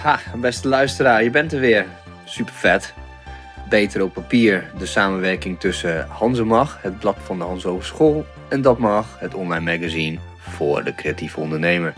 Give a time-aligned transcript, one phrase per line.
[0.00, 1.86] Ha, beste luisteraar, je bent er weer.
[2.24, 2.94] Super vet.
[3.68, 8.78] Beter op papier de samenwerking tussen Hanzemag, het blad van de Hans Hogeschool, en Dat
[8.78, 11.94] Mag, het online magazine voor de creatieve ondernemer.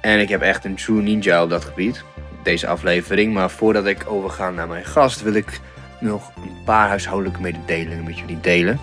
[0.00, 2.04] En ik heb echt een true ninja op dat gebied,
[2.42, 3.34] deze aflevering.
[3.34, 5.60] Maar voordat ik overga naar mijn gast, wil ik
[6.00, 8.80] nog een paar huishoudelijke mededelingen met jullie delen.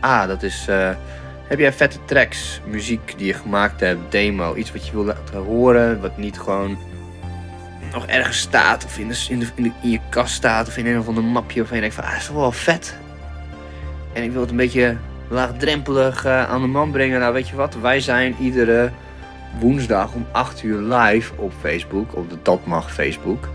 [0.00, 0.66] Ah, dat is.
[0.68, 0.90] eh,
[1.48, 5.42] heb jij vette tracks, muziek die je gemaakt hebt, demo, iets wat je wil laten
[5.42, 6.78] horen, wat niet gewoon
[7.92, 10.98] nog ergens staat, of in, de, in, de, in, je kast staat, of in een
[10.98, 12.96] of ander mapje, of je denkt van, ah, is toch wel vet.
[14.12, 14.96] En ik wil het een beetje
[15.28, 17.20] laagdrempelig eh, aan de man brengen.
[17.20, 18.90] Nou, weet je wat, wij zijn iedere
[19.58, 23.48] woensdag om 8 uur live op Facebook, op de Dat Mag Facebook.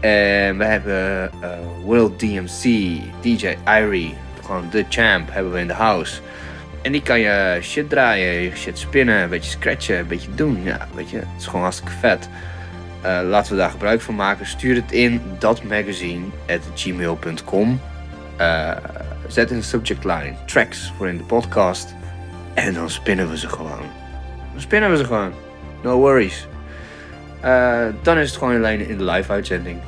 [0.00, 1.50] En we hebben eh,
[1.84, 2.62] World DMC,
[3.20, 6.20] DJ Irie, gewoon de champ, hebben we in de house.
[6.82, 10.60] En die kan je shit draaien, je shit spinnen, een beetje scratchen, een beetje doen.
[10.62, 12.28] Ja, weet je, het is gewoon hartstikke vet.
[13.02, 14.46] Eh, laten we daar gebruik van maken.
[14.46, 17.80] Stuur het in datmagazine.gmail.com.
[18.36, 18.70] Eh
[19.26, 21.94] zet in de subject line tracks voor in de podcast.
[22.54, 23.82] En dan spinnen we ze gewoon.
[24.52, 25.32] Dan spinnen we ze gewoon.
[25.82, 26.46] No worries.
[27.40, 29.78] Eh, dan is het gewoon alleen in de live uitzending.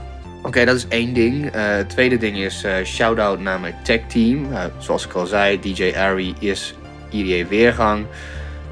[0.42, 1.48] Oké, dat is één ding.
[1.52, 4.46] Het tweede ding is shout-out naar mijn tech team.
[4.78, 6.74] Zoals ik al zei, DJ Ari is
[7.10, 8.06] IDA Weergang.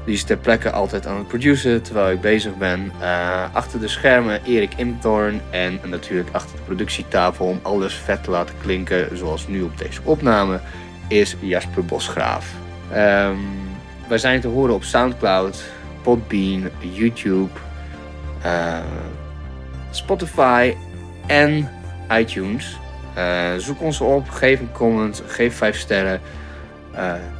[0.05, 2.91] Die is ter plekke altijd aan het produceren terwijl ik bezig ben.
[2.99, 8.31] Eh, achter de schermen Erik Imthorn en natuurlijk achter de productietafel om alles vet te
[8.31, 10.59] laten klinken zoals nu op deze opname
[11.07, 12.53] is Jasper Bosgraaf.
[12.91, 13.37] Ehm,
[14.07, 15.63] wij zijn te horen op Soundcloud,
[16.01, 17.51] Podbean, YouTube,
[18.41, 18.79] eh,
[19.91, 20.75] Spotify
[21.25, 21.69] en
[22.11, 22.77] iTunes.
[23.13, 26.21] Eh, zoek ons op, geef een comment, geef 5 sterren.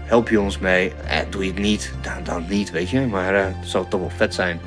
[0.04, 0.94] Help je ons mee?
[1.08, 3.00] Eh, doe je het niet, dan, dan niet, weet je.
[3.00, 4.60] Maar eh, het zou toch wel vet zijn.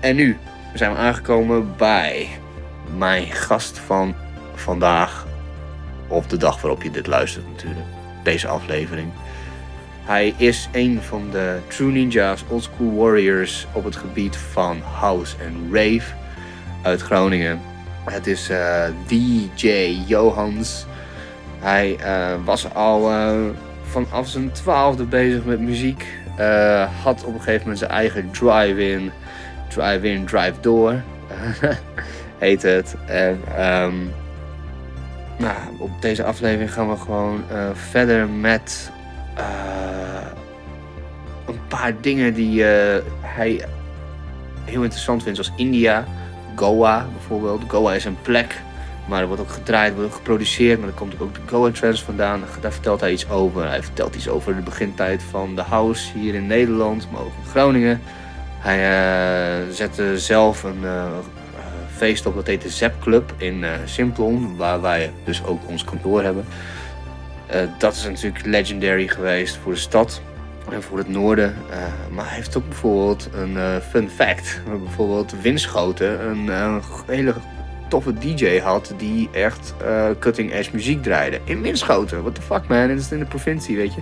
[0.00, 0.38] En nu
[0.74, 2.28] zijn we aangekomen bij
[2.96, 4.14] mijn gast van
[4.54, 5.26] vandaag.
[6.08, 7.86] Of de dag waarop je dit luistert natuurlijk.
[8.22, 9.12] Deze aflevering.
[10.04, 15.68] Hij is een van de true ninjas, oldschool warriors op het gebied van house en
[15.72, 16.14] rave
[16.82, 17.60] uit Groningen.
[18.04, 19.68] Het is eh, DJ
[20.06, 20.86] Johans.
[21.58, 23.10] Hij eh, was al
[24.04, 26.06] vanaf zijn twaalfde bezig met muziek.
[26.36, 29.10] Eh, had op een gegeven moment zijn eigen drive-in,
[29.68, 31.02] drive-in, drive-door,
[32.38, 32.96] heet het.
[33.06, 33.94] En ehm,
[35.38, 38.90] nou, op deze aflevering gaan we gewoon eh, verder met
[39.34, 39.44] eh,
[41.46, 42.62] een paar dingen die
[43.20, 43.64] hij
[44.64, 46.04] heel interessant vindt, zoals India,
[46.54, 47.62] Goa bijvoorbeeld.
[47.68, 48.60] Goa is een plek,
[49.06, 52.02] maar er wordt ook gedraaid, wordt ook geproduceerd, maar daar komt ook de Goa Trends
[52.02, 52.42] vandaan.
[52.60, 53.68] Daar vertelt hij iets over.
[53.68, 57.50] Hij vertelt iets over de begintijd van de house hier in Nederland, maar ook in
[57.50, 58.00] Groningen.
[58.58, 61.12] Hij eh, zette zelf een eh, eh,
[61.96, 65.84] feest op, dat heet de Zep Club in eh, Simplon, waar wij dus ook ons
[65.84, 66.44] kantoor hebben.
[67.78, 70.20] Dat is natuurlijk legendary geweest voor de stad
[70.70, 71.54] en voor het noorden.
[72.10, 74.60] Maar hij heeft ook bijvoorbeeld een fun fact.
[74.84, 76.50] Bijvoorbeeld Winschoten, een,
[77.06, 77.34] hele
[77.88, 81.40] toffe DJ had die echt eh, cutting edge muziek draaide.
[81.44, 84.00] In Winschoten, what the fuck man, dit is in de provincie, weet je.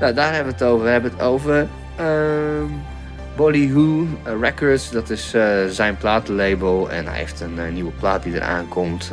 [0.00, 0.84] Nou, daar hebben we het over.
[0.84, 2.96] We hebben het over ehm
[3.38, 6.90] Bollywood eh, Records, dat is eh, zijn platenlabel.
[6.90, 9.12] En hij heeft een eh, nieuwe plaat die eraan komt.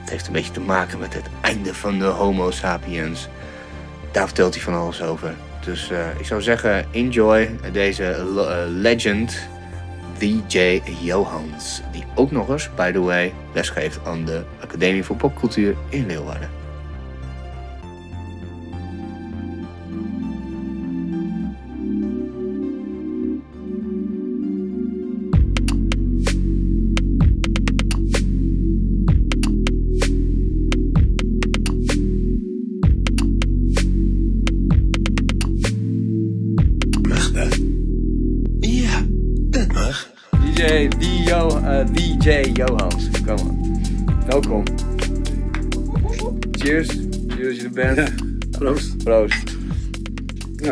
[0.00, 3.28] Het heeft een beetje te maken met het einde van de Homo sapiens.
[4.10, 5.34] Daar vertelt hij van alles over.
[5.64, 8.26] Dus ik zou zeggen, enjoy deze
[8.68, 9.48] legend,
[10.22, 11.82] DJ Johans.
[11.92, 16.61] Die ook nog eens, by the way, lesgeeft aan de Academie voor Popcultuur in Leeuwarden.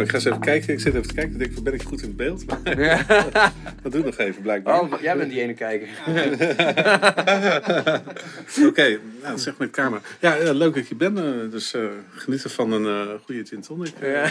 [0.00, 0.73] Nou, ik ga eens even kijken.
[0.75, 1.32] Ik zit even te kijken.
[1.32, 2.44] Ik denk, ben ik goed in beeld?
[2.50, 2.62] Maar
[3.82, 4.81] dat doe ik nog even, blijkbaar.
[4.81, 5.88] Oh, jij bent die ene kijker.
[8.69, 10.02] Oké, nou, zeg met camera.
[10.20, 11.19] Ja, eh, leuk dat je bent.
[11.19, 13.93] eh, dus eh, genieten van een eh, goede gin tonic.
[14.00, 14.31] Ja.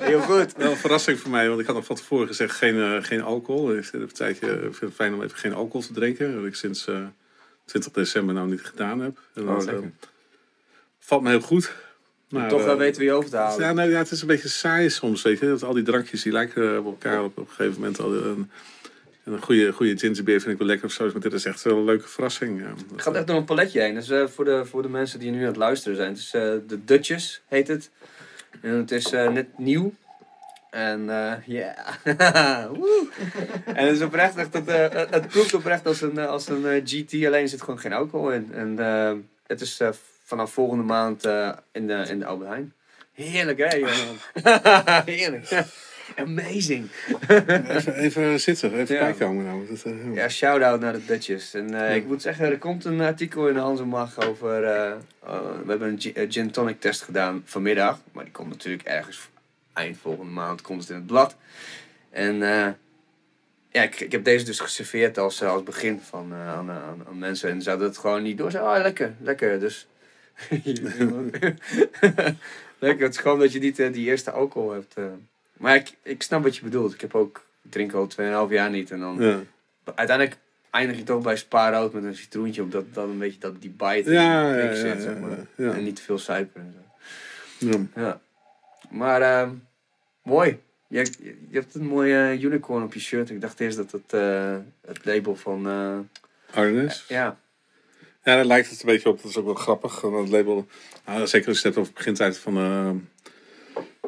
[0.00, 0.52] Heel goed.
[0.56, 3.76] Wel een verrassing voor mij, want ik had nog van tevoren gezegd geen, geen alcohol.
[3.76, 6.36] Ik vind het, een tijdje, ik vind het fijn om even geen alcohol te drinken.
[6.36, 6.96] Wat ik sinds eh
[7.64, 9.18] 20 december nou niet gedaan heb.
[9.34, 9.90] En Oh, dat, lekker.
[10.98, 11.72] valt me heel goed.
[12.32, 13.60] Maar, Toch wel eh, weten wie je over te halen.
[13.64, 15.46] Ja, nou, ja, het is een beetje saai soms, weet je.
[15.46, 18.00] Dat al die drankjes die lijken op elkaar op, op een gegeven moment.
[18.00, 18.26] Al, eh,
[19.24, 21.10] En een goede, goede gingerbeer vind ik wel lekker of zo.
[21.12, 22.60] Maar dit is echt wel een leuke verrassing.
[22.60, 22.68] Ja.
[22.94, 23.94] Ik ga echt door een paletje heen.
[23.94, 26.08] Dus eh, voor, de, voor de mensen die nu aan het luisteren zijn.
[26.08, 27.90] Het is eh, de Dutchess heet het.
[28.60, 29.92] En het is eh, net nieuw.
[30.70, 31.74] En eh, ja.
[33.64, 36.48] En het is oprecht echt, het, eh, het- het proeft oprecht als een, eh, als
[36.48, 38.48] een eh, GT, alleen zit gewoon geen alcohol in.
[38.52, 39.12] En eh,
[39.46, 39.88] het is eh,
[40.22, 42.72] vanaf volgende maand eh, in, de, in de Albert Heijn.
[43.12, 44.18] Heerlijk hè, jongen.
[45.14, 45.64] Heerlijk.
[46.16, 46.88] Amazing.
[47.28, 49.00] Even, even zitten, even Ja.
[49.00, 49.66] bijkomen nou.
[49.68, 51.54] Dat, eh, Ja, shout-out naar de Dutchess.
[51.54, 54.60] En eh, ik moet zeggen, er komt een artikel in de Hans en Mag over...
[54.60, 57.98] we hebben een gi- gin tonic test gedaan vanmiddag.
[58.12, 59.28] Maar die komt natuurlijk ergens
[59.72, 61.36] eind volgende maand komt het in het blad.
[62.10, 62.68] En eh,
[63.70, 67.18] ja, ik, ik heb deze dus geserveerd als, als begin van, eh, aan, aan, aan
[67.18, 67.50] mensen.
[67.50, 68.50] En ze hadden het gewoon niet door.
[68.50, 69.60] Ze oh, lekker, lekker.
[69.60, 69.86] Dus...
[72.78, 74.94] lekker, het is gewoon dat je niet eh, die eerste alcohol hebt.
[74.94, 75.04] eh.
[75.52, 76.94] Maar ik, ik snap wat je bedoelt.
[76.94, 77.44] Ik heb ook...
[77.62, 78.08] Ik drink al
[78.48, 78.90] 2,5 jaar niet.
[78.90, 79.40] En dan ja.
[79.94, 80.38] uiteindelijk
[80.70, 84.12] eindig je toch bij spaarrood met een citroentje, omdat dan een beetje dat die bite
[84.12, 85.38] Ja, in ja, zit, zeg maar.
[85.56, 86.74] En niet te veel suiker en
[87.58, 87.86] zo.
[87.94, 88.20] Ja.
[88.90, 89.50] Maar ehm,
[90.22, 90.58] mooi.
[90.88, 93.30] Je, hebt een mooie unicorn op je shirt.
[93.30, 94.56] Ik dacht eerst dat het eh,
[94.86, 95.66] het label van...
[96.54, 97.04] Arnes.
[97.08, 97.38] ja.
[98.24, 99.22] Ja, daar lijkt het een beetje op.
[99.22, 99.94] Dat is ook wel grappig.
[99.94, 100.66] gewoon Dat label,
[101.06, 102.96] nou, zeker als je het hebt over het begintijd van de,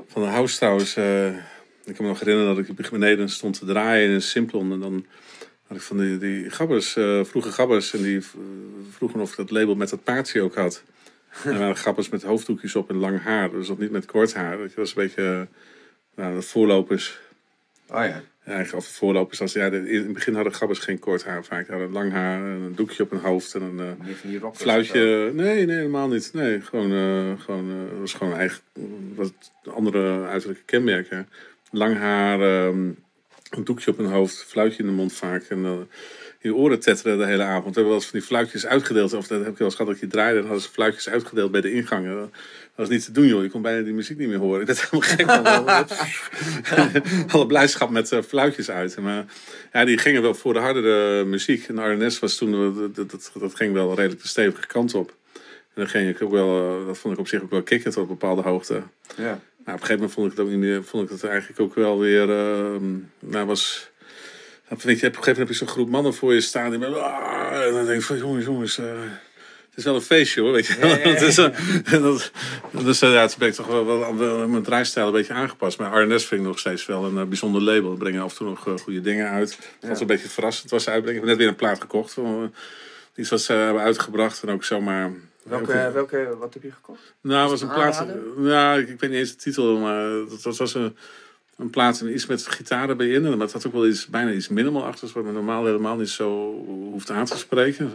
[0.07, 0.97] van de house trouwens.
[0.97, 1.27] eh,
[1.85, 4.73] ik kan me nog herinneren dat ik beneden stond te draaien in een Simplon.
[4.73, 5.07] En dan
[5.67, 7.95] had ik van die, die gabbers, eh, vroege gabbers.
[7.95, 8.21] En die
[8.91, 10.83] vroegen of ik dat label met dat paardje ook had.
[11.45, 13.51] En er gabbers met hoofddoekjes op en lang haar.
[13.51, 14.59] Dus dat niet met kort haar.
[14.59, 15.49] Dat was een beetje
[16.15, 17.21] eh, nou, de voorlopers.
[17.89, 18.23] Oh ja.
[18.75, 19.41] Of de voorlopers.
[19.41, 21.69] Als, ja, in het begin hadden gabbers geen kort haar vaak.
[21.69, 23.97] Hadden lang haar, en een doekje op hun hoofd en een...
[24.41, 24.53] zo.
[24.55, 26.31] Fluitje, nee, nee, helemaal niet.
[26.33, 28.61] Nee, gewoon, eh gewoon, eh, was gewoon eigen,
[29.15, 29.33] wat
[29.65, 31.29] andere uiterlijke kenmerken.
[31.71, 32.91] Lang haar, ehm,
[33.51, 35.43] een doekje op hun hoofd, fluitje in de mond vaak.
[35.43, 35.89] En
[36.45, 37.75] je oren tetteren de hele avond.
[37.75, 39.13] We hebben wel eens van die fluitjes uitgedeeld.
[39.13, 40.35] Of dat heb ik wel eens gehad dat je draaide.
[40.35, 42.17] Dan hadden ze fluitjes uitgedeeld bij de ingangen.
[42.17, 42.31] Dat
[42.75, 43.43] was niet te doen, joh.
[43.43, 44.61] Je kon bijna die muziek niet meer horen.
[44.61, 45.31] Ik werd helemaal gek
[46.65, 47.31] van.
[47.31, 48.99] Alle blijdschap met eh, fluitjes uit.
[48.99, 49.25] Maar
[49.73, 51.69] ja, die gingen wel voor de hardere muziek.
[51.69, 55.15] En RNS was toen, dat, dat, dat ging wel redelijk de stevige kant op.
[55.75, 57.91] En dan ging ik ook wel, eh, dat vond ik op zich ook wel kicken
[57.91, 58.83] tot een bepaalde hoogte.
[59.17, 59.41] Ja.
[59.65, 61.61] Maar op een gegeven moment vond ik het ook niet meer, vond ik het eigenlijk
[61.61, 62.81] ook wel weer, eh,
[63.19, 63.91] nou was,
[64.69, 66.71] dan vind je, op een gegeven moment heb je zo'n groep mannen voor je staan
[66.71, 68.87] die met, ah, en dan denk ik van jongens, jongens, eh,
[69.75, 70.77] het is wel een feestje hoor, weet je.
[70.79, 71.09] Ja, ja, ja.
[71.15, 72.31] Het is, en dat,
[72.71, 75.79] dus eh, ja, ik toch wel, wel, wel mijn draaistijl een beetje aangepast.
[75.79, 77.91] Maar RNS vind ik nog steeds wel een eh, bijzonder label.
[77.91, 79.59] We brengen af en toe nog goede dingen uit.
[79.81, 81.23] Het was een beetje verrassend was ze uitbrengen.
[81.23, 82.13] Ik heb net weer een plaat gekocht.
[82.13, 82.55] Van,
[83.15, 85.11] iets wat ze hebben uitgebracht en ook zomaar...
[85.43, 87.15] Welke, welke, wat heb je gekocht?
[87.21, 88.79] Nou, het was het een plaat.
[88.79, 90.97] ik, ik weet niet eens de titel, maar dat, dat was een,
[91.57, 93.23] een plaat met iets met gitaren bij in.
[93.23, 96.09] Maar het had ook wel iets, bijna iets minimal achter, wat me normaal helemaal niet
[96.09, 96.53] zo
[96.91, 97.91] hoeft aan te spreken.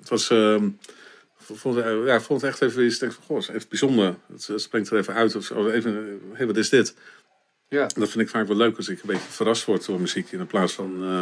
[0.00, 0.30] Het was.
[0.30, 2.98] ik vond, het- ja, vond het echt even iets.
[2.98, 4.14] Denk van, goh, het is even bijzonder.
[4.32, 5.36] Het, het springt er even uit.
[5.36, 5.68] Of zo.
[5.68, 6.94] Even, hey, wat is dit?
[7.68, 7.86] Ja.
[7.86, 10.32] Dat vind ik vaak wel leuk als ik een beetje verrast word door muziek.
[10.32, 11.18] In plaats van eh,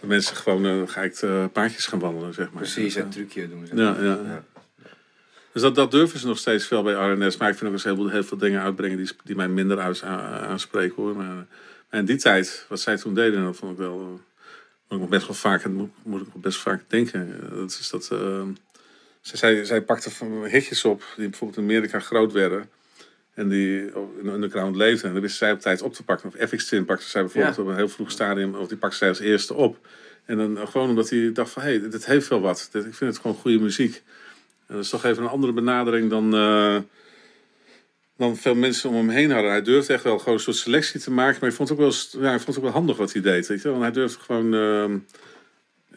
[0.00, 2.62] dat mensen gewoon eh, ga ik eh, paardjes gaan wandelen, zeg maar.
[2.62, 3.76] Precies, een trucje doen ze.
[3.76, 4.44] Ja, ja.
[5.54, 7.36] Dus dat, dat durven ze nog steeds veel bij RNS.
[7.36, 9.80] Maar ik vind ook eens heel, veel- heel veel dingen uitbrengen die, die mij minder
[10.02, 11.16] aanspreken hoor.
[11.16, 11.46] Maar,
[11.90, 14.00] in die tijd, wat zij toen deden, dat vond ik wel.
[14.00, 14.22] eh, moet
[14.88, 17.40] ik nog best wel vaak, moet, moet ik best vaak denken.
[17.50, 18.08] Eh, Dat is dat.
[18.12, 18.42] eh,
[19.20, 20.10] zij, zij, zij pakte
[20.48, 22.68] hitjes op die bijvoorbeeld in Amerika groot werden.
[23.34, 23.92] En die in
[24.22, 25.06] de underground leefden.
[25.06, 26.28] En dan wisten zij op tijd op te pakken.
[26.28, 27.62] Of FX Twin pakte zij bijvoorbeeld Ja.
[27.62, 28.54] op een heel vroeg stadium.
[28.54, 29.86] Of die pakte zij als eerste op.
[30.24, 32.68] En dan gewoon omdat hij dacht van, hé, hey, dit heeft wel wat.
[32.72, 34.02] Dit, ik vind het gewoon goede muziek.
[34.66, 36.76] En dat is toch even een andere benadering dan, eh,
[38.16, 39.50] dan veel mensen om hem heen hadden.
[39.50, 41.38] Hij durfde echt wel gewoon een soort selectie te maken.
[41.40, 43.22] Maar ik vond het ook wel, ja, ik vond het ook wel handig wat hij
[43.22, 43.46] deed.
[43.46, 43.68] Weet je?
[43.70, 44.96] Want hij durfde gewoon ehm,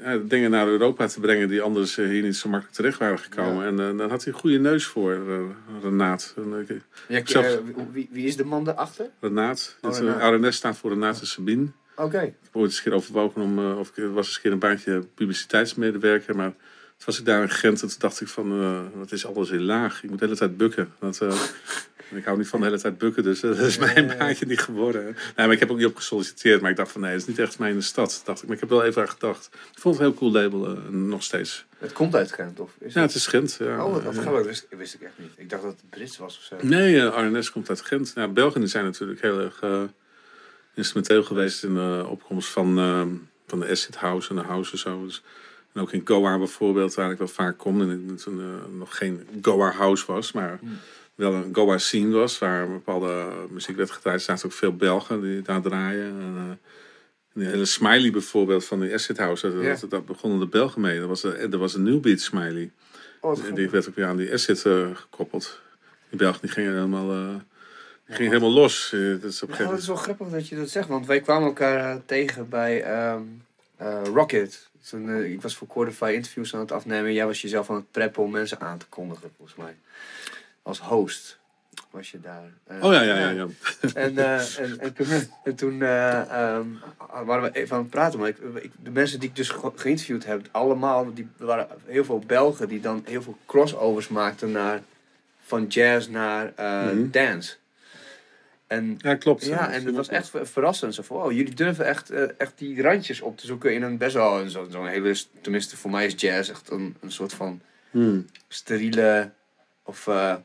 [0.03, 3.19] ja, dingen naar Europa te brengen die anders eh, hier niet zo makkelijk terecht waren
[3.19, 3.65] gekomen.
[3.65, 5.39] En eh, dan had hij een goede neus voor, eh,
[5.83, 6.33] Renaat.
[6.37, 6.65] En,
[7.07, 7.57] eh, Zelf- eh,
[7.91, 9.09] wie, wie is de man daarachter?
[9.19, 9.77] Renaat.
[9.81, 10.19] Oh, Renaat.
[10.19, 11.67] eh, RNS staat voor Renate Sabine.
[11.95, 12.21] Oké.
[12.21, 14.51] Ik heb ooit eens een keer overwogen om, eh, of ik was eens een keer
[14.51, 16.53] een baantje publiciteitsmedewerker, maar
[16.97, 19.49] toen was ik daar in Gent en toen dacht ik van, eh wat is alles
[19.49, 20.03] in laag?
[20.03, 20.93] Ik moet de hele tijd bukken.
[20.99, 21.41] Dat, eh,
[22.19, 24.59] ik hou niet van de hele tijd bukken, dus eh, dat is mijn baantje niet
[24.59, 25.03] geworden.
[25.03, 27.27] Nee, maar ik heb ook niet op gesolliciteerd, maar ik dacht van nee, het is
[27.27, 28.21] niet echt mijn stad.
[28.25, 29.49] Dacht ik, maar ik heb wel even aan gedacht.
[29.73, 31.65] Ik vond het een heel cool label, eh, nog steeds.
[31.77, 33.13] Het komt uit Gent, of is Ja, het?
[33.13, 33.55] het is Gent.
[33.59, 33.85] Ja.
[33.85, 34.11] Oh, Ja.
[34.11, 34.45] grappig.
[34.45, 35.31] Wist, wist ik echt niet.
[35.35, 36.55] Ik dacht dat het Brits was of zo.
[36.67, 38.11] Nee, eh, RNS komt uit Gent.
[38.15, 39.81] Ja, Belgen zijn natuurlijk heel erg eh,
[40.75, 43.01] instrumenteel geweest in de opkomst van, eh,
[43.47, 45.05] van de acid house en de house en zo.
[45.05, 45.23] Dus,
[45.77, 47.81] en ook in Goa bijvoorbeeld, waar ik wel vaak kom.
[47.81, 50.59] En het toen eh, nog geen Goa house was, maar
[51.15, 52.39] wel een Goa scene was.
[52.39, 54.17] Waar bepaalde muziek werd gedraaid.
[54.19, 56.05] Er zaten ook veel Belgen die daar draaien.
[56.19, 56.55] En, eh,
[57.33, 60.99] Die hele smiley bijvoorbeeld van die Acid House, dat, dat, dat begonnen de Belgen mee.
[60.99, 62.71] Dat was, de- er was een New Beat smiley.
[63.21, 65.61] Oh, En die werd ook weer aan die Acid eh, gekoppeld.
[66.09, 67.35] Die Belgen die gingen helemaal, eh,
[68.15, 68.91] gingen helemaal los.
[68.93, 71.05] Eh, dat is op een gegeven dat is wel grappig dat je dat zegt, want
[71.05, 73.21] wij kwamen elkaar eh, tegen bij ehm,
[73.77, 74.66] eh, Rocket.
[74.89, 77.13] Toen, eh, ik was voor Cordify interviews aan het afnemen.
[77.13, 79.75] Jij was jezelf aan het preppen om mensen aan te kondigen, volgens mij.
[80.61, 81.39] Als host
[81.91, 82.49] was je daar.
[82.63, 83.29] Eh, Oh ja, ja, ja.
[83.29, 83.47] ja.
[83.93, 85.07] En, eh, en, en toen,
[85.43, 86.65] en toen eh, ehm,
[87.25, 88.19] waren we even aan het praten.
[88.19, 92.05] Maar ik, ik- de mensen die ik dus ge- geïnterviewd heb, allemaal, die waren heel
[92.05, 94.81] veel Belgen die dan heel veel crossovers maakten naar,
[95.45, 97.09] van jazz naar Mhm.
[97.11, 97.55] dance.
[98.67, 99.45] En ja, klopt.
[99.45, 100.95] ja, en het was echt ver- verrassend.
[100.95, 103.97] Zo van, oh, jullie durven echt, eh, echt die randjes op te zoeken in een
[103.97, 107.33] best wel een zo- zo'n hele, tenminste voor mij is jazz echt een, een soort
[107.33, 108.25] van Hmm.
[108.47, 109.31] steriele
[109.83, 110.35] of eh,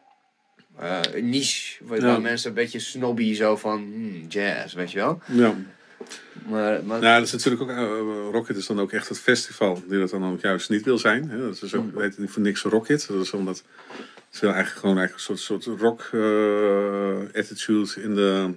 [0.78, 1.84] eh, niche.
[1.84, 2.18] Waar Ja.
[2.18, 5.20] mensen een beetje snobby zo van hmm, jazz, weet je wel.
[5.26, 5.54] Ja.
[6.48, 7.76] Maar, maar Nou, dat is natuurlijk ook, eh,
[8.32, 11.28] Rocket is dan ook echt het festival die dat dan ook juist niet wil zijn.
[11.30, 11.38] Hè?
[11.42, 11.92] Dat is ook, Mm.
[11.94, 13.06] weet niet voor niks Rocket.
[13.08, 13.62] Dat is omdat
[14.32, 18.54] ze eigenlijk gewoon eigenlijk een soort, soort rock eh, attitude in de,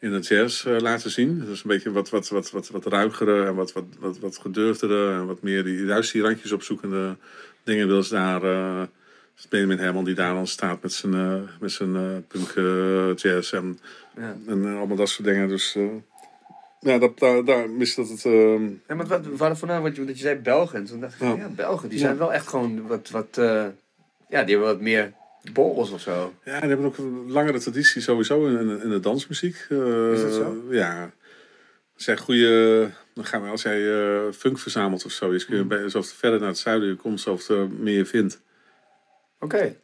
[0.00, 1.38] in de jazz eh, laten zien.
[1.44, 5.12] Dus een beetje wat, wat, wat, wat, wat ruigere en wat, wat, wat, wat gedurfdere
[5.12, 7.16] en wat meer die, juist die randjes opzoekende
[7.64, 8.42] dingen wil ze daar...
[8.42, 8.82] eh
[9.48, 13.52] Benjamin Herman die daar dan staat met zijn, eh, met zijn eh, punk eh, jazz
[13.52, 13.78] en,
[14.16, 14.36] ja.
[14.46, 15.48] en eh, allemaal dat soort dingen.
[15.48, 15.82] Dus eh,
[16.80, 18.24] ja, dat, daar, daar mist dat het...
[18.24, 19.06] ehm, Ja, maar
[19.36, 20.78] wat, vandaag wat je, dat je zei Belgen.
[20.78, 21.34] En toen dacht ik, Ja.
[21.34, 23.66] ja, Belgen, die zijn wel echt gewoon wat, wat eh,
[24.28, 25.12] ja, die hebben wat meer
[25.52, 26.34] borrels of zo.
[26.44, 29.66] Ja, die hebben ook een langere traditie sowieso in, in, in de dansmuziek.
[29.68, 30.64] Eh, Is dat zo?
[30.70, 31.12] Ja.
[31.94, 35.56] Als jij goede, dan gaan we, als jij eh, funk verzamelt of zo, is kun
[35.56, 38.40] je bij, zoveel verder naar het zuiden je komt, zoveel meer je vindt.
[39.40, 39.76] Oké.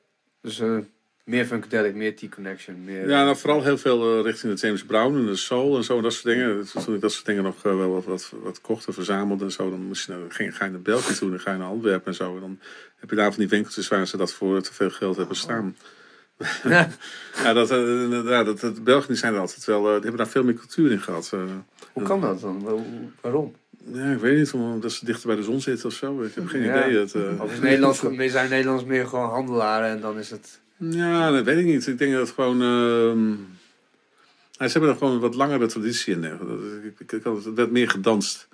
[0.43, 0.79] Dus eh,
[1.25, 3.09] meer Funkadelic, meer T-Connection, meer...
[3.09, 6.01] Ja, nou, vooral heel veel eh, richting de James Brown en de soul en zo,
[6.01, 6.67] dat soort dingen.
[6.85, 9.53] Toen ik dat soort dingen nog eh, wel wat, wat, wat kocht en verzamelde en
[9.53, 11.67] zo, dan moest je, naar- ging, ga je naar België toe, dan ga je naar
[11.69, 12.35] Antwerpen en zo.
[12.35, 12.59] En dan
[12.97, 15.77] heb je daar van die winkeltjes waar ze dat voor te veel geld hebben staan.
[16.63, 16.89] Ja.
[17.43, 17.69] Ja, dat,
[18.27, 21.31] ja, dat, dat, zijn er altijd wel, die hebben daar veel meer cultuur in gehad.
[21.35, 21.41] eh.
[21.93, 22.63] Hoe kan dat dan?
[23.21, 23.55] Waarom?
[23.93, 26.23] Ja, ik weet niet, omdat ze dichter bij de zon zitten of zo.
[26.23, 26.89] Ik heb geen Ja.
[26.89, 26.99] idee.
[27.13, 27.99] Eh, Of is Nederlands,
[28.33, 30.61] zijn Nederlanders meer gewoon handelaren en dan is het...
[30.81, 31.87] Ja, dat weet ik niet.
[31.87, 32.63] Ik denk dat het gewoon...
[32.63, 33.31] ehm,
[34.51, 36.25] ja, ze hebben er gewoon een wat langere traditie in.
[36.25, 38.49] Ik, ik, ik had het werd meer gedanst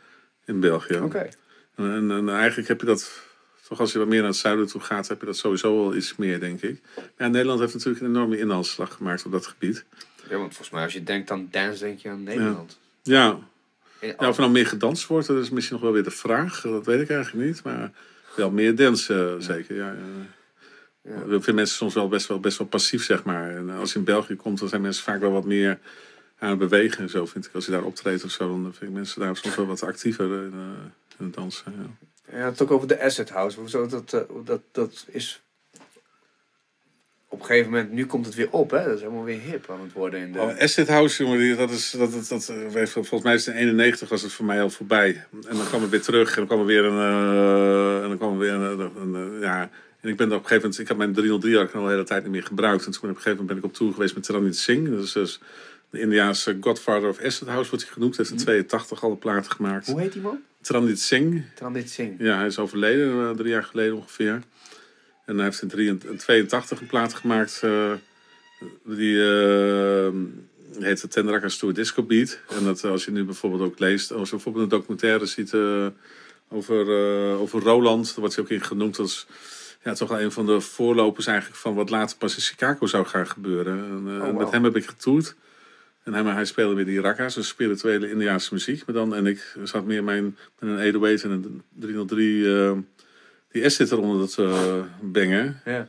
[0.45, 0.97] in België.
[0.97, 1.29] Oké.
[1.75, 3.25] En, en, en eigenlijk heb je dat...
[3.69, 5.95] Toch als je wat meer naar het zuiden toe gaat, heb je dat sowieso wel
[5.97, 6.81] iets meer, denk ik.
[7.19, 9.85] Ja, Nederland heeft natuurlijk een enorme inhaalslag gemaakt op dat gebied.
[10.29, 12.79] Ja, want volgens mij als je denkt aan dance, denk je aan Nederland.
[13.03, 13.39] Ja,
[14.01, 16.61] Ja, of er nou meer gedanst wordt, dat is misschien nog wel weer de vraag.
[16.61, 17.63] Dat weet ik eigenlijk niet.
[17.63, 17.93] Maar
[18.37, 19.77] wel meer dance, eh, zeker.
[19.77, 20.27] Ja, ja.
[21.07, 21.35] Ja.
[21.35, 23.57] Ik vind mensen soms wel best, wel best wel passief, zeg maar.
[23.57, 25.79] En als je in België komt, dan zijn mensen vaak wel wat meer
[26.39, 27.55] aan het bewegen en zo, vind ik.
[27.55, 30.25] Als je daar optreedt of zo, dan vind ik mensen daar soms wel wat actiever
[30.25, 30.53] in,
[31.19, 31.75] in het dansen.
[31.77, 32.07] Ja.
[32.33, 33.61] Ja, het ook over de Asset House.
[33.61, 35.41] Hoezo dat, eh, dat, dat is...
[37.29, 38.85] Op een gegeven moment, nu komt het weer op, hè?
[38.85, 40.41] Dat is helemaal weer hip aan het worden in de...
[40.41, 43.61] Oh, Asset House, jongen, dat is, dat, dat, dat, eh, volgens mij is het in
[43.61, 45.25] 91 was het voor mij al voorbij.
[45.49, 48.19] En dan kwam het weer terug en dan kwam er weer een, eh, en dan
[48.19, 49.71] kwam er weer een, een, een, ja.
[50.07, 51.91] En ik ben op een gegeven moment, ik had mijn 303 had ik al de
[51.91, 52.87] hele tijd niet meer gebruikt.
[52.87, 54.91] En toen op een gegeven moment ben ik op tour geweest met Tranit Singh.
[54.91, 55.41] Dat is dus
[55.91, 58.17] de Indiaanse Godfather of Asset House wordt hij genoemd.
[58.17, 59.87] Hij heeft in 82 al de platen gemaakt.
[59.87, 60.43] Hoe heet die man?
[60.61, 62.21] Tranit Singh, Transit Singh.
[62.21, 64.43] ja, hij is overleden eh, drie jaar geleden ongeveer.
[65.25, 67.61] En hij heeft in 82 een plaat gemaakt.
[67.63, 67.93] eh,
[68.85, 70.09] die eh,
[70.81, 72.39] heet de Tendrakas Tour Disco Beat.
[72.59, 75.55] En dat, als je nu bijvoorbeeld ook leest, als je bijvoorbeeld een documentaire ziet
[76.49, 76.89] over,
[77.39, 79.27] over Roland, daar wordt hij ook in genoemd als
[79.87, 83.07] ja, toch wel een van de voorlopers eigenlijk van wat later pas in Chicago zou
[83.07, 83.79] gaan gebeuren.
[83.79, 84.39] En, eh, wow.
[84.39, 85.35] Met hem heb ik getoerd.
[86.03, 88.87] En hij, maar hij speelde weer die rakka's, dus spirituele Indiaanse muziek.
[88.87, 92.73] Maar dan, en ik zat meer mijn, met een 808 en een 303 eh,
[93.51, 95.61] die S zit eronder dat uh, bengen.
[95.65, 95.89] Ja.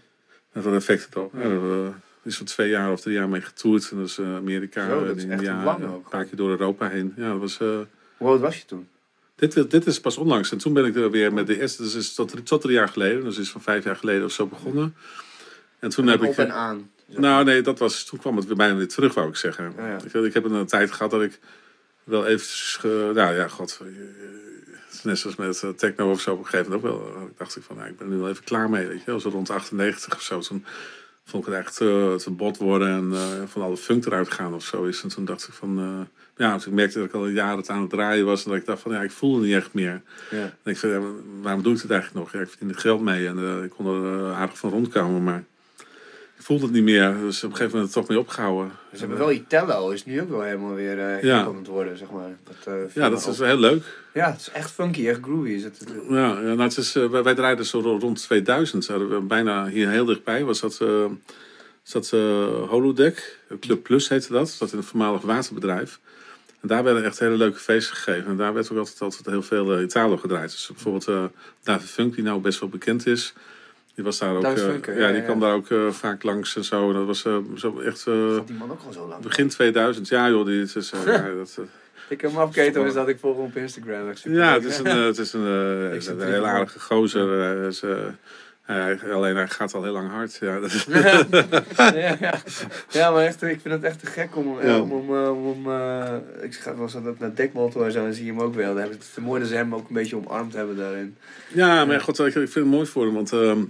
[0.51, 1.33] Met wat effect erop.
[1.33, 1.91] Ja, we
[2.23, 3.91] is van twee jaar of drie jaar mee getoerd.
[3.91, 6.03] En Amerika, Zo, dat is en echt India, lang en ook.
[6.03, 7.13] een paar keer door Europa heen.
[7.15, 7.57] Ja, dat was...
[7.57, 8.87] Hoe oud was je toen?
[9.37, 10.51] Dit, dit is pas onlangs.
[10.51, 11.75] En toen ben ik er weer met de S.
[11.75, 13.23] Dus is tot, drie- tot jaar geleden.
[13.23, 14.95] Dus is van vijf jaar geleden of zo begonnen.
[15.79, 16.37] En toen heb op ik...
[16.37, 16.89] en aan.
[17.05, 19.73] Nou, nee, dat was, toen kwam het weer bijna weer terug, wou ik zeggen.
[19.77, 19.97] Ja, ja.
[20.05, 21.39] Ik, ik heb een tijd gehad dat ik
[22.03, 22.47] wel even...
[22.47, 23.79] Ge, nou ja, god.
[23.81, 23.87] eh,
[25.03, 27.15] Net zoals met eh, techno of zo op een gegeven moment ook wel.
[27.15, 28.87] eh, dacht ik van, nou, ik ben er nu wel even klaar mee.
[28.87, 29.19] Weet je, wel.
[29.19, 30.39] zo rond 98 of zo.
[30.39, 30.65] Toen
[31.27, 34.53] vond ik het echt te, te bot worden en eh, van alle funk eruit gaan
[34.53, 35.03] of zo is.
[35.03, 37.81] En toen dacht ik van, eh, ja, toen merkte dat ik al jaren het aan
[37.81, 38.43] het draaien was.
[38.43, 40.01] En dat ik dacht van, ja, ik voelde niet echt meer.
[40.31, 40.53] Ja.
[40.63, 41.01] En ik ja,
[41.41, 42.33] waarom doe ik het eigenlijk nog?
[42.33, 45.23] Ja, ik verdien er geld mee en eh, ik kon er eh, aardig van rondkomen.
[45.23, 45.43] Maar
[46.37, 48.71] voelde het niet meer, dus op een gegeven moment toch mee opgehouden.
[48.93, 51.51] Ze hebben wel Itello, is nu ook wel helemaal weer eh Ja.
[51.65, 52.29] worden, zeg maar.
[52.43, 53.31] Dat, eh, Ja, dat op.
[53.31, 53.83] is heel leuk.
[54.13, 55.49] Ja, het is echt funky, echt groovy.
[55.49, 58.85] Is het, Ja, ja nou, het is, eh, wij, wij draaiden zo ro- rond 2000.
[58.85, 61.05] Zouden we bijna hier heel dichtbij was dat, eh
[61.83, 62.09] zat
[62.67, 63.39] Holodeck.
[63.59, 64.55] Club Plus heette dat.
[64.59, 65.99] Dat in een voormalig waterbedrijf.
[66.61, 68.29] En daar werden echt hele leuke feesten gegeven.
[68.31, 70.51] En daar werd ook altijd, altijd heel veel Italo gedraaid.
[70.51, 71.31] Dus bijvoorbeeld
[71.63, 73.33] David Funk, die nou best wel bekend is.
[73.97, 74.43] Die was daar ook.
[74.43, 76.87] Eh, ja, Ja, die kwam daar ook eh, vaak langs en zo.
[76.87, 79.21] En dat was eh, zo echt eh, die man ook al zo lang?
[79.23, 80.07] begin 2000.
[80.07, 81.59] Ja, joh, die, het is, eh, ja, dat,
[82.09, 84.13] Ik heb hem afgeketen, is dat ik volg hem op Instagram.
[84.23, 87.63] Ja, het is een, het is een, Ik hele aardige gozer.
[87.67, 87.95] is, eh,
[88.61, 90.37] hij- alleen hij gaat al heel lang hard.
[90.41, 90.85] Ja, dat is-
[91.77, 92.33] ja, ja.
[92.89, 94.79] ja, maar echt, ik vind het echt te gek om, Ja.
[94.79, 95.71] om, om, om
[96.41, 98.67] ik ga was dat ook naar Dekmotto en zo en zie je hem ook wel.
[98.73, 101.17] Dan hebben ze het mooi dat ze hem ook een beetje omarmd hebben daarin.
[101.47, 103.13] ja, maar god, ik, ik vind het mooi voor hem.
[103.13, 103.63] Want ehm,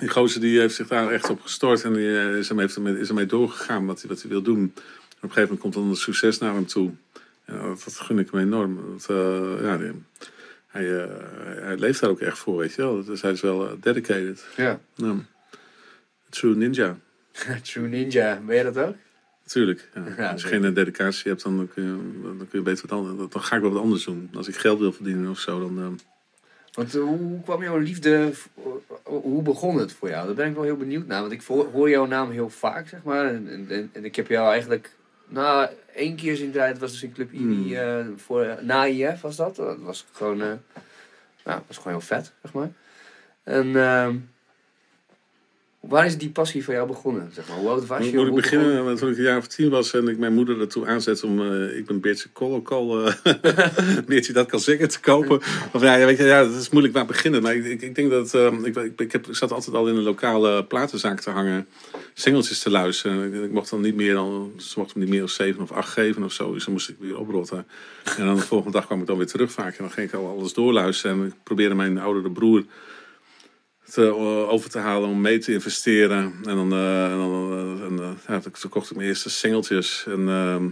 [0.00, 1.82] die gozer die heeft zich daar echt op gestort.
[1.84, 4.42] En die eh, is, hem, heeft ermee, is ermee doorgegaan wat hij, wat hij wil
[4.42, 4.58] doen.
[4.58, 4.72] En
[5.16, 6.90] op een gegeven moment komt dan het succes naar hem toe.
[7.46, 8.78] Ja, dat, dat gun ik hem enorm.
[8.92, 10.02] Dat, eh, ja, die-
[10.66, 11.08] hij, eh,
[11.62, 13.04] hij leeft daar ook echt voor, weet je wel.
[13.04, 14.46] Dus hij is wel dedicated.
[14.56, 14.80] Ja.
[14.94, 15.14] Ja.
[16.28, 16.98] True ninja.
[17.62, 18.94] True Ninja, ben je dat ook?
[19.46, 19.88] Tuurlijk.
[19.94, 20.04] Ja.
[20.16, 23.30] Ja, Als je geen dedicatie hebt, dan kun, je, dan kun je beter wat anders.
[23.32, 24.30] Dan ga ik wel wat anders doen.
[24.34, 26.00] Als ik geld wil verdienen of zo, dan.
[26.70, 28.32] Eh, Want eh, hoe kwam jouw liefde,
[29.02, 30.26] hoe begon het voor jou?
[30.26, 33.02] Daar ben ik wel heel benieuwd naar, want ik hoor jouw naam heel vaak, zeg
[33.02, 33.24] maar.
[33.26, 34.96] En, en, en- ik heb jou eigenlijk,
[35.28, 37.72] nou, één keer zien draaien, het was dus in Club Hmm.
[37.72, 39.56] eh, voor, eh, na IF was dat.
[39.56, 40.52] Dat was gewoon, eh
[41.44, 42.70] nou, was gewoon heel vet, zeg maar.
[43.42, 44.16] En ehm,
[45.80, 47.56] waar is die passie voor jou begonnen, zeg maar?
[47.56, 48.16] Hoe oud was je?
[48.16, 50.60] Moet ik beginnen begon- toen ik een jaar of tien was en ik mijn moeder
[50.60, 53.12] ertoe aanzet om eh, ik ben Beertje Kolokol, uh,
[54.06, 55.40] Beertje dat kan zeggen te kopen.
[55.72, 57.42] Of ja, weet je, ja, dat is moeilijk waar beginnen.
[57.42, 59.88] Maar ik, ik, ik denk dat eh, ik, ik, ik, heb, ik zat altijd al
[59.88, 61.66] in een lokale platenzaak te hangen,
[62.14, 63.34] singeltjes te luisteren.
[63.34, 65.72] Ik, ik mocht dan niet meer dan, ze mochten me niet meer dan zeven of
[65.72, 66.52] acht geven of zo.
[66.52, 67.66] Dus dan moest ik weer oprotten.
[68.18, 69.70] En dan de volgende dag kwam ik dan weer terug vaak.
[69.76, 71.20] En dan ging ik al alles doorluisteren.
[71.20, 72.64] En ik probeerde mijn oudere broer
[73.90, 76.34] te, eh, over te halen om mee te investeren.
[76.44, 80.04] En dan, eh, en dan eh, ja, toen kocht ik mijn eerste singeltjes.
[80.06, 80.64] En, ehm,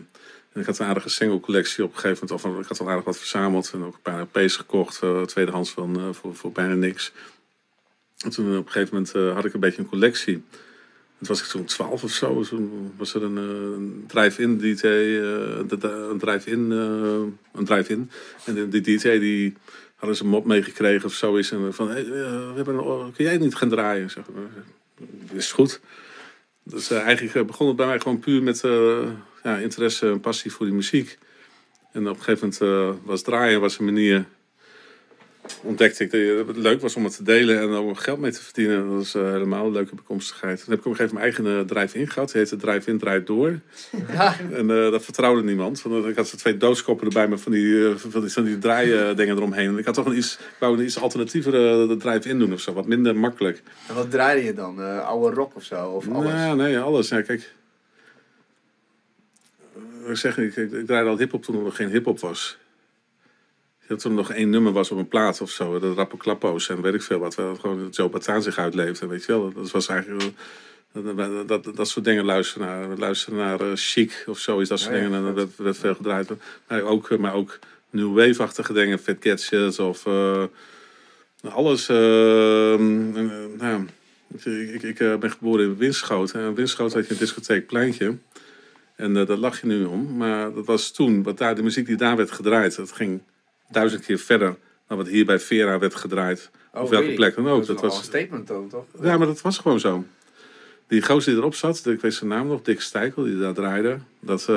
[0.53, 2.45] en ik had een aardige singlecollectie op een gegeven moment.
[2.45, 3.71] Of, ik had al aardig wat verzameld.
[3.75, 5.03] En ook een paar LP's gekocht.
[5.03, 7.13] eh, tweedehands van, voor, voor bijna niks.
[8.19, 10.45] En toen op een gegeven moment had ik een beetje een collectie.
[11.19, 12.43] Het was ik toen 12 of zo.
[12.43, 14.87] Toen was er een, drive-in DJ.
[14.87, 16.71] een drive-in.
[16.71, 18.11] een drive-in.
[18.45, 19.57] En die DJ die
[19.99, 21.51] hadden ze een mop meegekregen of zoiets.
[21.51, 24.11] En van, eh, we hebben kun jij niet gaan draaien?
[24.11, 25.81] Zeg, "Eh, is goed.
[26.63, 28.61] Dus eigenlijk eh, begon het bij mij gewoon puur met
[29.43, 31.19] ja, interesse en passie voor die muziek.
[31.93, 34.25] En op een gegeven moment eh, was draaien was een manier.
[35.63, 38.43] Ontdekte ik dat het leuk was om het te delen en ook geld mee te
[38.43, 38.87] verdienen.
[38.87, 40.59] Dat was eh, helemaal een leuke bekomstigheid.
[40.65, 42.33] Toen heb ik op een gegeven moment mijn eigen eh, drive-in gehad.
[42.33, 43.61] Die heette Drive-in Draait Door.
[44.13, 45.83] Ja, En eh, dat vertrouwde niemand.
[45.83, 49.37] Want ik had zo twee doodskoppen erbij met van die, van die, van die draaidingen
[49.37, 49.69] eromheen.
[49.69, 52.73] En ik had toch een iets, ik wou een iets alternatievere drive-in doen of zo.
[52.73, 53.63] Wat minder makkelijk.
[53.89, 54.83] en wat draaide je dan?
[54.83, 55.89] Eh, oude rock of zo?
[55.89, 56.33] Of alles?
[56.33, 57.09] Nou, nee, alles.
[57.09, 57.53] Ja, kijk.
[60.07, 62.59] Ik zeg, ik, ik, ik draaide al hip-hop toen er nog geen hip-hop was.
[63.89, 65.79] Dat toen er nog één nummer was op een plaat of zo.
[65.79, 67.35] De Rappo Klappo's en weet ik veel wat.
[67.35, 69.07] Waar gewoon Joe Bataan zich uitleefde.
[69.07, 69.53] Weet je wel.
[69.53, 70.23] Dat was eigenlijk.
[70.23, 70.33] wel-
[70.93, 72.89] Dat, dat, dat, dat soort dingen luisteren naar.
[72.91, 74.69] We luisteren naar eh, Chic of zoiets.
[74.69, 75.27] Dat soort Ja, ja, dingen.
[75.29, 76.31] En dat werd, veel gedraaid.
[76.69, 77.59] Maar ook, eh, maar ook
[77.91, 78.99] New Wave-achtige dingen.
[78.99, 80.07] Fat Gadgets of...
[80.07, 80.43] eh,
[81.43, 81.89] alles.
[81.89, 82.81] eh, eh,
[83.59, 83.87] nou,
[84.35, 86.41] ik, ik, ik eh, ben geboren in Winschoten.
[86.41, 88.17] En in Winschoten had je een discotheek Pleintje.
[88.97, 90.17] En eh, daar lag je nu om.
[90.17, 93.21] Maar dat was toen, wat daar, de muziek die daar werd gedraaid, dat ging
[93.69, 96.51] duizend keer verder dan wat hier bij Vera werd gedraaid.
[96.75, 97.67] Oh, of welke plek dan ook.
[97.67, 98.85] Dat was een statement dan, toch?
[99.03, 100.05] ja, maar dat was gewoon zo.
[100.87, 103.99] Die gozer die erop zat, ik weet zijn naam nog, Dick Stijkel, die daar draaide.
[104.21, 104.57] Dat, eh,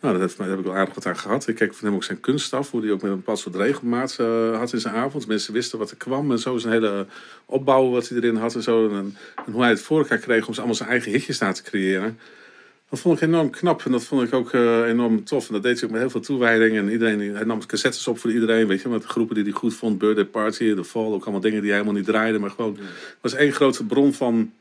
[0.00, 1.48] nou, dat heeft, daar heb ik wel aardig wat aan gehad.
[1.48, 3.54] Ik keek van hem ook zijn kunst af, hoe hij ook met een bepaald soort
[3.54, 5.26] regelmaat eh, had in zijn avond.
[5.26, 6.58] Mensen wisten wat er kwam en zo.
[6.58, 7.06] Zijn hele
[7.44, 8.88] opbouw wat hij erin had en zo.
[8.88, 11.52] En, en hoe hij het voor elkaar kreeg om ze allemaal zijn eigen hitjes na
[11.52, 12.18] te creëren.
[12.90, 15.46] Dat vond ik enorm knap en dat vond ik ook eh, enorm tof.
[15.46, 16.76] En dat deed hij ook met heel veel toewijding.
[16.76, 18.88] En iedereen, hij nam cassettes op voor iedereen, weet je.
[18.88, 19.98] Met de groepen die hij goed vond.
[19.98, 21.12] Birthday Party, The Fall.
[21.12, 22.38] Ook allemaal dingen die hij helemaal niet draaide.
[22.38, 24.52] Maar gewoon, het was één grote bron van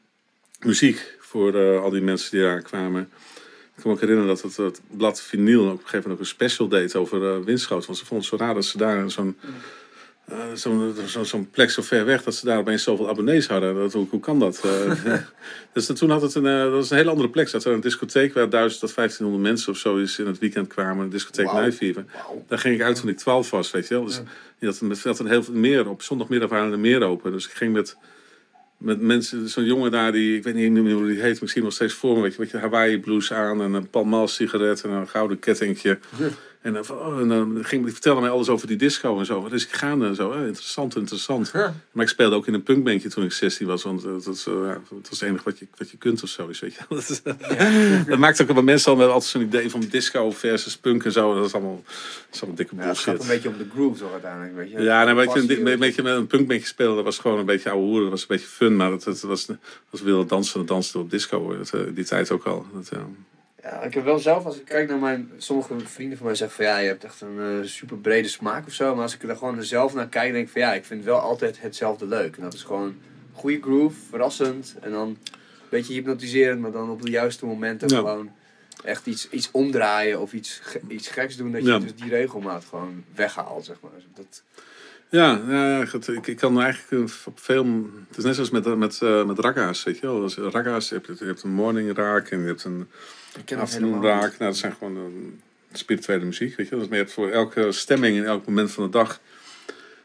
[0.59, 3.01] muziek voor eh, al die mensen die daar kwamen.
[3.01, 6.19] Ik kan me ook herinneren dat het, het blad Vinyl op een gegeven moment ook
[6.19, 7.85] een special deed over Winschoten.
[7.85, 9.37] Want ze vonden het zo raar dat ze daar zo'n
[10.25, 13.75] eh, zo'n zo, zo'n plek zo ver weg dat ze daar opeens zoveel abonnees hadden.
[13.75, 14.61] Dat, hoe, hoe kan dat?
[14.65, 15.13] Eh,
[15.73, 17.51] dus toen had het een, eh, dat was een hele andere plek.
[17.51, 20.67] Dat er een discotheek waar 1000 tot 1500 mensen of zo is in het weekend
[20.67, 21.03] kwamen.
[21.03, 21.45] Een discotheek.
[22.13, 22.43] Wauw.
[22.47, 24.05] Daar ging ik uit toen ik 12 was, weet je wel.
[24.05, 24.21] Dus
[24.59, 24.87] Ja.
[24.87, 26.01] had, had er heel veel meer op.
[26.01, 27.31] Zondagmiddag waren er meer open.
[27.31, 27.97] Dus ik ging met
[28.83, 31.73] met mensen, zo'n jongen daar die, ik weet niet meer hoe die heet, misschien nog
[31.73, 34.83] steeds voor me, weet je, weet je Hawaii blues aan en een Pall Mall sigaret
[34.83, 35.99] en een gouden kettingje.
[36.63, 39.49] En dan, oh, en dan ging hij vertellen mij alles over die disco en zo.
[39.49, 41.49] Dus ik ga en zo, eh, interessant, interessant.
[41.53, 41.73] Ja.
[41.91, 44.45] Maar ik speelde ook in een punkbandje toen ik 16 was, want eh, dat, is,
[44.47, 46.47] eh, ja, dat was het enige wat je, wat je kunt of zo.
[46.47, 46.79] is, Weet je.
[46.95, 47.21] Dat, is-
[48.07, 51.11] dat maakt ook bij mensen al met altijd zo'n idee van disco versus punk en
[51.11, 51.35] zo.
[51.35, 51.95] Dat is allemaal, dat
[52.35, 53.13] is allemaal dikke Ja, het bullshit.
[53.13, 54.81] gaat een beetje om de groove toch uiteindelijk, weet je.
[54.81, 57.39] Ja, nou, weet je, Passie, een, een beetje met een punkbandje spelen, dat was gewoon
[57.39, 58.01] een beetje ouwe hoeren.
[58.01, 59.47] Dat was een beetje fun, maar dat, dat was,
[59.89, 61.39] als we wilden dansen, dan dansten we op disco.
[61.39, 61.57] hoor.
[61.57, 62.65] Dat, eh, die tijd ook al.
[62.73, 62.91] Dat,
[63.63, 63.81] ja.
[63.81, 65.31] Ik heb wel zelf, als ik kijk naar mijn...
[65.37, 68.65] Sommige vrienden van mij zeggen van ja, je hebt echt een eh, super brede smaak
[68.67, 68.93] of zo.
[68.93, 71.19] Maar als ik er gewoon zelf naar kijk, denk ik van ja, ik vind wel
[71.19, 72.35] altijd hetzelfde leuk.
[72.35, 72.95] En dat is gewoon
[73.31, 74.75] goede groove, verrassend.
[74.81, 75.17] En dan een
[75.69, 77.97] beetje hypnotiserend, maar dan op de juiste momenten Ja.
[77.97, 78.31] gewoon
[78.83, 81.51] echt iets, iets omdraaien of iets, iets geks doen.
[81.51, 81.79] Dat je Ja.
[81.79, 83.91] dus die regelmaat gewoon weghaalt, zeg maar.
[84.13, 84.43] Dat,
[85.09, 87.65] Ja, ja, ik, ik kan eigenlijk eh, op veel.
[88.07, 90.51] Het is net zoals met, met, eh, met ragga's, weet je wel.
[90.51, 92.87] Ragga's, je hebt, je hebt een morning raak en je hebt een
[93.37, 94.37] ik ken dat helemaal raak.
[94.37, 95.41] Nou, dat zijn gewoon een
[95.71, 98.89] spirituele muziek, weet je maar je hebt voor elke stemming in elk moment van de
[98.89, 99.21] dag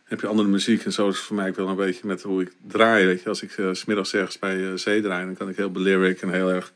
[0.05, 0.85] heb je andere muziek.
[0.85, 3.29] En zo is het voor mij wel een beetje met hoe ik draai, weet je.
[3.29, 6.23] Als ik eh, 's smiddags ergens bij eh, zee draai, dan kan ik heel belyric
[6.23, 6.73] en heel erg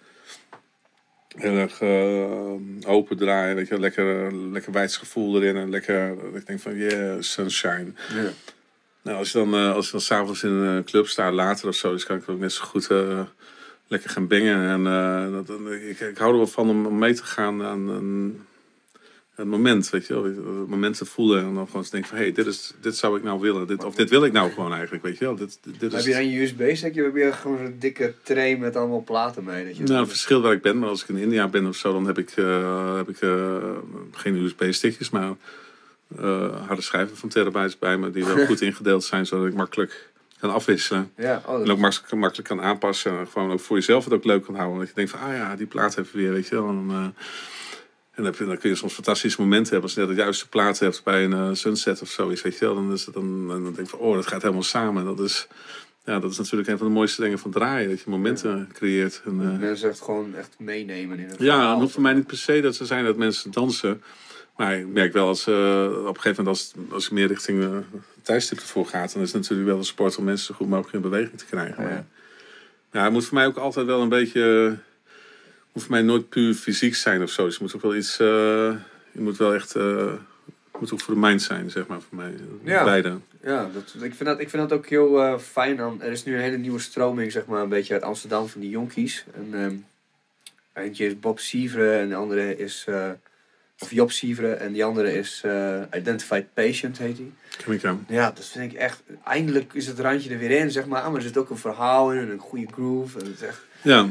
[1.37, 6.35] heel erg eh, open draaien, weet je, lekker, lekker wijds gevoel erin en lekker, dat
[6.35, 7.93] ik denk van yeah, sunshine.
[9.03, 11.75] Nou, als je dan, eh, als je dan s'avonds in een club staat later of
[11.75, 13.21] zo, dus kan ik ook net zo goed eh,
[13.93, 14.69] lekker gaan bingen.
[14.69, 17.89] En eh, dat, ik, ik hou er wel van om, om mee te gaan aan
[17.89, 18.41] een,
[19.35, 20.25] het moment, weet je wel.
[20.25, 22.97] Het moment te voelen en dan gewoon te denken van, hé, hey, dit, is, dit
[22.97, 23.67] zou ik nou willen.
[23.67, 25.37] Dit, of dit wil ik nou gewoon eigenlijk, weet je wel.
[25.37, 26.95] Dit, dit, dit Heb is, je dan je USB-stick?
[26.95, 29.65] Heb je gewoon zo'n dikke tray met allemaal platen mee?
[29.65, 31.77] Dat je Nou, het verschil waar ik ben, maar als ik in India ben of
[31.77, 33.57] zo, dan heb ik, eh, heb ik eh,
[34.13, 35.35] geen USB-stickjes, maar
[36.67, 40.12] harde schijven van terabytes bij me, die wel goed ingedeeld zijn, zodat ik makkelijk
[40.43, 41.13] kan afwisselen.
[41.17, 43.19] ja, oh, En ook makkelijk, makkelijk kan aanpassen.
[43.19, 44.79] En gewoon ook voor jezelf het ook leuk kan houden.
[44.79, 46.69] Dat je denkt van, ah ja, die plaat even weer, weet je wel.
[46.69, 47.05] En, eh,
[48.15, 49.83] en dan, dan kun je soms fantastische momenten hebben.
[49.83, 52.65] Als je net de juiste plaat hebt bij een eh, sunset of zoiets, weet je
[52.65, 52.75] wel.
[52.75, 55.05] Dan, is het dan, dan denk je van, oh, dat gaat helemaal samen.
[55.05, 55.49] Dat is,
[56.05, 57.89] ja, dat is natuurlijk een van de mooiste dingen van draaien.
[57.89, 59.23] Dat je momenten creëert.
[59.25, 61.81] En, eh, mensen echt gewoon echt meenemen in het ja, verhaal.
[61.81, 64.03] hoeft voor mij niet per se dat ze zijn dat mensen dansen.
[64.57, 67.59] Maar ik merk wel als eh, op een gegeven moment als, als ik meer richting
[67.59, 67.77] uh,
[68.23, 70.95] tijdstip ervoor gaat, dan is het natuurlijk wel een sport om mensen zo goed mogelijk
[70.95, 71.83] in beweging te krijgen.
[71.83, 71.89] Ja.
[71.89, 72.05] Maar,
[72.91, 74.79] ja, het moet voor mij ook altijd wel een beetje, het
[75.73, 77.45] hoeft voor mij nooit puur fysiek zijn of zo.
[77.45, 78.27] Dus je moet ook wel iets, eh,
[79.13, 82.35] je moet wel echt, het moet ook voor de mind zijn, zeg maar, voor mij.
[82.63, 82.85] Ja.
[82.85, 83.19] Beide.
[83.43, 85.77] Ja, dat, ik, vind dat, ik vind dat ook heel eh, fijn.
[85.77, 88.61] Dan, er is nu een hele nieuwe stroming, zeg maar, een beetje uit Amsterdam van
[88.61, 89.25] die jonkies.
[89.35, 89.75] En, ehm,
[90.85, 92.87] eentje is Bob Sievre en de andere is,
[93.83, 97.33] of Job Sievre en die andere is eh, Identified Patient, heet hij.
[97.65, 97.97] Ken ik jou.
[98.09, 101.03] Ja, dat vind ik echt, eindelijk is het randje er weer in, zeg maar.
[101.05, 103.19] Maar er zit ook een verhaal in en een goede groove.
[103.19, 104.09] En het is echt, Ja.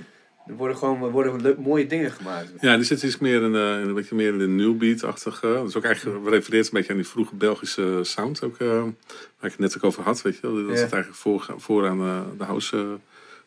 [0.47, 2.49] er worden gewoon er worden leuk, mooie dingen gemaakt.
[2.59, 5.47] Ja, die zit iets meer in, in een beetje meer in de new beat-achtige.
[5.53, 9.49] Dat is ook eigenlijk refereert een beetje aan die vroege Belgische sound ook, eh, waar
[9.49, 10.41] ik het net ook over had, weet je.
[10.41, 12.97] Dat het eigenlijk voor, vooraan eh, de house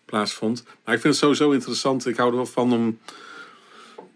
[0.05, 0.65] plaatsvond.
[0.85, 2.07] Maar ik vind het sowieso interessant.
[2.07, 2.99] Ik hou er wel van om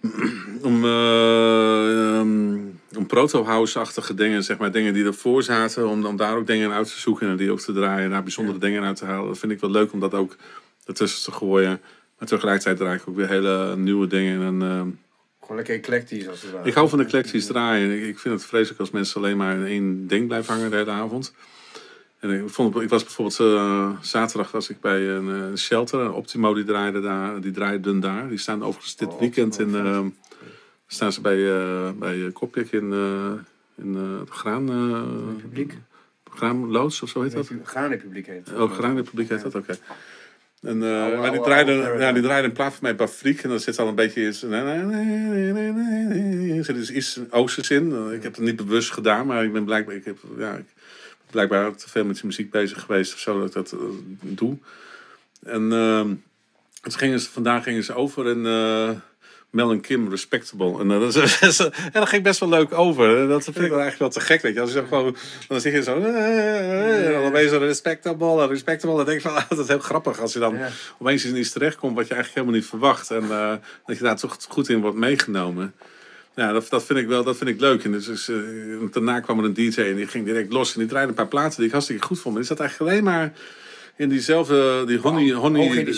[0.63, 2.59] om, eh, ehm,
[2.97, 6.75] om proto-house-achtige dingen, zeg maar, dingen die ervoor zaten, om, om daar ook dingen in
[6.75, 9.29] uit te zoeken en die ook te draaien, daar bijzondere dingen uit te halen.
[9.29, 10.37] Dat vind ik wel leuk om dat ook
[10.85, 11.81] ertussen te gooien.
[12.19, 14.43] Maar tegelijkertijd draai ik ook weer hele nieuwe dingen.
[14.43, 14.89] En, ehm,
[15.41, 16.69] Gewoon lekker eclectisch als het ware.
[16.69, 17.91] ik hou van eclectisch draaien.
[17.91, 20.77] Ik, ik vind het vreselijk als mensen alleen maar in één ding blijven hangen de
[20.77, 21.35] hele avond.
[22.21, 26.13] En ik, vond, het- ik was bijvoorbeeld eh, zaterdag was ik bij een eh, shelter.
[26.13, 28.29] Optimo die draaide daar, die draaiden daar.
[28.29, 29.67] Die staan overigens dit Oh, weekend in.
[29.67, 30.07] Optimo, eh,
[30.87, 32.93] staan ze bij, eh bij Kopjek in,
[33.77, 34.69] in de Graan.
[35.37, 35.75] Republiek.
[36.31, 37.51] Graanloods of zo heet dat?
[37.65, 38.59] Graanrepubliek heet het.
[38.59, 39.77] Oh, Graanrepubliek heet dat, oké.
[40.63, 43.43] En, Oude, maar die draaide, ja, die draaide een plaat van mij Bafriek.
[43.43, 44.43] En dan zit al een beetje iets...
[44.43, 44.95] Er
[46.65, 48.13] zit dus iets oosters in.
[48.13, 49.95] Ik heb het niet bewust gedaan, maar ik ben blijkbaar...
[49.95, 50.65] Ik heb, ja, ik
[51.31, 53.79] blijkbaar te veel met die muziek bezig geweest of zo, dat ik dat eh,
[54.21, 54.57] doe.
[55.43, 56.07] En ehm,
[56.83, 58.91] toen gingen ze, vandaag gingen ze over in eh,
[59.51, 60.81] Mel en Kim Respectable.
[60.81, 63.19] En, eh, dat is, en dat ging best wel leuk over.
[63.19, 64.43] En Dat vind ik wel eigenlijk wel te gek.
[64.43, 64.61] Weet je.
[64.61, 65.17] Als je gewoon,
[65.49, 65.95] dan zeg je zo...
[65.97, 68.97] en dan ben je zo respectable, respectable.
[68.97, 70.21] Dan denk ik van, ah, dat is heel grappig.
[70.21, 70.69] Als je dan Ja.
[70.99, 73.11] opeens in iets terechtkomt wat je eigenlijk helemaal niet verwacht.
[73.11, 73.29] En
[73.87, 75.75] dat je daar toch goed in wordt meegenomen.
[76.39, 77.85] Ja, dat, dat, vind ik wel, dat vind ik leuk.
[77.85, 78.37] En dus, dus, eh,
[78.91, 80.73] daarna kwam er een DJ en die ging direct los.
[80.73, 82.35] En die draaide een paar platen die ik hartstikke goed vond.
[82.35, 83.33] Maar die zat eigenlijk alleen maar
[83.97, 85.33] in diezelfde, die Honey,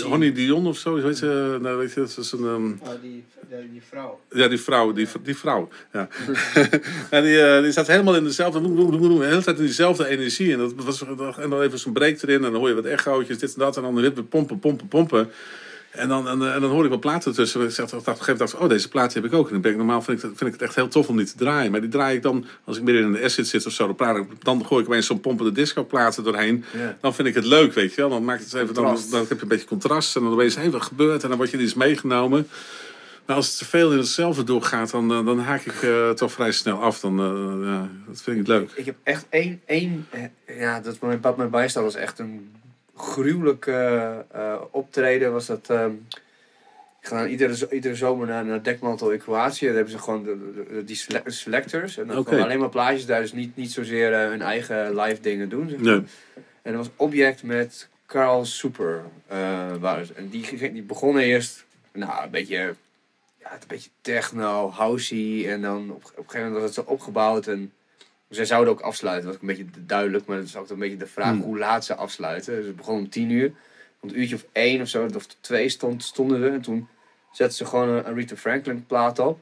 [0.03, 2.45] Honey, Dion of zo, weet je, nou, weet je, dat is een...
[2.45, 3.25] ehm, Oh, die,
[3.71, 4.21] die vrouw.
[4.31, 5.69] Ja, die vrouw, die, die vrouw.
[5.93, 6.09] Ja.
[7.11, 10.53] en die, eh, die zat helemaal in dezelfde, de hele tijd in diezelfde energie.
[10.53, 11.03] En, dat was,
[11.39, 13.77] en dan even zo'n break erin en dan hoor je wat echootjes, dit en dat.
[13.77, 15.31] En dan weer pompen, pompen, pompen.
[15.91, 17.61] En dan, en, eh, en dan hoor ik wat platen tussen.
[17.61, 19.47] Ik dacht, op een gegeven moment oh, deze plaat heb ik ook.
[19.47, 21.27] En dan ben ik, normaal vind ik, vind ik het echt heel tof om die
[21.27, 21.71] te draaien.
[21.71, 23.95] Maar die draai ik dan, als ik midden in een asset zit of zo, dan,
[23.95, 26.65] praat ik, dan gooi ik opeens zo'n pompende disco platen doorheen.
[27.01, 28.11] Dan vind ik het leuk, weet je wel.
[28.11, 30.17] Dan maakt het even, dan, dan heb je een beetje contrast.
[30.17, 31.23] En dan opeens, hé, wat gebeurt?
[31.23, 32.49] En dan word je iets meegenomen.
[33.27, 36.33] Maar als het te veel in hetzelfde doorgaat, dan, eh, dan haak ik eh, toch
[36.33, 37.01] vrij snel af.
[37.01, 37.17] Dan,
[37.65, 38.71] ja, dat vind ik niet leuk.
[38.75, 40.07] Ik heb echt één, één
[40.47, 42.51] ja, dat mijn pap mij bijstaat was echt een
[43.01, 45.33] gruwelijk eh, eh, optreden.
[45.33, 45.93] Was dat, ehm,
[47.01, 49.65] ik ga dan iedere, iedere zomer naar, naar Dekmantel in Kroatië.
[49.67, 51.97] Daar hebben ze gewoon de, de- die sele- selectors.
[51.99, 55.21] En dan gewoon alleen maar plaatjes daar, dus niet, niet zozeer eh, hun eigen live
[55.21, 55.69] dingen doen.
[55.69, 55.93] Zeg maar.
[55.93, 56.05] Nee.
[56.63, 59.03] En dat was Object met Carl Super.
[59.29, 60.09] ze.
[60.17, 62.75] en die, die begonnen eerst, nou, een beetje,
[63.39, 65.49] ja, een beetje techno, housey.
[65.53, 67.47] En dan op, op een gegeven moment was het zo opgebouwd.
[67.47, 67.73] En
[68.31, 69.25] zij zouden ook afsluiten.
[69.25, 70.27] Dat was een beetje duidelijk.
[70.27, 71.43] Maar dat is ook een beetje de vraag Hmm.
[71.43, 72.55] hoe laat ze afsluiten.
[72.57, 73.53] Dus het begon om tien uur.
[74.01, 76.49] Om een uurtje of één of zo, of twee stond, stonden we.
[76.49, 76.89] En toen
[77.33, 79.41] zetten ze gewoon een Aretha Franklin plaat op.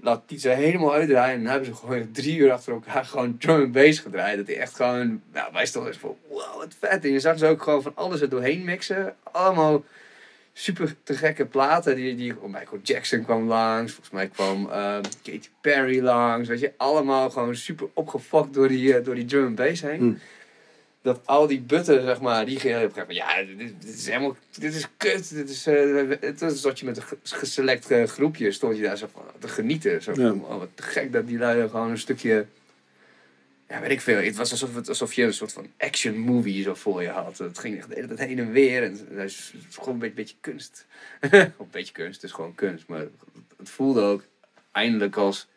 [0.00, 1.34] Laat die ze helemaal uitdraaien.
[1.36, 4.36] En dan hebben ze gewoon drie uur achter elkaar gewoon drum and bass gedraaid.
[4.36, 7.04] Dat die echt gewoon, nou, wij stonden eens van, wow, wat vet.
[7.04, 9.16] En je zag ze ook gewoon van alles er doorheen mixen.
[9.22, 9.84] Allemaal
[10.58, 11.96] super te gekke platen.
[11.96, 13.92] Die, die, oh, Michael Jackson kwam langs.
[13.92, 16.48] Volgens mij kwam ehm, Katy Perry langs.
[16.48, 19.98] Weet je, allemaal gewoon super opgefokt door die, eh, door die drum and bass heen.
[19.98, 20.18] Hmm.
[21.02, 23.94] Dat al die butten, zeg maar, die gingen op een gegeven moment, ja, dit, dit
[23.94, 25.34] is helemaal, dit is kut.
[25.34, 28.82] Dit is, eh, het is dat je met een ge- geselect eh, groepje stond je
[28.82, 30.02] daar zo van te genieten.
[30.02, 30.30] Zo van, Ja.
[30.32, 32.46] oh, wat te gek dat die lui gewoon een stukje,
[33.68, 34.16] ja, weet ik veel.
[34.22, 37.38] Het was alsof, het, alsof je een soort van action movie zo voor je had.
[37.38, 38.82] Het ging echt de hele tijd heen en weer.
[38.82, 40.86] En het is gewoon een beetje, beetje kunst.
[41.30, 42.86] een beetje kunst, het is gewoon kunst.
[42.86, 43.04] Maar
[43.56, 44.22] het voelde ook
[44.72, 45.48] eindelijk als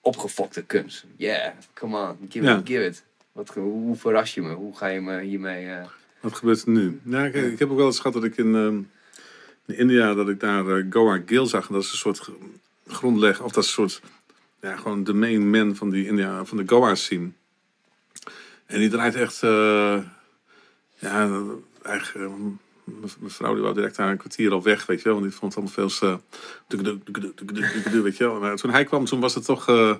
[0.00, 1.04] opgefokte kunst.
[1.16, 2.58] Yeah, come on, give, Ja.
[2.58, 3.04] it, give it.
[3.32, 4.52] Wat, hoe verras je me?
[4.54, 5.66] Hoe ga je me hiermee...
[5.68, 5.86] eh,
[6.20, 7.00] Wat gebeurt er nu?
[7.02, 8.76] Nou, ik, ik heb ook wel eens gehad dat ik in, ehm,
[9.66, 11.68] in India, dat ik daar eh, Goa Gill zag.
[11.68, 12.30] En dat is een soort gr-
[12.86, 14.00] grondleg, of dat is een soort,
[14.60, 17.30] ja, gewoon de main man van, die India, van de Goa scene.
[18.66, 19.98] En die draait echt, eh,
[20.98, 21.42] ja, eh,
[22.12, 22.60] mijn
[23.18, 25.12] mevrouw die wou direct daar een kwartier al weg, weet je wel.
[25.12, 26.20] Want die vond het allemaal veel
[26.66, 28.40] dukkeduk, weet je wel.
[28.40, 29.96] Maar toen hij kwam, toen was het toch, eh,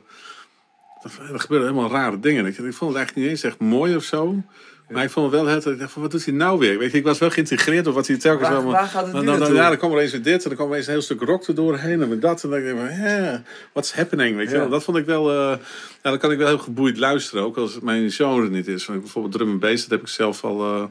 [1.02, 2.46] er gebeurden helemaal rare dingen.
[2.46, 4.42] Ik vond het eigenlijk niet eens echt mooi of zo.
[4.88, 6.78] Maar ik vond het wel, het, ik dacht van, wat doet hij nou weer?
[6.78, 8.72] Weet je, ik was wel geïntegreerd op wat hij telkens Waar- wel...
[8.72, 10.56] waar gaat het dan, dan, dan, ja, dan kwam er eens weer dit en dan
[10.56, 12.42] kwam er eens een heel stuk rock er doorheen en met dat.
[12.44, 14.36] En dan denk ik van, ja, what's happening?
[14.36, 14.66] Weet je Ja.
[14.66, 15.56] Dat vond ik wel, eh,
[16.02, 17.44] ja, dan kan ik wel heel geboeid luisteren.
[17.44, 18.86] Ook als het mijn genre niet is.
[18.86, 20.60] Want bijvoorbeeld drum en bass, dat heb ik zelf al...
[20.64, 20.84] eh,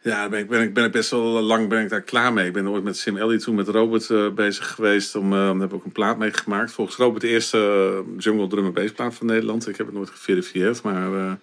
[0.00, 2.46] ja, ben ik, ben, ik, ben ik best wel lang ben ik daar klaar mee.
[2.46, 5.14] Ik ben ooit met Sim Elliott toen met Robert eh, bezig geweest.
[5.14, 6.72] Om, daar heb ik ook een plaat mee gemaakt.
[6.72, 9.68] Volgens Robert de eerste jungle drum en bass plaat van Nederland.
[9.68, 11.38] Ik heb het nooit geverifieerd, maar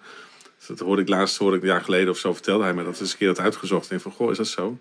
[0.76, 2.98] dat hoorde ik laatst, hoorde ik een jaar geleden of zo, vertelde hij me dat.
[2.98, 3.90] Dus een keer had uitgezocht.
[3.90, 4.78] En ik van, goh, is dat zo?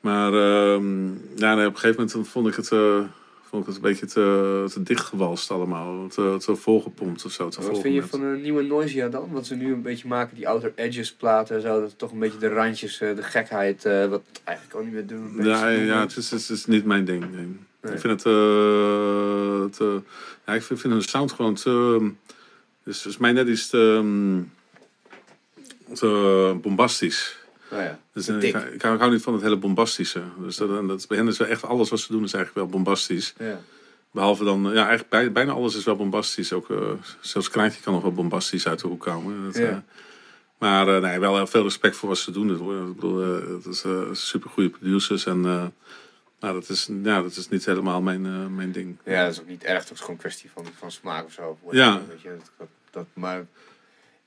[0.00, 1.06] Maar ehm,
[1.36, 3.00] ja, nee, op een gegeven moment vond ik het, eh,
[3.48, 6.06] vond ik het een beetje te, te dichtgewalst allemaal.
[6.08, 7.48] Te, te volgepompt of zo.
[7.48, 9.28] Te Wat vind je van een nieuwe Noisia dan?
[9.32, 11.80] Wat ze nu een beetje maken, die outer edges platen en zo.
[11.80, 15.06] Dat toch een beetje de randjes, eh, de gekheid, eh, wat eigenlijk ook niet meer
[15.06, 15.36] doen.
[15.44, 17.20] Ja, ja het, is, het is- het is niet mijn ding.
[17.34, 17.46] nee.
[17.80, 17.92] Nee.
[17.92, 20.00] Ik vind het te, te
[20.46, 22.10] ja, ik vind, vind hun sound gewoon te.
[22.84, 24.42] Dus, dus mij net is te, ehm,
[26.60, 27.36] bombastisch.
[27.70, 28.42] Nou ja, Dus, eh, ik,
[28.72, 30.22] ik, hou, ik hou niet van het hele bombastische.
[30.38, 32.76] Dus dat, dat, bij hen is wel echt alles wat ze doen is eigenlijk wel
[32.76, 33.34] bombastisch.
[33.38, 33.60] Ja.
[34.10, 36.52] Behalve dan, ja, eigenlijk bij- bijna alles is wel bombastisch.
[36.52, 39.44] Ook, eh, zelfs Kraantje kan nog wel bombastisch uit de hoek komen.
[39.44, 39.68] Dat, Ja.
[39.68, 39.76] eh,
[40.58, 42.50] maar eh, nee, wel heel veel respect voor wat ze doen.
[42.50, 45.26] Ik bedoel, eh, het is eh, super goede producers.
[45.26, 45.64] En eh,
[46.40, 48.96] nou, dat, is, ja, dat is niet helemaal mijn, eh, mijn ding.
[49.04, 49.82] ja, dat is ook niet erg.
[49.82, 51.58] Dat is gewoon een kwestie van, van smaak of zo.
[51.70, 52.00] Ja.
[52.08, 52.36] Weet je,
[52.90, 53.46] dat- maar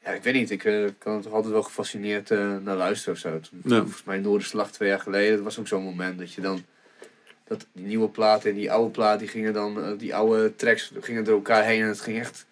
[0.07, 0.51] ja, ik weet niet.
[0.51, 3.39] Ik eh, kan toch altijd wel gefascineerd eh, naar luisteren of zo.
[3.39, 3.77] Toen, Ja.
[3.79, 5.35] Volgens mij Noorderslag twee jaar geleden.
[5.35, 6.65] Dat was ook zo'n moment dat je dan...
[7.47, 9.83] Dat die nieuwe platen en die oude plaat, die gingen dan...
[9.83, 12.45] eh, die oude tracks gingen door elkaar heen en het ging echt...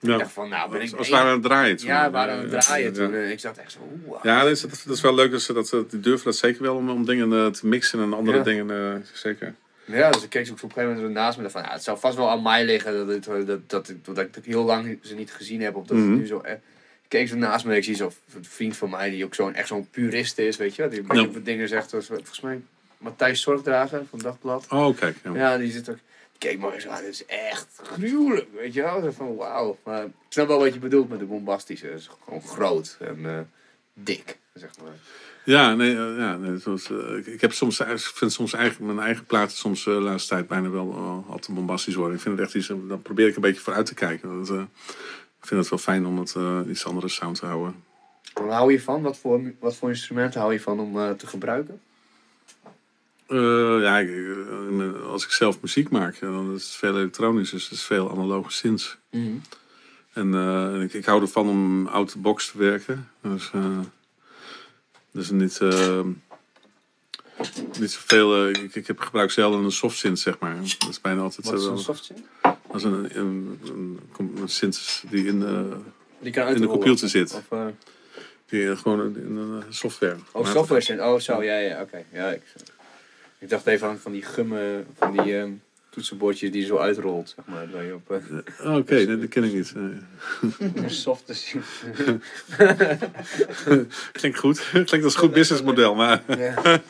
[0.00, 0.18] Ik Ja.
[0.18, 0.92] dacht van, nou ben ik...
[0.92, 1.76] Als we waren aan het draaien.
[1.76, 1.86] toen.
[1.86, 3.14] Ja, we waren aan het draaien toen.
[3.14, 4.24] En ik zat echt zo, wow.
[4.24, 6.74] Ja, dat is, dat is wel leuk dat ze dat, die durven dat zeker wel
[6.76, 9.54] om, om dingen te mixen en andere dingen zeker.
[9.96, 11.50] Ja, dus ik keek zo op een gegeven moment naast me.
[11.50, 14.44] van, ja, het zou vast wel aan mij liggen dat, dat, dat, ik- dat ik
[14.44, 15.74] heel lang ze niet gezien heb.
[15.76, 16.16] Of dat Mhm.
[16.16, 16.40] nu zo...
[16.40, 16.52] eh,
[17.02, 19.54] Ik keek zo naast me en ik zie zo'n vriend van mij die ook zo'n
[19.54, 20.90] echt zo'n purist is, weet je wel.
[20.90, 21.22] Die een Ja.
[21.22, 22.60] op dingen zegt, zoals, volgens mij
[22.98, 24.66] Matthijs Zorgdrager van Dagblad.
[24.70, 25.16] Oh, kijk.
[25.24, 25.34] Ja.
[25.34, 25.96] Ja, die zit ook...
[26.38, 29.12] Keek me eens aan, dit is echt gruwelijk, weet je wel.
[29.12, 29.78] Van, wauw.
[29.84, 31.86] Maar ik snap wel wat je bedoelt met de bombastische.
[31.86, 33.38] Het is gewoon groot en eh,
[33.94, 34.92] dik, zeg maar.
[35.48, 39.24] Ja, nee, eh, ja, nee eh, ik, heb soms, ik vind soms eigen, mijn eigen
[39.24, 42.16] platen soms eh, de laatste tijd bijna wel uh, al te bombastisch worden.
[42.16, 44.28] Ik vind het echt iets, dan probeer ik een beetje vooruit te kijken.
[44.28, 44.48] Dat,
[45.40, 46.34] ik vind het wel fijn om het
[46.68, 47.74] iets andere sound te houden.
[48.32, 49.02] Waar hou je van?
[49.02, 51.80] Wat voor, wat voor instrumenten hou je van om te gebruiken?
[53.82, 54.10] ja, ik,
[55.10, 58.50] als ik zelf muziek maak, dan is het veel elektronisch, dus het is veel analoge
[58.50, 58.98] synths.
[59.10, 59.42] Mm
[60.12, 60.34] En
[60.82, 63.08] ik, ik hou ervan om out the box te werken.
[63.22, 63.50] Dus,
[65.18, 66.04] dus niet, uh,
[67.78, 68.48] niet zoveel.
[68.48, 70.56] Uh, ik, ik heb gebruik zelden een soft synth, zeg maar.
[70.78, 71.72] Dat is bijna altijd Wat is zo.
[71.72, 72.20] een soft synth?
[72.42, 74.00] Dat is een, een, een,
[74.40, 75.60] een synth die in, uh,
[76.18, 77.34] die kan in de computer zit.
[77.34, 77.66] Of, uh...
[78.46, 80.16] Die gewoon in een software.
[80.32, 81.00] Oh, software synth.
[81.00, 81.42] Oh, zo.
[81.42, 81.82] Ja, ja, oké.
[81.82, 82.04] Okay.
[82.12, 82.42] Ja, ik,
[83.38, 85.32] ik dacht even aan van die gummen, van die...
[85.32, 85.44] Uh,
[85.98, 87.70] toetsenbordje die zo uitrolt, zeg maar.
[87.72, 89.74] Waar je op, uh, oh, Oké, okay, nee, dat ken ik niet.
[90.74, 91.34] Een softe
[94.12, 94.68] Klinkt goed.
[94.70, 96.22] Klinkt als een goed businessmodel, maar...
[96.38, 96.80] ja,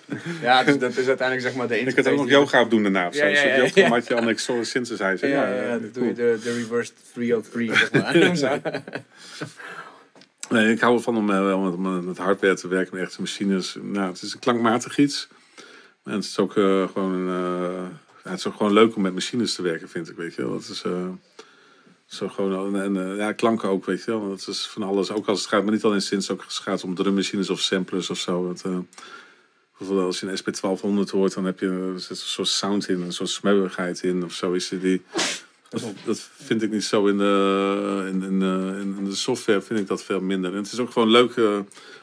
[0.42, 2.82] ja dus dat is uiteindelijk zeg maar de Je kunt ook nog yoga op doen
[2.82, 3.06] daarna.
[3.06, 3.24] Of zo.
[3.24, 4.62] Ja, ja, ja, ja, ja.
[4.62, 5.28] Synthesizer.
[5.28, 8.82] Ja, ja, ja, ja, dan doe je de, de reverse 303, zeg maar.
[10.48, 13.76] Nee, ik hou ervan om uh, met, met hardware te werken, met echte machines.
[13.82, 15.28] Nou, het is een klankmatig iets.
[16.04, 17.26] En het is ook uh, gewoon een...
[17.26, 17.86] Uh,
[18.28, 20.16] ja, het is ook gewoon leuk om met machines te werken, vind ik.
[20.16, 20.52] Weet je wel.
[20.52, 21.08] Het is uh,
[22.06, 22.76] zo gewoon.
[22.76, 24.30] En uh, ja, klanken ook, weet je wel.
[24.30, 25.10] Het is van alles.
[25.10, 27.60] Ook als het gaat, maar niet alleen sinds ook als het gaat om drummachines of
[27.60, 28.48] samplers of zo.
[28.48, 28.78] Het, uh,
[29.78, 33.28] bijvoorbeeld als je een SP1200 hoort, dan heb je een soort sound in, een soort
[33.28, 34.52] smeuigheid in of zo.
[34.52, 35.02] Is die,
[35.68, 38.42] dat, dat vind ik niet zo in de, in, in,
[38.98, 40.50] in, de software, vind ik dat veel minder.
[40.50, 41.34] En het is ook gewoon leuk.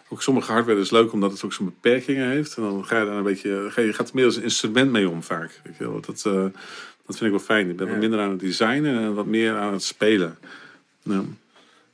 [0.10, 2.56] Ook sommige hardware is leuk omdat het ook zo'n beperkingen heeft.
[2.58, 3.50] En dan ga je daar een beetje.
[3.76, 5.62] Je gaat er meer als een instrument mee om vaak.
[5.64, 6.02] Weet je wel.
[6.02, 6.34] Dat, uh,
[7.06, 7.70] dat vind ik wel fijn.
[7.70, 7.92] Ik ben ja.
[7.92, 10.38] wat minder aan het designen en wat meer aan het spelen.
[11.02, 11.24] Ja.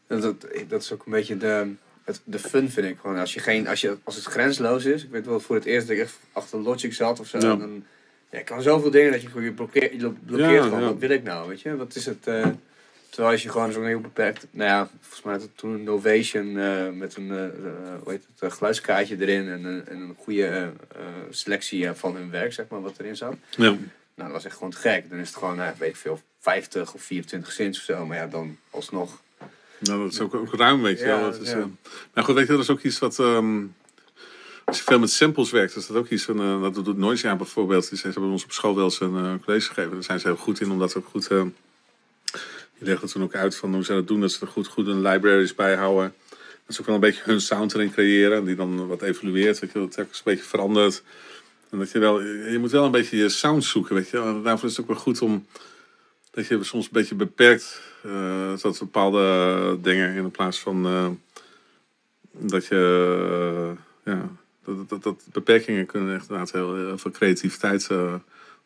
[0.08, 1.71] Dat, dat is ook een beetje de,
[2.04, 2.97] het, de fun, vind ik.
[3.02, 5.04] Gewoon als, je geen, als, je, als het grensloos is.
[5.04, 7.38] Ik weet wel voor het eerst dat ik echt achter Logic zat of zo.
[7.38, 7.56] Ja.
[7.56, 7.84] Dan,
[8.30, 10.82] ja, ik kan zoveel dingen dat je gewoon je blokkeert, je blokkeert Ja, gewoon.
[10.82, 11.76] Wat wil ik nou, weet je?
[11.76, 12.28] Wat is het...
[12.28, 12.47] Uh,
[13.12, 14.47] terwijl als je gewoon zo'n heel beperkt...
[14.52, 17.45] Nou ja, volgens mij had het toen een Novation uh, met een uh,
[18.04, 19.50] hoe heet het, geluidskaartje erin.
[19.50, 20.69] En, een- en een goede eh, eh,
[21.30, 23.36] selectie eh, van hun werk, zeg maar, wat erin zat.
[23.50, 23.69] Ja.
[23.69, 23.78] Nou,
[24.15, 25.10] dat was echt gewoon te gek.
[25.10, 28.06] Dan is het gewoon, nou, weet ik veel, 50 of 24 cent of zo.
[28.06, 29.21] Maar ja, dan alsnog...
[29.80, 31.32] Nou, dat is ook, ook ruim, weet je Ja, wel.
[31.32, 31.58] Dat is, ja.
[31.58, 31.63] eh,
[32.13, 33.19] maar goed, weet je, dat is ook iets wat...
[33.19, 33.62] ehm,
[34.65, 36.39] als je veel met samples werkt, is dat ook iets van...
[36.39, 37.89] eh, dat doet Noisia bijvoorbeeld.
[37.89, 39.91] Die hebben ons op school wel eens een eh, college gegeven.
[39.91, 41.30] Daar zijn ze heel goed in, omdat ze ook goed...
[42.86, 44.22] die het toen ook uit van hoe ze dat doen.
[44.22, 46.13] Dat ze er goed, goed een libraries bij houden.
[46.65, 48.46] Dat ze ook wel een beetje hun sound erin creëren.
[48.46, 49.80] Die dan wat evolueert, weet je.
[49.80, 51.04] Dat het een beetje verandert.
[51.70, 52.22] En dat je wel...
[52.22, 55.02] Je moet wel een beetje je sound zoeken, weet je daarvoor is het ook wel
[55.02, 55.46] goed om...
[56.32, 61.08] Dat je soms een beetje beperkt eh, tot bepaalde dingen in plaats van eh,
[62.32, 64.30] dat je eh, ja,
[64.65, 67.89] dat, dat, dat beperkingen kunnen echt inderdaad heel, heel veel creativiteit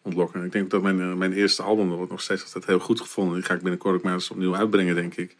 [0.06, 0.44] ontlokken.
[0.44, 3.02] Ik denk dat mijn, eh, mijn eerste album dat wordt nog steeds altijd heel goed
[3.02, 3.36] gevonden.
[3.36, 5.36] Die ga ik binnenkort ook maar eens opnieuw uitbrengen, denk ik.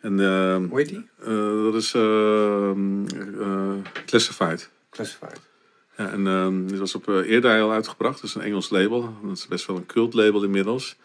[0.00, 1.08] En eh, Hoe heet die?
[1.22, 3.72] eh, dat is eh, eh,
[4.06, 4.70] Classified.
[4.90, 5.40] Classified.
[5.96, 8.14] Ja, en ehm dit was op uh, al uitgebracht.
[8.20, 9.14] Dat is een Engels label.
[9.22, 10.96] Dat is best wel een cult label inmiddels.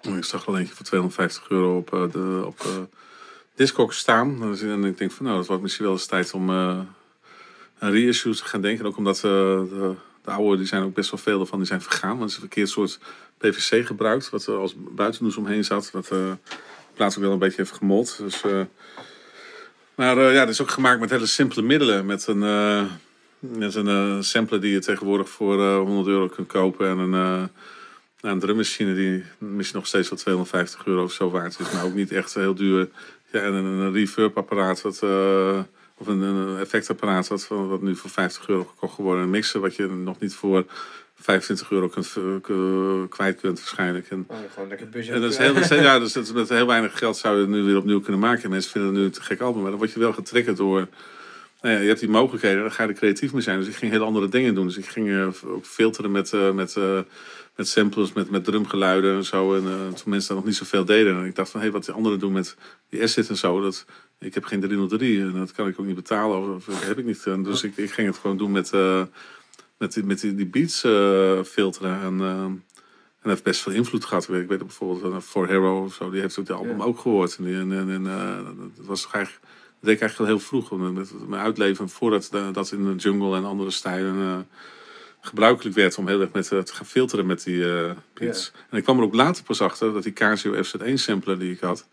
[0.00, 2.88] En Ik zag wel eentje voor 250 euro op, eh, de, op
[3.54, 4.56] Discogs staan.
[4.60, 6.78] En ik denk van nou, dat wordt misschien wel eens tijd om eh
[7.78, 8.86] een reissue te gaan denken.
[8.86, 9.94] Ook omdat de,
[10.28, 12.18] de oude, die zijn ook best wel veel ervan, die zijn vergaan.
[12.18, 12.98] Want het is een verkeerd soort
[13.38, 14.30] PVC gebruikt.
[14.30, 15.90] Wat er als buitendoes omheen zat.
[15.90, 16.32] Wat eh
[16.94, 18.18] plaats ook wel een beetje heeft gemold.
[18.18, 18.60] Dus, eh,
[19.94, 22.06] maar eh, ja, het is ook gemaakt met hele simpele middelen.
[22.06, 22.38] Met een,
[23.38, 26.88] met een sampler die je tegenwoordig voor eh 100 euro kunt kopen.
[26.88, 27.48] En een,
[28.20, 31.72] een drummachine die misschien nog steeds wel 250 euro of zo waard is.
[31.72, 32.88] Maar ook niet echt heel duur.
[33.32, 34.82] Ja, en een, reverb apparaat.
[34.82, 35.02] Wat,
[35.98, 39.22] of een, een effectapparaat wat, wat nu voor 50 euro gekocht geworden.
[39.22, 40.64] Een mixer wat je nog niet voor
[41.20, 42.12] 25 euro kunt,
[43.10, 44.10] kwijt kunt waarschijnlijk.
[44.10, 45.14] En, Oh, gewoon lekker budget.
[45.14, 47.34] en dat is heel, dat is heel- ja, dus dat met heel weinig geld zou
[47.34, 48.42] je het nu weer opnieuw kunnen maken.
[48.44, 49.60] En mensen vinden het nu een te gek album.
[49.60, 50.88] Maar dan word je wel getriggerd door...
[51.60, 53.58] Nou ja, je hebt die mogelijkheden, dan ga je er creatief mee zijn.
[53.58, 54.66] Dus ik ging hele andere dingen doen.
[54.66, 56.98] Dus ik ging eh, ook filteren met, eh, met, eh,
[57.56, 59.54] met samples, met, met drumgeluiden en zo.
[59.54, 59.62] En
[59.94, 61.16] toen mensen daar nog niet zoveel deden.
[61.18, 62.56] En ik dacht van, hé, wat die anderen doen met
[62.90, 63.60] die asset en zo.
[63.60, 63.84] Dat,
[64.18, 66.54] ik heb geen 303 en dat kan ik ook niet betalen.
[66.54, 67.26] Of, of heb ik niet.
[67.26, 69.02] En dus ik, ik ging het gewoon doen met, eh,
[69.78, 72.00] met, die, met die, die beats eh, filteren.
[72.00, 72.62] En, eh, en
[73.22, 74.22] dat heeft best veel invloed gehad.
[74.22, 76.78] Ik weet, ik weet bijvoorbeeld uh, For Hero of zo, die heeft ook de album
[76.78, 76.84] Ja.
[76.84, 77.36] ook gehoord.
[77.36, 78.44] En, die- en, eh,
[78.76, 80.70] dat was eigenlijk, dat deed ik eigenlijk al heel vroeg.
[80.92, 84.38] Met, mijn uitleven voordat dat in de jungle en andere stijlen eh,
[85.20, 88.52] gebruikelijk werd om heel erg met, eh, te gaan filteren met die eh beats.
[88.70, 91.60] En ik kwam er ook later pas achter dat die Casio FZ1 sampler die ik
[91.60, 91.88] had,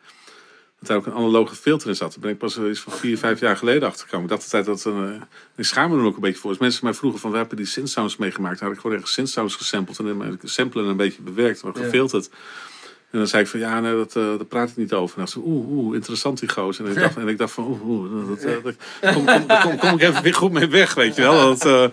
[0.80, 2.12] dat daar ook een analoge filter in zat.
[2.12, 4.26] Daar ben ik pas eens van vier, vijf jaar geleden achtergekomen.
[4.26, 4.94] Ik dacht altijd dat...
[4.94, 5.22] Uh,
[5.56, 6.50] ik schaam me er ook een beetje voor.
[6.50, 7.32] Als mensen mij vroegen van...
[7.32, 8.60] We hebben die synth-sounds meegemaakt.
[8.60, 10.00] Dan had ik gewoon echt synth-sounds gesampled.
[10.00, 11.64] En dan samplen een beetje bewerkt.
[11.64, 12.30] Maar gefilterd.
[13.16, 15.18] En dan zei ik van ja, nee, dat, uh, daar praat ik niet over.
[15.18, 16.80] En dan zei oeh, oeh, interessant die goos.
[16.80, 19.78] En ik dacht, en ik dacht van oeh, oeh dat, dat, dat, kom, kom, kom,
[19.78, 21.56] kom, ik even weer goed mee weg, weet je wel.
[21.56, 21.86] Dat, uh,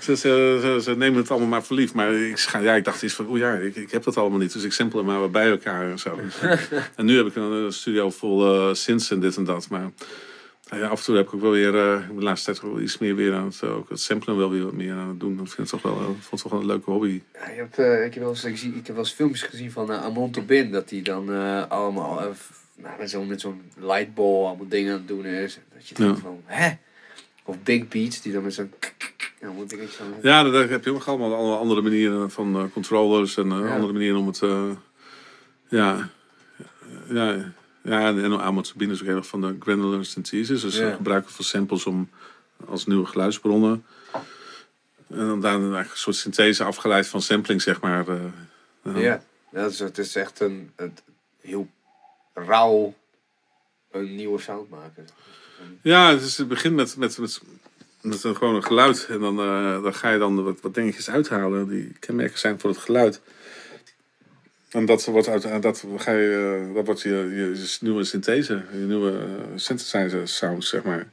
[0.00, 1.94] ze, ze, ze, nemen het allemaal maar verliefd.
[1.94, 4.52] Maar ik, ja, ik dacht iets van oeh ja, ik, ik heb dat allemaal niet.
[4.52, 6.20] Dus ik sample maar wat bij elkaar en zo.
[6.96, 9.68] en nu heb ik een studio vol uh, synths en dit en dat.
[9.68, 9.90] Maar
[10.70, 12.98] ja, af en toe heb ik ook wel weer, uh, de laatste tijd wel iets
[12.98, 15.32] meer weer aan het, ook het samplen wel weer wat meer aan het doen.
[15.32, 17.22] Ik vind het toch wel, uh, vond het toch wel een leuke hobby.
[17.32, 19.42] Ja, je hebt, uh, ik, heb wel eens, ik, zie, ik heb wel eens filmpjes
[19.42, 21.28] gezien van Amon Tobin, dat hij dan
[21.68, 22.34] allemaal
[22.76, 25.58] nou, met zo'n met zo'n lightball allemaal dingen aan het doen is.
[25.74, 26.22] Dat je denkt ja.
[26.22, 26.72] van, hè?
[27.44, 28.72] Of Big Beats, die dan met zo'n
[30.22, 33.74] Ja, daar heb je ook allemaal, allemaal andere manieren van controllers en ja.
[33.74, 34.40] andere manieren om het,
[35.68, 36.10] ja,
[37.08, 37.52] ja,
[37.84, 40.60] ja, en Amon Sabine is ook heel erg van de granular synthesis.
[40.60, 40.94] Dus ja.
[40.94, 42.10] gebruiken van samples om
[42.66, 43.84] als nieuwe geluidsbronnen.
[45.08, 48.08] En dan daar een soort synthese afgeleid van sampling, zeg maar.
[48.08, 48.24] Uh,
[48.82, 49.02] uh.
[49.02, 50.96] Ja, dat is, het is echt een, een
[51.40, 51.68] heel
[52.34, 52.94] rauw
[53.90, 55.08] een nieuwe sound maken.
[55.82, 57.40] Ja, het, is, het begint met, met, met,
[58.00, 59.06] met een, gewoon een geluid.
[59.06, 62.70] En dan, uh, dan ga je dan wat, wat dingetjes uithalen die kenmerken zijn voor
[62.70, 63.20] het geluid.
[64.74, 69.10] En dat wordt, uit, dat ga je, dat wordt je, je, nieuwe synthese, je nieuwe
[69.10, 69.18] uh,
[69.54, 71.12] synthesizer sound, zeg maar.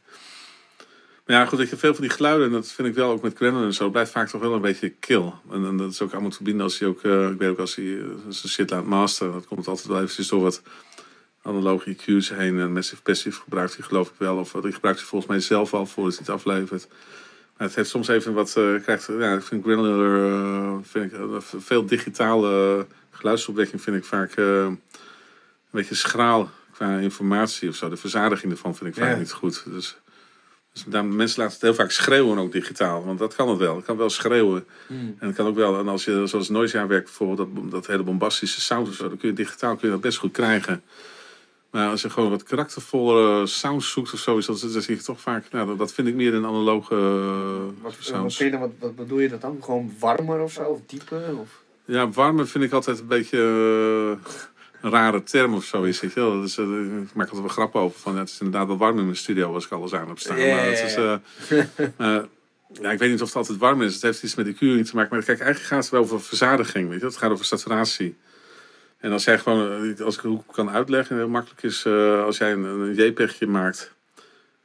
[1.25, 3.21] Maar ja, goed, ik heb veel van die geluiden, en dat vind ik wel ook
[3.21, 5.33] met Grennan en zo, blijft vaak toch wel een beetje kill.
[5.51, 7.59] En, en dat is ook allemaal te verbinden als hij ook, uh, ik weet ook
[7.59, 7.97] als hij
[8.29, 10.61] zijn shit laat masteren, dat komt altijd wel eventjes door wat
[11.41, 12.59] analoge EQ's heen.
[12.59, 15.73] En Massive Passive gebruikt hij geloof ik wel, of die gebruikt hij volgens mij zelf
[15.73, 16.87] al hij het aflevert.
[17.57, 18.51] Maar het heeft soms even wat,
[18.83, 21.19] krijgt, ja, ik vind uh, vind ik,
[21.57, 22.85] veel digitale
[23.21, 24.79] geluidsopwekking vind ik vaak uh, een
[25.71, 27.89] beetje schraal qua informatie of zo.
[27.89, 29.17] De verzadiging ervan vind ik vaak ja.
[29.17, 29.63] niet goed.
[29.65, 29.97] Dus,
[30.73, 33.05] dus mensen laten het heel vaak schreeuwen ook digitaal.
[33.05, 33.75] Want dat kan het wel.
[33.75, 34.65] Het kan wel schreeuwen.
[34.87, 35.15] Mm.
[35.19, 35.79] En het kan ook wel.
[35.79, 39.17] En als je zoals Noisia werkt bijvoorbeeld, dat, dat hele bombastische sound of zo, dan
[39.17, 40.83] kun je digitaal kun je dat best goed krijgen.
[41.71, 45.03] Maar als je gewoon wat karaktervollere sounds zoekt of zo, is dat, dan zie je
[45.03, 48.39] toch vaak, nou, dat, dat vind ik meer een analoge uh, wat, sounds.
[48.39, 49.57] Wat, wat, wat bedoel je dat dan?
[49.63, 50.63] Gewoon warmer of zo?
[50.63, 51.37] Of dieper?
[51.37, 51.61] Of?
[51.91, 54.33] Ja, warmer vind ik altijd een beetje uh,
[54.81, 55.83] een rare term of zo.
[55.83, 56.21] Is het, ja.
[56.21, 57.99] dat is, uh, ik maak altijd wel grappen over.
[57.99, 60.19] Van, ja, het is inderdaad wel warm in mijn studio als ik alles aan heb
[60.19, 60.39] staan.
[60.39, 61.15] Ja, maar het is, uh,
[62.81, 63.93] ja, ik weet niet of het altijd warm is.
[63.93, 65.15] Het heeft iets met de curing te maken.
[65.15, 66.89] Maar kijk, eigenlijk gaat het wel over verzadiging.
[66.89, 67.05] Weet je?
[67.05, 68.17] Het gaat over saturatie.
[68.97, 71.85] En als jij gewoon, als ik het kan uitleggen, heel makkelijk is
[72.25, 73.95] als jij een, een JPEGje maakt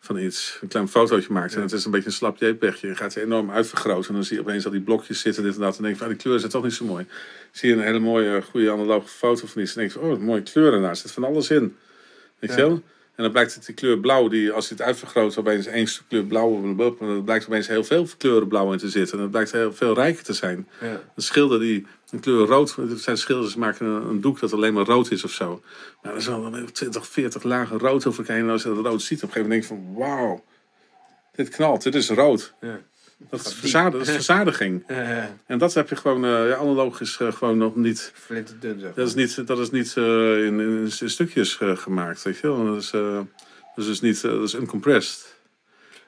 [0.06, 1.54] van iets, een klein fotootje maakt.
[1.54, 4.08] En het is een beetje een slap JPEGje en gaat ze enorm uitvergroten.
[4.08, 5.76] En dan zie je opeens al die blokjes zitten dit en dat.
[5.76, 7.06] En denk je van die kleuren zijn toch niet zo mooi.
[7.50, 9.74] Zie je een hele mooie, goede analoge foto van iets.
[9.74, 11.76] En denk je oh, mooie kleuren daar, zit van alles in.
[12.38, 12.82] Weet je wel?
[13.16, 16.04] En dan blijkt het die kleur blauw, die als je het uitvergroot opeens één stuk
[16.08, 19.52] kleur blauw, dan blijkt opeens heel veel kleuren blauw in te zitten en het blijkt
[19.52, 20.68] heel veel rijker te zijn.
[20.80, 21.00] Ja.
[21.14, 24.52] Een schilder die een kleur rood, er zijn schilders die maken een, een, doek dat
[24.52, 25.62] alleen maar rood is of zo.
[26.02, 29.02] Maar er zijn wel 20, 40 lagen rood over elkaar en als je dat rood
[29.02, 30.44] ziet, op een gegeven moment denk je van wauw,
[31.32, 32.54] dit knalt, dit is rood.
[32.60, 32.80] Ja.
[33.18, 34.86] Dat is, verzadig, dat is verzadiging.
[35.46, 38.12] En dat heb je gewoon, uh, ja, analoog is uh, gewoon nog niet.
[38.14, 42.38] Flinterdun, zeg Dat is niet, dat is niet uh, in, in, in, stukjes gemaakt, weet
[42.38, 42.64] je wel.
[42.64, 43.26] Dat is, dat
[43.76, 45.34] is dus niet, dat is uncompressed.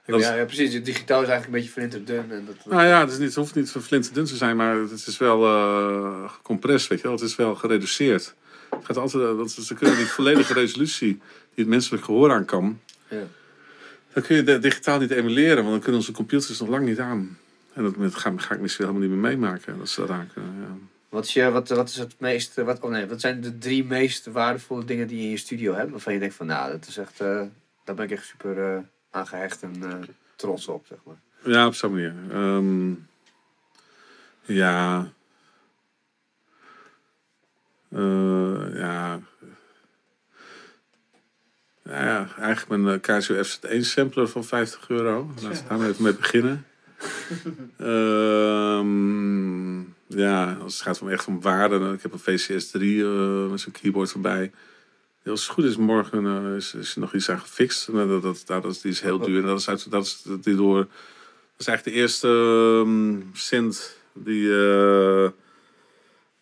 [0.07, 0.83] Ja, ja, ja, precies.
[0.83, 2.31] Digitaal is eigenlijk een beetje flinterdun.
[2.31, 5.07] En dat, nou ja, het, is niet, het hoeft niet flinterdun te zijn, maar het
[5.07, 5.41] is wel
[6.29, 7.17] gecompressed, weet je wel.
[7.17, 8.35] Het is wel gereduceerd.
[8.71, 12.81] Het gaat altijd, dat ze kunnen die volledige resolutie die het menselijk gehoor aan kan,
[13.09, 13.27] ja.
[14.19, 17.39] Dan kun je digitaal niet emuleren, want dan kunnen onze computers nog lang niet aan.
[17.73, 20.61] En dat ga, ga ik misschien helemaal niet meer meemaken, dat ze dat aan kunnen.
[20.61, 20.77] Ja.
[21.09, 23.85] Wat is, je, wat, wat is het meest, wat, oh nee, wat zijn de drie
[23.85, 26.87] meest waardevolle dingen die je in je studio hebt, waarvan je denkt van, nou, dat
[26.87, 27.43] is echt, uh,
[27.85, 29.95] daar ben ik echt super uh, aan gehecht en uh,
[30.37, 31.19] trots op, zeg maar.
[31.43, 32.15] Ja, op zo'n manier.
[32.33, 33.07] Um,
[34.43, 35.09] ja.
[37.89, 39.17] Uh,
[41.89, 42.05] ja.
[42.05, 45.31] Ja, eigenlijk mijn Casio FZ1 sampler van 50 euro.
[45.43, 46.67] Laten we daar maar even mee beginnen.
[47.81, 51.93] um, ja, als het gaat om echt om waarde.
[51.93, 54.51] Ik heb een VCS3 uh, met zo'n keyboard erbij.
[55.25, 57.93] Als het goed is, morgen uh, is, is er nog iets aan gefixt.
[57.93, 59.41] Dat, dat, dat, dat, die is heel duur.
[59.41, 60.89] En dat is, uit, dat is, die door, dat
[61.59, 65.29] is eigenlijk de eerste um, synth die uh,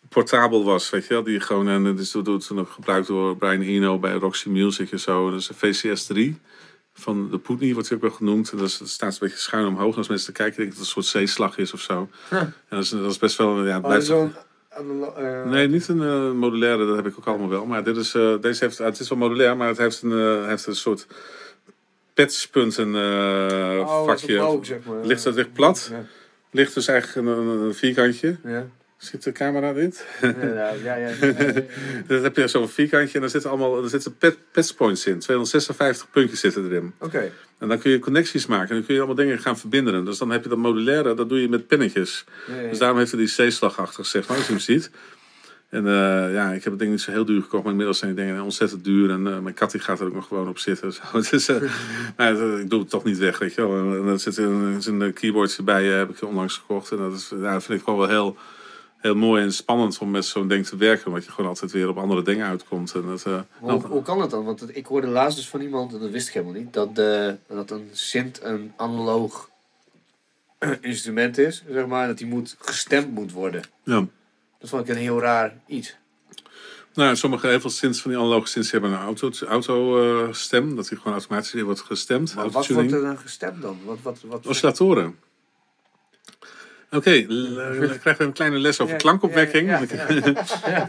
[0.09, 0.89] portabel was.
[0.89, 1.23] Weet je wel?
[1.23, 4.99] Die gewoon, en dat is toen ook gebruikt door Brian Eno bij Roxy Music en
[4.99, 5.31] zo.
[5.31, 6.41] Dat is een VCS3
[6.93, 8.51] van de Putney, wordt hij ook wel genoemd.
[8.51, 9.97] En dat, is, dat staat een beetje schuin omhoog.
[9.97, 12.09] Als mensen te kijken, denken dat het een soort zeeslag is of zo.
[12.29, 13.65] En dat is, dat is best wel...
[13.65, 17.49] Ja, het oh, blijft eh, Nee, niet een eh, modulaire, dat heb ik ook allemaal
[17.49, 17.65] wel.
[17.65, 20.65] Maar dit is, eh, deze heeft, het is wel modulair, maar het heeft een, heeft
[20.65, 21.07] een soort
[22.13, 24.39] petspunten oh, vakje.
[24.39, 25.05] omhoog, zeg maar.
[25.05, 25.89] Ligt dat echt plat?
[25.91, 26.05] Ja.
[26.51, 28.37] Ligt dus eigenlijk een, een, een vierkantje.
[28.43, 28.67] Ja.
[28.97, 30.05] Ziet de camera dit?
[30.21, 31.09] Ja, ja, ja.
[32.07, 35.19] Dan heb je zo'n vierkantje en daar zitten allemaal er zitten pet, petspoints in.
[35.19, 36.93] 256 puntjes zitten erin.
[36.99, 37.31] Oké.
[37.57, 40.05] En dan kun je connecties maken en dan kun je allemaal dingen gaan verbinden.
[40.05, 42.25] Dus dan heb je dat modulaire, dat doe je met pinnetjes.
[42.69, 44.91] Dus daarom heeft hij die C-slagachtig, zeg maar, als je hem ziet.
[45.69, 48.15] En eh, ja, ik heb het ding niet zo heel duur gekocht, maar inmiddels zijn
[48.15, 49.09] die dingen ontzettend duur.
[49.09, 50.93] En eh, mijn kat die gaat er ook nog gewoon op zitten.
[50.93, 51.01] Zo.
[51.31, 51.61] Dus, eh,
[52.17, 53.77] nou, ik doe het toch niet weg, weet je wel.
[53.77, 56.91] En, en er zit een, zit een keyboardje bij, heb ik onlangs gekocht.
[56.91, 58.37] En dat, is, ja, dat vind ik gewoon wel heel,
[59.07, 61.07] heel mooi en spannend om met zo'n ding te werken.
[61.07, 62.93] Omdat je gewoon altijd weer op andere dingen uitkomt.
[62.93, 63.31] En dat, eh,
[63.61, 64.45] nou, hoe, hoe kan dat dan?
[64.45, 66.95] Want het- ik hoorde laatst dus van iemand, en dat wist ik helemaal niet, dat,
[66.95, 69.49] de, dat een synth een analoog
[70.81, 73.61] instrument is, zeg maar, dat die moet gestemd moet worden.
[73.83, 74.05] ja.
[74.59, 75.95] Dat vond ik een heel raar iets.
[76.93, 80.75] Nou, sommige heel veel synths van die analoge synths hebben een auto, auto eh, stem,
[80.75, 82.35] dat die gewoon automatisch weer wordt gestemd.
[82.35, 83.77] Maar wat wordt er dan gestemd dan?
[83.85, 85.15] Wat, wat, wat, Oscillatoren.
[86.91, 89.69] Oké, dan krijgen we een kleine les over klankopwekking.
[89.69, 90.33] ja, ja,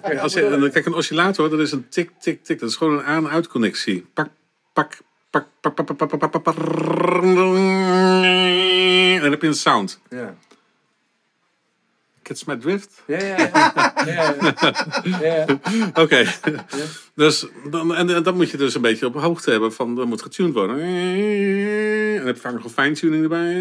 [0.03, 0.19] ja.
[0.23, 2.61] Als je, kijk, een oscillator, dat is een tik, tik, tik.
[2.61, 4.07] Dat is gewoon een aan-uit connectie.
[4.15, 4.29] Pak,
[4.73, 6.57] pak, pak, pak, pak, pak, pak, pak, pak, pak,
[9.15, 10.01] En dan heb je een sound.
[10.11, 10.35] Ja.
[12.29, 13.03] Catch my drift?
[13.07, 13.93] Ja, ja, ja.
[15.21, 15.47] ja.
[16.03, 16.27] Oké.
[17.15, 20.23] Dus dan, en, dan moet je dus een beetje op hoogte hebben van, dat moet
[20.23, 20.81] getuned worden.
[20.81, 23.53] En dan heb je vaak nog een fine-tuning erbij.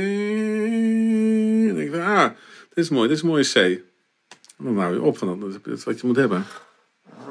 [1.60, 2.30] En dan denk je, ah,
[2.70, 3.56] dit is mooi, dit is een mooie C.
[3.56, 6.46] En dan hou je op van dat, dat is wat je moet hebben.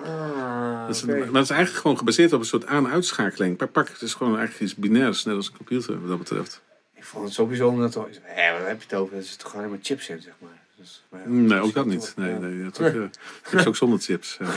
[0.05, 1.05] Ah, Dat is.
[1.05, 3.57] Maar het is eigenlijk gewoon gebaseerd op een soort aan-uitschakeling.
[3.57, 6.63] Pak, pak, het is gewoon eigenlijk iets binairs, net als een computer wat dat betreft.
[6.95, 8.21] Ik vond het zo bijzonder dat er...
[8.23, 9.17] Hé, wat heb je het over?
[9.17, 10.65] Er zitten gewoon helemaal chips in, zeg maar.
[10.77, 12.13] Dus, maar ja, Nee, ook dat niet.
[12.17, 13.11] Nee, nee, dat is ook,
[13.53, 14.39] eh, ook zonder chips.
[14.41, 14.49] Eh,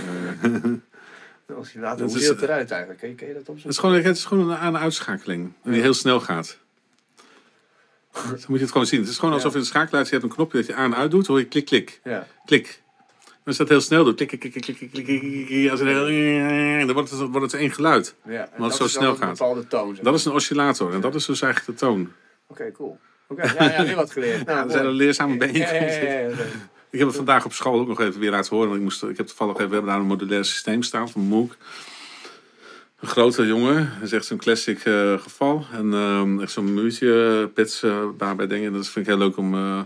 [1.57, 3.01] Als je later, hoe ziet het eruit eigenlijk?
[3.01, 5.53] Je, ken je dat Het is gewoon, het is gewoon een aan-uitschakeling.
[5.63, 6.57] Die heel snel gaat
[8.23, 8.99] dan moet je het gewoon zien.
[8.99, 10.99] Het is gewoon alsof in een schakelaar je hebt een knopje dat je aan en
[10.99, 11.99] uit doet, hoor je klik, klik.
[12.03, 12.27] Ja.
[12.45, 12.81] Klik.
[13.43, 15.05] dan staat dat heel snel door klik, klik, klik, klik, klik,
[15.47, 18.15] klik, als dan wordt het, één geluid.
[18.25, 19.37] Ja, omdat het zo snel gaat.
[20.01, 22.11] Dat is een oscillator en dat is dus eigenlijk de toon.
[22.47, 22.99] Oké, cool.
[23.27, 24.45] Oké, ja, ja, nu wat geleerd.
[24.45, 25.97] Nou, we zijn een leerzame bijeenkomst.
[26.91, 28.67] Ik heb het vandaag op school ook nog even weer laten horen.
[28.67, 31.21] Want ik, moest, ik heb toevallig even, we hebben daar een modulair systeem staan van
[31.21, 31.55] MOOC.
[33.01, 35.65] Een grote jongen, dat is echt zo'n classic eh, geval.
[35.71, 38.73] En ehm, echt zo'n muurtje, pits eh, daarbij dingen.
[38.73, 39.53] Dat vind ik heel leuk om...
[39.53, 39.81] eh,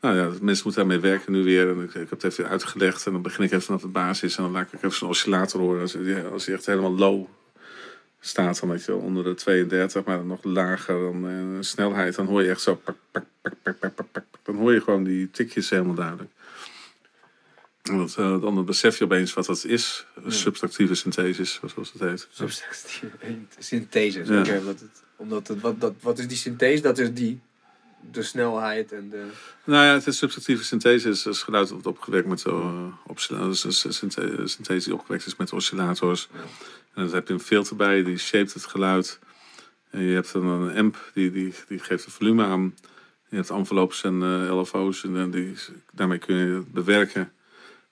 [0.00, 1.68] nou ja, mensen moeten daarmee werken nu weer.
[1.68, 3.06] En ik, ik heb het even uitgelegd.
[3.06, 4.36] En dan begin ik even vanaf de basis.
[4.36, 5.80] En dan laat ik even zo'n oscillator horen.
[5.80, 7.26] Als, die- als echt helemaal low
[8.20, 12.14] staat, dan weet je onder de 32, maar dan nog lager dan eh, snelheid.
[12.14, 12.74] Dan hoor je echt zo...
[12.84, 14.24] Pak, pak, pak, pak, pak, pak, pak.
[14.42, 16.30] Dan hoor je gewoon die tikjes helemaal duidelijk.
[17.82, 20.06] En dat, eh, dan besef je opeens wat dat is.
[20.26, 22.28] Subtractieve synthesis, zoals het heet.
[22.30, 23.16] Subtractieve
[23.58, 24.24] synthese.
[24.24, 24.40] Ja.
[24.40, 26.82] Oké, wat, het, omdat het, wat, dat, wat is die synthese?
[26.82, 27.40] Dat is die,
[28.10, 29.26] de snelheid en de...
[29.64, 34.02] Nou ja, het is subtractieve synthese is, is geluid dat wordt opgewekt met uh, is
[34.02, 36.28] een synthese, die opgewekt is met oscillators.
[36.32, 36.38] Ja.
[36.94, 39.18] En dan heb je een filter bij, die shaped het geluid.
[39.90, 42.74] En je hebt dan een amp, die, die, die geeft het volume aan.
[43.28, 45.54] Je hebt envelopes en eh, LFO's en eh, die,
[45.92, 47.32] daarmee kun je het bewerken.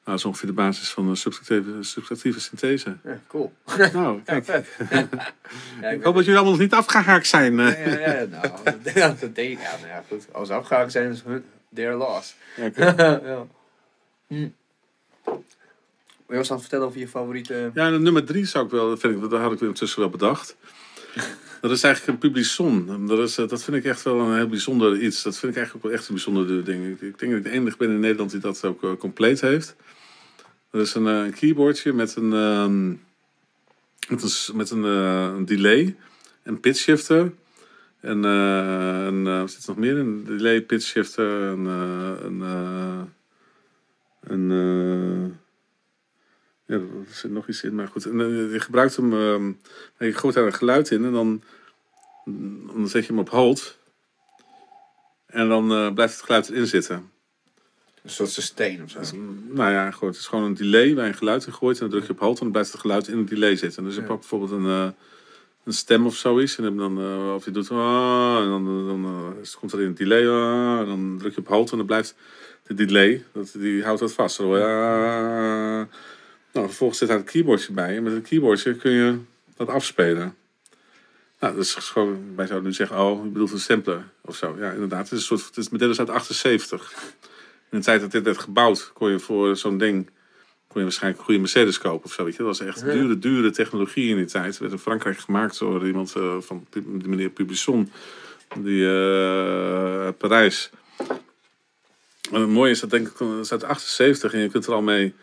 [0.08, 2.96] Nou, dat is ongeveer de basis van subtractieve, subtractieve synthese.
[3.04, 3.52] Ja, cool.
[3.92, 4.46] Nou, kijk.
[5.80, 7.60] ja, Ik hoop dat jullie allemaal nog niet afgehaakt zijn.
[7.60, 7.86] eh.
[7.86, 8.48] Ja, ja, ja, nou,
[9.20, 9.60] dat, denk ik.
[9.60, 10.26] Ja, nou ja, goed.
[10.32, 11.44] Als ze afgehaakt zijn, is hun,
[11.74, 12.34] their loss.
[12.56, 13.46] Ja.
[14.26, 14.48] Hm.
[15.24, 15.42] Wil
[16.26, 17.70] je ons dan vertellen over je favoriete...
[17.74, 20.56] Ja, nummer drie zou ik wel, vind ik, dat had ik intussen wel bedacht.
[21.60, 23.06] Dat is eigenlijk een publison.
[23.06, 25.22] Dat, is, eh, dat vind ik echt wel een heel bijzonder iets.
[25.22, 26.84] Dat vind ik eigenlijk ook wel echt een bijzonder ding.
[26.84, 29.40] Ik, ik denk dat ik de enige ben in Nederland die dat ook eh, compleet
[29.40, 29.76] heeft.
[30.70, 32.88] Dat is een, eh, een keyboardje met een, ehm,
[34.08, 35.96] met een, met een, eh, een delay,
[36.42, 37.32] een pitch shifter.
[38.00, 40.06] En eh, wat zit er nog meer in?
[40.06, 41.64] Een delay, pitch shifter, een,
[44.22, 44.48] een,
[46.66, 48.04] ja, er zit nog iets in, maar goed.
[48.04, 48.18] En,
[48.52, 49.52] je gebruikt hem, ehm,
[49.98, 51.42] je gooit daar een geluid in en dan,
[52.74, 53.78] dan zet je hem op hold.
[55.26, 57.10] En dan blijft het geluid erin zitten.
[58.08, 58.98] Een soort sustain of zo.
[58.98, 59.12] Dus,
[59.48, 61.76] nou ja, goed, het is gewoon een delay waar je een geluid in gooit.
[61.76, 63.84] En dan druk je op hold en dan blijft het geluid in het delay zitten.
[63.84, 64.88] Dus je pakt bijvoorbeeld een, eh,
[65.64, 66.58] een stem of zoiets.
[66.58, 69.94] En dan, eh, of je doet, ah, en dan, dan eh, komt er in een
[69.94, 70.28] delay.
[70.28, 72.14] ah, en dan druk je op hold en dan blijft
[72.66, 74.40] de delay, dat, die houdt dat vast.
[74.40, 74.48] Ah.
[76.52, 77.96] nou, vervolgens zit daar een keyboardje bij.
[77.96, 79.18] En met een keyboardje kun je
[79.56, 80.34] dat afspelen.
[81.40, 84.56] Nou, dat is gewoon, wij zouden nu zeggen, oh, je bedoelt een sampler of zo.
[84.58, 85.10] Ja, inderdaad.
[85.10, 86.92] Het is een soort, het is, dit is uit 78.
[87.70, 90.10] In de tijd dat dit werd gebouwd, kon je voor zo'n ding
[90.68, 92.24] kon je waarschijnlijk een goede Mercedes kopen of zo.
[92.24, 92.42] Weet je?
[92.42, 92.92] Dat was echt Ja.
[92.92, 94.46] dure, dure technologie in die tijd.
[94.46, 97.92] Het werd in Frankrijk gemaakt door iemand eh, van die meneer Publison,
[98.58, 100.70] die eh, Parijs.
[102.32, 104.72] En het mooie is dat denk ik, dat is uit 78 en je kunt er
[104.72, 105.14] al mee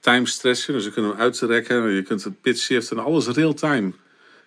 [0.00, 0.74] time stretchen.
[0.74, 3.92] Dus je kunt hem uitrekken, je kunt het pitch shiften en alles real time.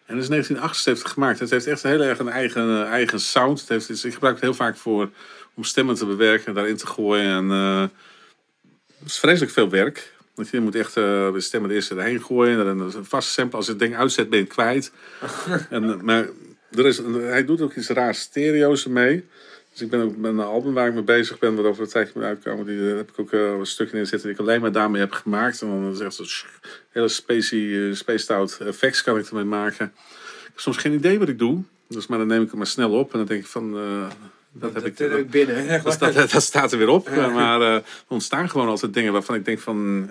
[0.06, 1.40] En dat is 1978 gemaakt.
[1.40, 3.60] Het heeft echt heel erg een eigen, eh, eigen sound.
[3.60, 5.10] Het heeft, ik gebruik het heel vaak voor
[5.54, 7.32] om stemmen te bewerken en daarin te gooien.
[7.32, 7.82] En, eh,
[9.00, 10.12] het is vreselijk veel werk.
[10.36, 12.60] Want je moet echt eh, de stemmen er eerst erheen gooien.
[12.60, 13.58] En dan een vast sample.
[13.58, 14.92] Als je het ding uitzet, ben je het kwijt.
[15.70, 16.28] en, eh, maar
[16.72, 19.24] er is, hij doet ook iets raars stereo's ermee.
[19.74, 21.90] Dus ik ben ook met een album waar ik mee bezig ben, wat over een
[21.90, 22.66] tijdje moet uitkomen.
[22.66, 25.02] Die eh, heb ik ook eh, een stukje in zitten die ik alleen maar daarmee
[25.02, 25.62] heb gemaakt.
[25.62, 26.50] En dan is echt zo'n
[26.90, 29.86] hele spacey, eh, spaced out effects kan ik ermee maken.
[29.86, 31.64] Ik heb soms geen idee wat ik doe.
[31.88, 33.12] Dus maar dan neem ik het maar snel op.
[33.12, 34.08] En dan denk ik van, eh,
[34.54, 34.98] dat, heb ik...
[34.98, 35.84] Dat binnen.
[35.84, 37.10] Dat, staat- dat staat er weer op.
[37.10, 40.10] Maar eh, er ontstaan gewoon altijd dingen waarvan ik denk van...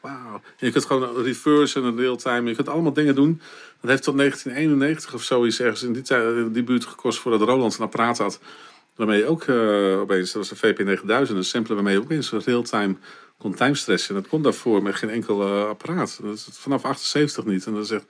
[0.00, 0.40] Wauw.
[0.56, 2.48] Je kunt gewoon reverse en real-time.
[2.48, 3.40] Je kunt allemaal dingen doen.
[3.80, 7.18] Dat heeft tot 1991 of zoiets ergens in die, tijd, in die buurt gekost...
[7.18, 8.40] voordat Roland een apparaat had.
[8.96, 10.32] Waarmee je ook eh, opeens...
[10.32, 11.30] Dat was een VP9000.
[11.30, 12.96] Een sampler waarmee je opeens real-time
[13.38, 14.14] kon timestressen.
[14.14, 16.18] En dat kon daarvoor met geen enkel eh, apparaat.
[16.22, 17.66] Dat is vanaf 78 niet.
[17.66, 18.04] En dat is echt...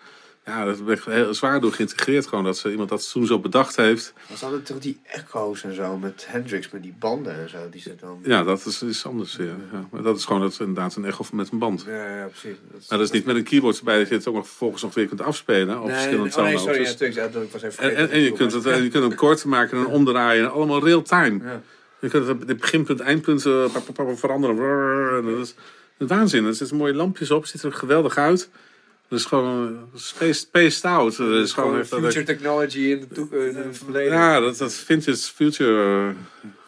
[0.46, 2.26] Ja, dat werd heel zwaar door geïntegreerd.
[2.26, 4.12] Gewoon dat ze, iemand dat toen zo bedacht heeft.
[4.28, 7.58] Was hadden toch die echo's en zo met Hendrix, met die banden en zo.
[7.70, 8.20] Die zit dan...
[8.22, 9.36] Ja, dat is iets anders.
[9.36, 9.44] Ja.
[9.44, 9.88] Ja.
[9.90, 11.84] Maar dat is gewoon dat, inderdaad een echo met een band.
[11.86, 12.56] Ja, ja, precies.
[12.72, 14.82] Dat Maar dat is niet met een keyboard erbij dat je het ook nog vervolgens
[14.82, 15.80] nog weer kunt afspelen.
[15.80, 17.34] Op Nee, verschillende oh nee, sorry, ja, natuurlijk.
[17.34, 19.44] Ja, ik was even en, en, en je kunt het en je kunt hem kort
[19.44, 20.44] maken en omdraaien.
[20.44, 21.44] En allemaal real time.
[21.44, 21.62] Ja.
[22.00, 23.64] Je kunt het, het beginpunt, eindpunt eh,
[24.14, 24.58] veranderen.
[25.18, 25.54] En dat is
[26.08, 26.44] waanzin.
[26.44, 27.46] Er zitten mooie lampjes op.
[27.46, 28.50] ziet er geweldig uit.
[29.08, 31.16] Dat is gewoon space, spaced out.
[31.16, 34.12] Dat is gewoon Gewoon echt dat future technology in de in het verleden.
[34.12, 36.08] ja, dat, dat vintage future.
[36.08, 36.14] eh,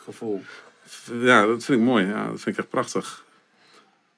[0.05, 0.43] gevoel.
[1.20, 2.07] ja, dat vind ik mooi.
[2.07, 3.24] Ja, dat vind ik echt prachtig.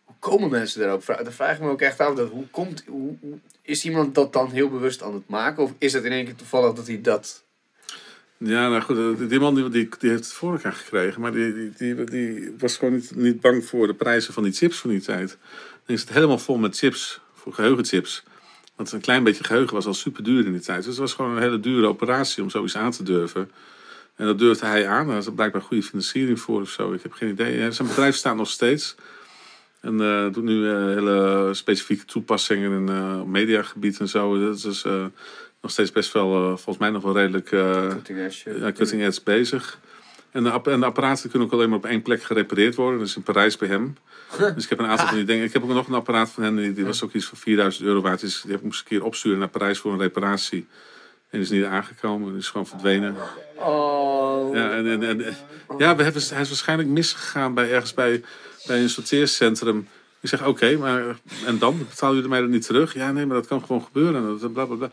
[0.04, 1.04] Hoe komen mensen daarop?
[1.04, 2.14] Vra- Dat vraag ik me ook echt af.
[2.14, 5.62] Dat, hoe komt, hoe, hoe- is iemand dat dan heel bewust aan het maken?
[5.62, 7.44] Of is het in één keer toevallig dat hij dat...
[8.36, 11.20] Ja, nou goed, eh, die man die, die, die heeft het voor elkaar gekregen.
[11.20, 14.52] Maar die, die, die, die was gewoon niet, niet bang voor de prijzen van die
[14.52, 15.38] chips van die tijd.
[15.86, 18.22] Dan is het helemaal vol met chips, voor geheugenchips.
[18.76, 20.78] Want een klein beetje geheugen was al super duur in die tijd.
[20.78, 23.50] Dus het was gewoon een hele dure operatie om zoiets aan te durven.
[24.16, 25.08] En dat durfde hij aan.
[25.08, 26.92] Daar is er blijkbaar goede financiering voor of zo.
[26.92, 27.72] Ik heb geen idee.
[27.72, 28.94] Zijn bedrijf staat nog steeds.
[29.80, 34.46] En eh, doet nu eh, hele specifieke toepassingen in eh mediagebied en zo.
[34.46, 34.84] Dat is
[35.60, 37.48] nog steeds best wel, volgens mij nog wel redelijk...
[37.48, 39.78] Cutting edge, cutting edge bezig.
[40.30, 42.98] En de, app- en de apparaten kunnen ook alleen maar op één plek gerepareerd worden.
[42.98, 43.96] Dus in Parijs bij hem.
[44.54, 45.44] Dus ik heb een aantal van die dingen.
[45.44, 46.56] Ik heb ook nog een apparaat van hem.
[46.56, 48.20] Die, die was ook iets van 4000 euro waard.
[48.20, 50.66] Dus die heb ik moest een keer opsturen naar Parijs voor een reparatie.
[51.30, 52.28] En is niet aangekomen.
[52.28, 53.16] Die is gewoon verdwenen.
[53.54, 54.54] Oh.
[54.54, 55.36] Ja, en, en, en,
[55.78, 58.22] ja we hebben, hij is waarschijnlijk misgegaan bij ergens bij,
[58.66, 59.88] bij een sorteercentrum.
[60.20, 61.02] Ik zeg, oké, maar
[61.46, 61.78] en dan?
[61.88, 62.94] Betalen jullie mij dat niet terug?
[62.94, 64.38] Ja, nee, maar dat kan gewoon gebeuren.
[64.54, 64.90] Dat.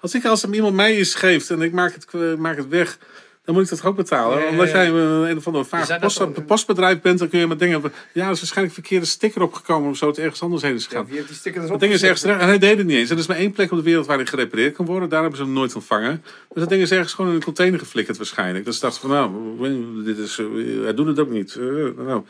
[0.00, 2.98] Als ik als iemand mij iets geeft en ik maak het, ik maak het weg,
[3.44, 4.38] dan moet ik dat ook betalen.
[4.38, 4.50] Ja, ja.
[4.50, 7.56] Omdat jij een, een of ander vaag post, dan- postbedrijf bent, dan kun je maar
[7.56, 7.82] dingen...
[8.12, 10.82] Ja, er is waarschijnlijk een verkeerde sticker opgekomen of zo, het ergens anders heen is
[10.82, 11.06] Ja, gegaan.
[11.06, 12.22] wie heeft die sticker Dat ding is ergens.
[12.22, 13.10] En hij deed het niet eens.
[13.10, 15.08] Er is maar één plek op de wereld waar hij gerepareerd kan worden.
[15.08, 16.22] Daar hebben ze hem nooit ontvangen.
[16.24, 18.64] Dus dat ding is ergens gewoon in een container geflikkerd waarschijnlijk.
[18.64, 20.46] Dus dacht van nou, dit is, eh,
[20.82, 21.54] hij doet het ook niet.
[21.54, 21.64] Eh,
[22.06, 22.22] nou,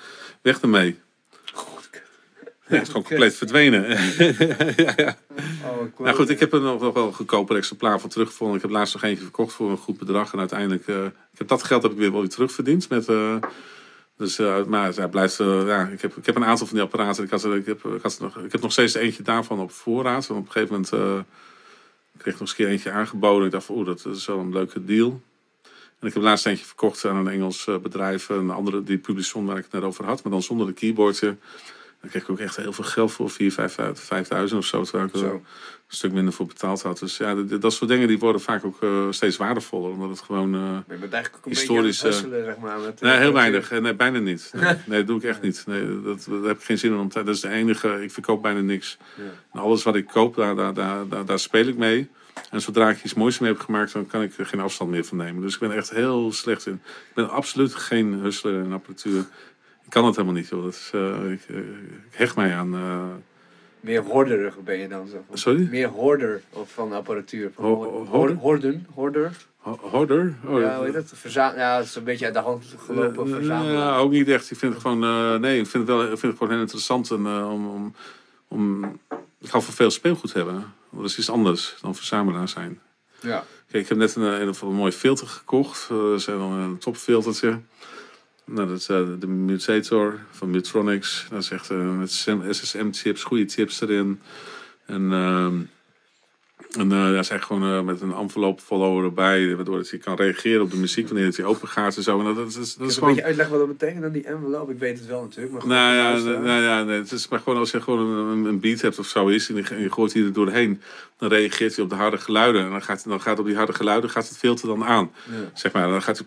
[0.43, 0.99] weg ermee.
[2.67, 3.85] Ja, het is gewoon compleet verdwenen.
[5.65, 8.57] Oh, ik nou goed, ik heb er nog wel een goedkoper exemplaar van teruggevonden.
[8.57, 10.33] Ik heb laatst nog eentje verkocht voor een goed bedrag.
[10.33, 12.89] En uiteindelijk, eh, ik heb dat geld heb ik weer wel weer terugverdiend.
[12.89, 13.37] Met, eh,
[14.17, 17.25] dus, eh, maar hij blijft, ja, ik, heb, ik heb een aantal van die apparaten.
[17.25, 20.29] Ik, had, ik, heb, ik, had nog, ik heb nog steeds eentje daarvan op voorraad.
[20.29, 20.89] En op een gegeven moment
[22.19, 23.47] kreeg ik nog eens een keer eentje aangeboden.
[23.47, 25.21] Ik dacht van, oeh, dat is wel een leuke deal.
[25.99, 28.29] En ik heb laatst eentje verkocht aan een Engels bedrijf.
[28.29, 30.23] Een andere, die Publison waar ik het net over had.
[30.23, 31.37] Maar dan zonder de keyboardje.
[32.05, 33.31] Daar kreeg ik ook echt heel veel geld voor.
[33.31, 33.37] 4.000,
[34.49, 34.83] 5.000 of zo.
[34.83, 35.33] Terwijl ik er Zo.
[35.35, 35.43] een
[35.89, 36.99] stuk minder voor betaald had.
[36.99, 39.91] Dus ja, dit- dat soort dingen die worden vaak ook eh, steeds waardevoller.
[39.91, 40.55] Omdat het gewoon...
[40.55, 42.79] eh, Je bent eigenlijk ook een Historisch, beetje hustelen, zeg maar.
[42.79, 43.71] Met, Nee, eh, heel weinig.
[43.71, 44.51] Eh, Nee, bijna niet.
[44.55, 45.63] Nee, nee, dat doe ik echt niet.
[45.67, 47.23] Nee, dat, daar heb ik geen zin in om te...
[47.23, 48.03] Dat is de enige...
[48.03, 48.97] Ik verkoop bijna niks.
[49.17, 49.23] Ja.
[49.53, 52.09] En alles wat ik koop, daar, daar, daar, daar, daar speel ik mee.
[52.51, 55.05] En zodra ik iets moois mee heb gemaakt, dan kan ik er geen afstand meer
[55.05, 55.43] van nemen.
[55.43, 56.73] Dus ik ben echt heel slecht in.
[57.09, 59.25] Ik ben absoluut geen hustler in apparatuur.
[59.85, 60.63] Ik kan het helemaal niet, joh.
[60.65, 62.75] Dat is, eh, ik, eh, ik hecht mij aan...
[62.75, 63.05] eh,
[63.81, 65.07] Meer horderig ben je dan.
[65.09, 65.25] Zo.
[65.33, 65.69] Sorry?
[65.71, 67.51] Meer hoorder of van apparatuur.
[67.55, 68.37] Van Ho- hoor- hoorder?
[68.37, 69.33] Horden, hoorder.
[69.59, 70.35] ho- Hoorder?
[70.47, 71.11] Oh, ja, hoe heet dat?
[71.15, 73.73] Verza ja, het is een beetje uit de hand gelopen Ja, verzamelen.
[73.73, 74.51] Ja, ook niet echt.
[74.51, 77.11] Ik vind het gewoon, nee, ik vind het wel, ik vind het gewoon heel interessant
[77.11, 77.95] en, om, om,
[78.49, 78.85] om,
[79.41, 80.73] ik hou van veel speelgoed hebben.
[80.91, 82.81] Dat is iets anders dan verzamelaar zijn.
[83.21, 83.45] Ja.
[83.71, 85.89] Kijk, ik heb net een, een, een mooi filter gekocht.
[85.89, 87.59] Dat is dan een topfiltertje.
[88.45, 91.27] Nou, dat is eh, de Mutator van Mutronics.
[91.31, 92.11] Dat is echt eh, met
[92.51, 94.21] SSM-chips, goede chips erin.
[94.87, 95.57] En, ehm
[96.77, 100.17] en eh, ja, zijn gewoon eh, met een envelop follower erbij, waardoor het je kan
[100.17, 102.19] reageren op de muziek wanneer het je open gaat en zo.
[102.19, 104.71] En dat, dat, is, dat is een beetje uitleggen wat dat betekent dan die envelop?
[104.71, 105.53] Ik weet het wel natuurlijk.
[105.53, 108.61] Maar Nou ja, nou ja nee, het is maar gewoon als je gewoon een, een
[108.61, 110.81] beat hebt of zo is en je, je gooit hier er doorheen,
[111.19, 112.65] dan reageert hij op de harde geluiden.
[112.65, 115.11] En dan gaat, dan gaat op die harde geluiden gaat het filter dan aan.
[115.31, 115.51] Ja.
[115.55, 116.27] Zeg maar, dan gaat hij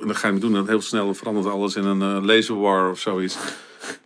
[0.00, 2.60] en dan ga je hem doen en heel snel verandert alles in een eh, laser
[2.60, 3.36] war of zoiets.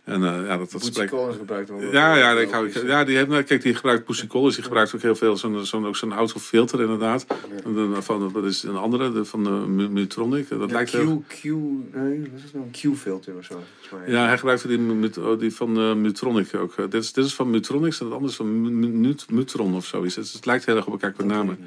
[0.03, 1.13] En eh, ja, dat, dat spreekt.
[1.39, 1.81] Gebruikt wel.
[1.81, 4.95] Ja, ja, ik hou, ja die, heeft, nou, kijk, die gebruikt Pussy Collins, die gebruikt
[4.95, 7.25] ook heel veel zo'n zo'n ook zo'n autofilter inderdaad.
[7.65, 10.49] En dan Van, dat is een andere, de, van de Mu- Mutronic.
[10.49, 12.65] Dat Ja, lijkt Q, heel- Q, nee, wat is het nou?
[12.65, 13.59] Een Q-filter of zo.
[14.07, 16.73] Ja, hij gebruikte die, oh, die van eh, Mutronic ook.
[16.77, 19.31] Eh, dit, is, dit is van Mutronics en het andere is van Mu- Mu- Mut-
[19.31, 20.15] Mutron of zoiets.
[20.15, 21.57] Het, het lijkt heel erg op elkaar qua namen.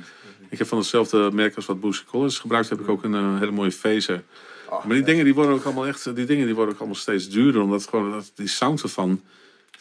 [0.53, 3.39] Ik heb van hetzelfde merk als wat Pussy Collins gebruikt, heb ik ook een eh,
[3.39, 4.23] hele mooie phaser.
[4.69, 6.99] Oh, Maar die dingen die worden ook allemaal echt, die dingen die worden ook allemaal
[6.99, 9.21] steeds duurder, omdat gewoon dat, die sound ervan,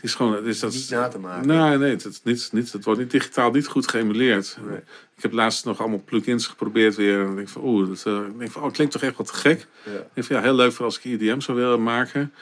[0.02, 1.48] is gewoon, is dat Niet na te maken.
[1.48, 4.58] Nee, nee, het, niet, niet, het wordt niet digitaal niet goed geëmuleerd.
[4.68, 4.80] Nee.
[5.16, 7.22] Ik heb laatst nog allemaal plugins geprobeerd weer.
[7.22, 9.18] En ik denk van, oeh, dat, eh, ik denk van, oh, het klinkt toch echt
[9.18, 9.68] wat te gek.
[9.86, 9.92] Ja.
[9.92, 12.34] Ik denk van, ja, heel leuk voor als ik IDM zou willen maken.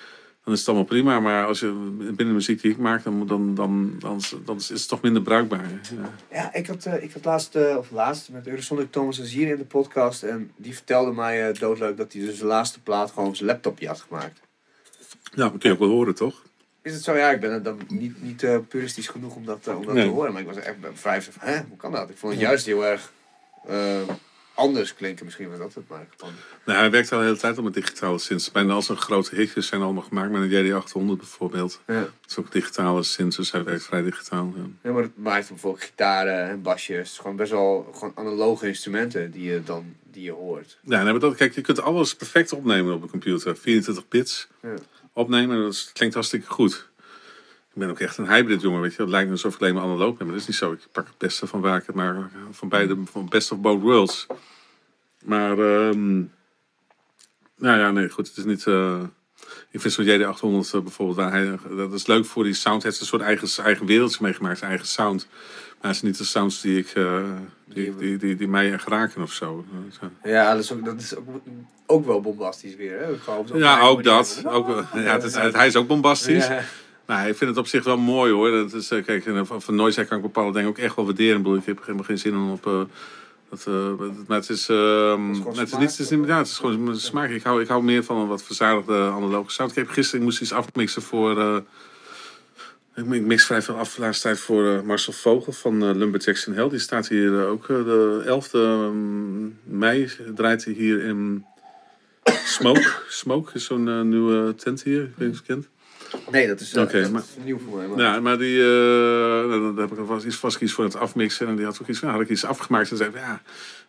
[0.43, 1.19] Dan is het allemaal prima.
[1.19, 1.67] Maar als je
[1.97, 5.21] binnen de muziek die ik maak, dan, dan, dan, dan, dan is het toch minder
[5.21, 5.69] bruikbaar.
[5.95, 6.11] Ja.
[6.31, 9.57] Ja, ik had, eh, ik had laatst, eh, of laatst, met Eurosonic Thomas hier in
[9.57, 10.23] de podcast.
[10.23, 13.49] En die vertelde mij eh, doodleuk dat hij dus de laatste plaat gewoon op zijn
[13.49, 14.39] laptopje had gemaakt.
[15.23, 16.43] ja, dat kun je ook wel horen, toch?
[16.81, 17.15] Is het zo?
[17.17, 20.05] Ja, ik ben er dan niet, niet puristisch genoeg om dat, om dat Nee.
[20.05, 20.31] te horen.
[20.31, 22.09] Maar ik was echt vrij van, hè, hoe kan dat?
[22.09, 23.11] Ik vond het juist heel erg
[24.59, 25.25] anders klinken.
[25.25, 26.07] Misschien was dat het maar.
[26.17, 26.33] Gewoon,
[26.65, 28.51] Nou, hij werkt al de hele tijd al met digitale synths.
[28.51, 30.49] Bijna al zijn grote hitjes zijn allemaal gemaakt met een
[30.83, 31.81] JD800 bijvoorbeeld.
[31.87, 31.99] ja.
[31.99, 34.53] Dat is ook digitale synths, dus hij werkt vrij digitaal.
[34.55, 34.63] Ja.
[34.83, 36.97] Ja, maar het maakt bijvoorbeeld gitaren en basjes.
[36.97, 40.77] Het is gewoon best wel gewoon analoge instrumenten die je dan die je hoort.
[40.81, 43.57] Ja, maar dat, kijk, je kunt alles perfect opnemen op de computer.
[43.57, 44.73] 24 bits Ja.
[45.13, 46.88] opnemen, dat klinkt hartstikke goed.
[47.73, 49.01] Ik ben ook echt een hybrid jongen, weet je.
[49.01, 50.71] Het lijkt alsof ik alleen maar analoog ben, maar dat is niet zo.
[50.71, 53.81] Ik pak het beste van waar ik het maar van beide, van best of both
[53.81, 54.27] worlds.
[55.23, 56.17] Maar, ehm,
[57.57, 58.67] nou ja, nee, goed, het is niet...
[58.67, 59.01] eh,
[59.71, 62.83] ik vind zo'n JD800 eh, bijvoorbeeld, waar hij, dat is leuk voor die sound.
[62.83, 65.27] Het is een soort eigen, eigen wereldje meegemaakt, zijn eigen sound.
[65.81, 67.23] Maar het is niet de sounds die, ik, eh,
[67.65, 69.65] die, die, die, die mij echt raken of zo.
[70.23, 71.27] Eh, Ja, dat is ook, dat is ook,
[71.85, 72.99] ook wel bombastisch weer.
[72.99, 73.17] Hè?
[73.17, 74.41] Gewoon op zo'n Ja, ook dat.
[74.45, 76.47] Ook, ja, het is, hij is ook bombastisch.
[76.47, 76.63] Ja.
[77.09, 78.51] Nou, ik vind het op zich wel mooi hoor.
[78.51, 81.37] Dat is, eh, kijk, en van, van kan ik bepaalde dingen ook echt wel waarderen.
[81.37, 82.65] Ik, bedoel, ik heb helemaal geen zin om op.
[82.67, 82.81] eh,
[83.49, 83.91] dat, eh,
[84.27, 86.83] maar het is, ehm, gewoon het is niet, het is niet, ja, het is gewoon
[86.83, 87.29] mijn smaak.
[87.29, 89.69] Ik hou, ik hou meer van een wat verzadigde analoge sound.
[89.71, 91.39] Ik heb gisteren ik moest iets afmixen voor.
[91.39, 91.57] eh,
[92.95, 95.95] ik mi- ik mix vrij veel af laatste tijd voor eh, Marcel Vogel van eh,
[95.95, 96.69] Lumberjacks in Hell.
[96.69, 98.57] Die staat hier eh, ook eh, de 11e
[99.63, 100.11] mei.
[100.35, 101.45] Draait hij hier in
[102.45, 102.91] Smoke.
[103.09, 105.01] Smoke is zo'n eh, nieuwe tent hier.
[105.03, 105.78] Ik weet niet of je het kent.
[106.31, 107.87] Nee, dat is, eh, Oké, dat maar- is nieuw voor mij.
[107.87, 107.99] Maar...
[107.99, 111.47] Ja, maar die, eh dan heb ik alvast iets vast iets voor het afmixen.
[111.47, 112.91] En die had ook iets, nou, had ik iets afgemaakt.
[112.91, 113.41] En zei, ja,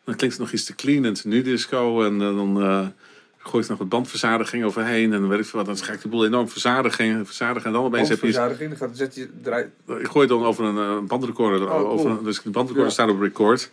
[0.05, 2.03] dan klinkt het nog iets te clean en te nu disco.
[2.03, 2.93] En eh, dan
[3.39, 5.13] gooi ik nog wat bandverzadiging overheen.
[5.13, 5.77] En dan weet ik veel wat.
[5.77, 7.27] Dan ga ik de boel enorm verzadigen.
[7.27, 8.37] verzadigen en dan opeens heb je iets.
[8.79, 11.63] Dan zet je draai, Ik gooi het dan over een bandrecorder.
[11.63, 11.87] Oh, cool.
[11.87, 12.91] over, dus de bandrecorder Ja.
[13.03, 13.71] staat op record.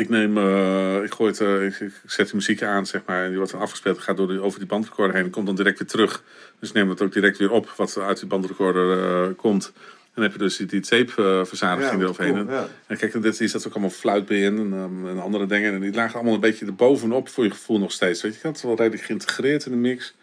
[0.00, 3.22] Ik neem, eh, ik gooi het, eh, ik, ik zet de muziek aan, zeg maar.
[3.22, 5.24] En die wordt dan afgespeeld, gaat door die, over die bandrecorder heen.
[5.24, 6.22] En komt dan direct weer terug.
[6.60, 9.72] Dus ik neem het ook direct weer op, wat uit die bandrecorder eh, komt.
[9.74, 12.34] En dan heb je dus die, die tape-verzadiging Ja, eroverheen.
[12.34, 12.68] cool, ja.
[12.86, 15.74] En kijk, dit, hier zat ook allemaal fluit bij in en, ehm, en andere dingen.
[15.74, 18.22] En die lagen allemaal een beetje erbovenop voor je gevoel nog steeds.
[18.22, 20.14] Weet je, had het wel redelijk geïntegreerd in de mix.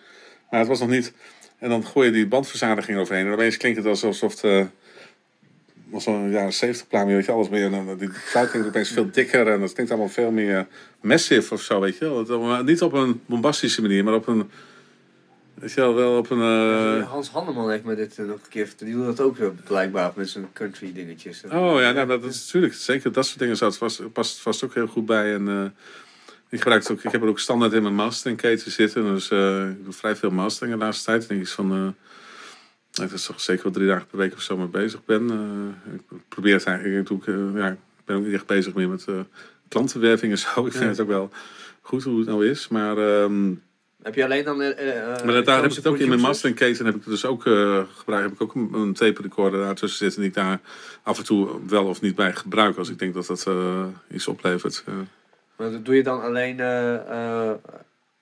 [0.49, 1.13] Maar het was nog niet...
[1.59, 3.25] En dan gooi je die bandverzadiging overheen.
[3.25, 4.67] En opeens klinkt het alsof het...
[5.89, 7.69] was zo'n jaren 70 plaat, weet je, alles meer.
[7.69, 10.67] Dan, die fluit klinkt opeens veel dikker en het klinkt allemaal veel meer
[11.01, 12.63] massive of zo, weet je wel.
[12.63, 14.49] Niet op een bombastische manier, maar op een...
[15.53, 16.41] Weet je wel, wel op een...
[17.01, 18.89] eh, Hans Hanneman heeft me dit eh, nog een keer verteld.
[18.89, 21.43] Die doet dat ook eh, blijkbaar met zijn country dingetjes.
[21.43, 24.88] Oh ja, nou, dat is natuurlijk zeker dat soort dingen vast, past vast ook heel
[24.88, 25.33] goed bij.
[25.33, 25.73] En
[26.49, 27.03] ik gebruik het ook.
[27.03, 29.03] Ik heb er ook standaard in mijn masteringketen zitten.
[29.03, 29.23] Dus
[29.69, 31.23] ik doe vrij veel masteringen de laatste tijd.
[31.23, 31.95] Ik denk iets van.
[33.06, 35.30] Dat is toch zeker wel drie dagen per week of zo mee bezig ben.
[35.86, 37.10] Eh, ik probeer het eigenlijk.
[37.10, 39.20] Ik, eh, ja, ik ben ook niet echt bezig meer met eh,
[39.68, 40.50] klantenwerving en zo.
[40.66, 40.89] Ik vind Ja.
[40.89, 41.30] het ook wel
[41.82, 42.68] goed hoe het nou is.
[42.68, 42.98] Maar.
[42.98, 43.54] ehm,
[44.04, 44.58] Heb je alleen dan...
[44.58, 46.22] maar daar heb ik het ook in mijn producers?
[46.22, 48.24] masteringketen heb ik het dus ook eh, gebruikt.
[48.30, 50.60] Heb ik ook een, een tape recorder daartussen zitten die ik daar
[51.04, 53.48] af en toe wel of niet bij gebruik als ik denk dat dat
[54.12, 54.84] iets oplevert.
[55.56, 56.60] Maar dat doe je dan alleen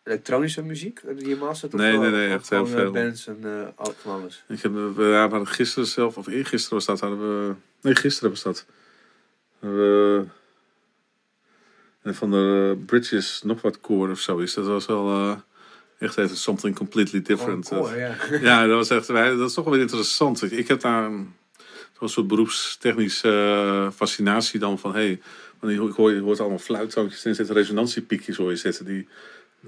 [0.06, 1.74] elektronische muziek die je mastert?
[1.74, 2.92] Of Nee, nee, nee, of echt heel eh, veel.
[2.92, 3.38] bands en
[3.98, 4.44] van alles.
[4.48, 7.54] ik heb, eh, we hadden gisteren zelf, of eergisteren was dat, hadden we.
[7.82, 8.66] Nee, gisteren was dat.
[9.60, 10.24] We,
[12.02, 14.54] en van de Bridges nog wat koor of zo is.
[14.54, 15.08] Dat was wel.
[15.10, 15.38] eh,
[16.00, 17.68] Echt even something completely different.
[17.68, 18.16] Koor, ja.
[18.42, 20.42] Ja, dat was echt, dat is toch wel weer interessant.
[20.42, 21.34] Ik- Ik heb daar een,
[21.94, 25.20] toch een soort beroepstechnische fascinatie dan van, hé,
[25.62, 29.08] hey, je hoort, je hoort allemaal fluittoontjes en er zitten resonantiepiekjes hoor je zitten die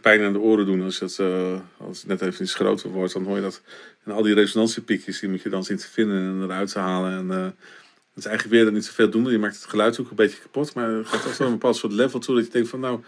[0.01, 3.13] pijn aan de oren doen als het, eh, als het net even iets groter wordt.
[3.13, 3.61] Dan hoor je dat.
[4.03, 7.11] En al die resonantiepiekjes die moet je dan zien te vinden en eruit te halen.
[7.11, 9.31] En eh, het is eigenlijk weer niet zoveel doen.
[9.31, 11.75] Je maakt het geluid ook een beetje kapot, maar het gaat toch wel een bepaald
[11.75, 12.99] soort level toe dat je denkt van nou,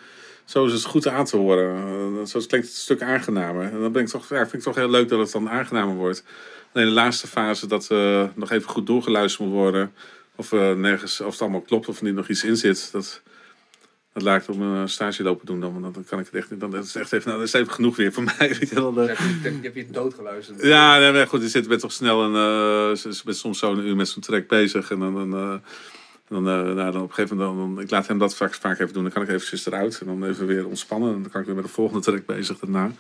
[0.46, 1.76] zo is het goed aan te horen.
[1.76, 3.64] Eh, zo klinkt het een stuk aangenamer.
[3.72, 5.96] En dan ben ik toch, ja, vind ik toch heel leuk dat het dan aangenamer
[5.96, 6.24] wordt.
[6.74, 7.90] Alleen de laatste fase dat
[8.36, 9.94] nog even goed doorgeluisterd moet worden.
[10.36, 12.90] Of, nergens, of het allemaal klopt of er niet nog iets in zit.
[12.92, 13.22] Dat,
[14.14, 15.60] dat laat ik op mijn stage lopen doen.
[15.60, 16.60] Dan, want dan kan ik het echt niet.
[16.60, 18.38] Dan, dat is echt even, nou, dat is even genoeg weer voor mij.
[18.60, 18.94] Weet je wel.
[18.94, 20.62] Dan heb je, heb je het doodgeluisterd.
[20.64, 22.36] ja, nee, maar goed, je zit bent toch snel en
[23.06, 24.92] eh, bent soms zo een uur met zo'n track bezig.
[24.92, 25.54] En dan, dan, eh,
[26.28, 28.54] dan, eh, nou, dan op een gegeven moment, dan, dan- ik laat hem dat vaak,
[28.54, 29.04] vaak even doen.
[29.04, 31.14] Dan kan ik eventjes eruit en dan even weer ontspannen.
[31.16, 32.92] En dan kan ik weer met de volgende track bezig daarna.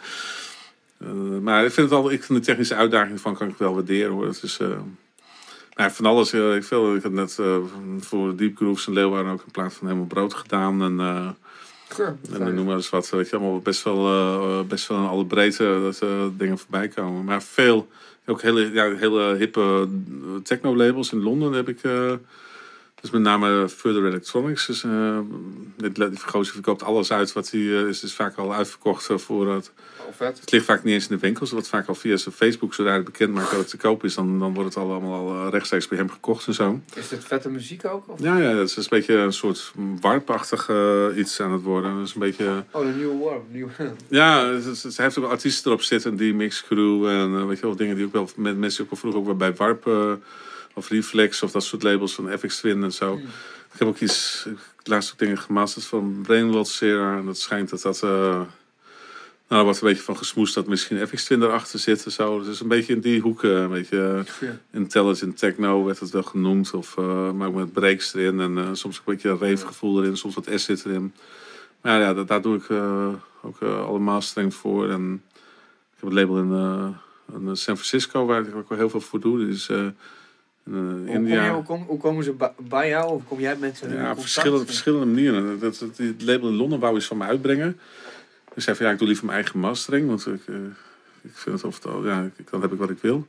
[1.42, 4.12] Maar ik vind het al, ik vind de technische uitdaging van kan ik wel waarderen
[4.12, 4.26] hoor.
[4.28, 4.60] Het is,
[5.80, 6.34] nou, van alles.
[6.34, 7.58] eh, ik, veel, ik heb net eh,
[8.00, 10.82] voor Deep Grooves en Leeuwarden ook een plaat van helemaal brood gedaan.
[10.82, 11.30] En, eh,
[12.34, 15.26] en dan noem maar eens wat, weet je, allemaal best wel, best wel in alle
[15.26, 16.04] breedte dat
[16.38, 17.24] dingen voorbij komen.
[17.24, 17.88] Maar veel,
[18.26, 19.88] ook hele, ja, hele hippe
[20.44, 21.82] techno-labels in Londen heb ik.
[23.02, 24.66] dus met name Further Electronics.
[24.66, 24.86] Dus,
[25.76, 26.18] dit, die
[26.52, 28.04] verkoopt alles uit wat hij is.
[28.04, 29.72] is vaak al uitverkocht voor het.
[30.16, 30.40] Vet.
[30.40, 31.50] Het ligt vaak niet eens in de winkels.
[31.50, 34.04] Dat wordt vaak al via zijn Facebook, zodra hij bekend maakt dat het te koop
[34.04, 36.82] is, dan, dan wordt het al allemaal al eh, rechtstreeks bij hem gekocht en zo.
[36.94, 38.10] Is dit vette muziek ook?
[38.10, 38.20] Of?
[38.22, 41.98] Ja, ja, dat is een beetje een soort warpachtig eh, iets aan het worden.
[41.98, 42.64] Dat is een beetje.
[42.72, 43.42] Oh, de nieuwe.
[43.52, 43.72] Nieuwe...
[44.08, 47.76] Ja, hij heeft ook artiesten erop zitten, die mix crew en eh, weet je wel,
[47.76, 49.90] dingen die ook wel met mensen ook al vroeger ook wel bij Warp
[50.74, 53.14] of Reflex of dat soort labels van FX Twin en zo.
[53.74, 54.48] Ik heb ook iets,
[54.84, 58.04] laatst ook dingen gemasterd van Brainwald Sera en dat schijnt dat dat,
[59.50, 62.44] nou daar wordt een beetje van gesmoest dat misschien FX Twin erachter zit en zo.
[62.44, 64.58] Dus een beetje in die hoek, eh, een beetje eh, Ja.
[64.74, 68.98] intelligent techno werd het wel genoemd of uh, maar ook met breaks erin en soms
[68.98, 71.14] een beetje een rave gevoel erin, soms wat acid erin.
[71.82, 72.70] Maar ja, dat, daar doe ik
[73.42, 74.90] ook eh, alle mastering voor.
[74.90, 75.22] En
[75.96, 76.52] ik heb het label in,
[77.34, 79.46] in San Francisco, waar ik ook wel heel veel voor doe.
[79.46, 79.94] Dus in
[80.64, 81.46] Hoe, kom India.
[81.46, 82.34] je, hoe, kom- hoe komen ze
[82.70, 83.12] bij jou?
[83.14, 85.60] Of kom jij met Ja, op verschillende, verschillende manieren.
[85.60, 87.80] Dat, dat, het label in Londen wou van me uitbrengen.
[88.60, 90.08] Ik zei van ja, ik doe liever mijn eigen mastering.
[90.08, 90.56] Want ik, eh,
[91.22, 93.28] ik vind het of het, ja, ik- dan heb ik wat ik wil.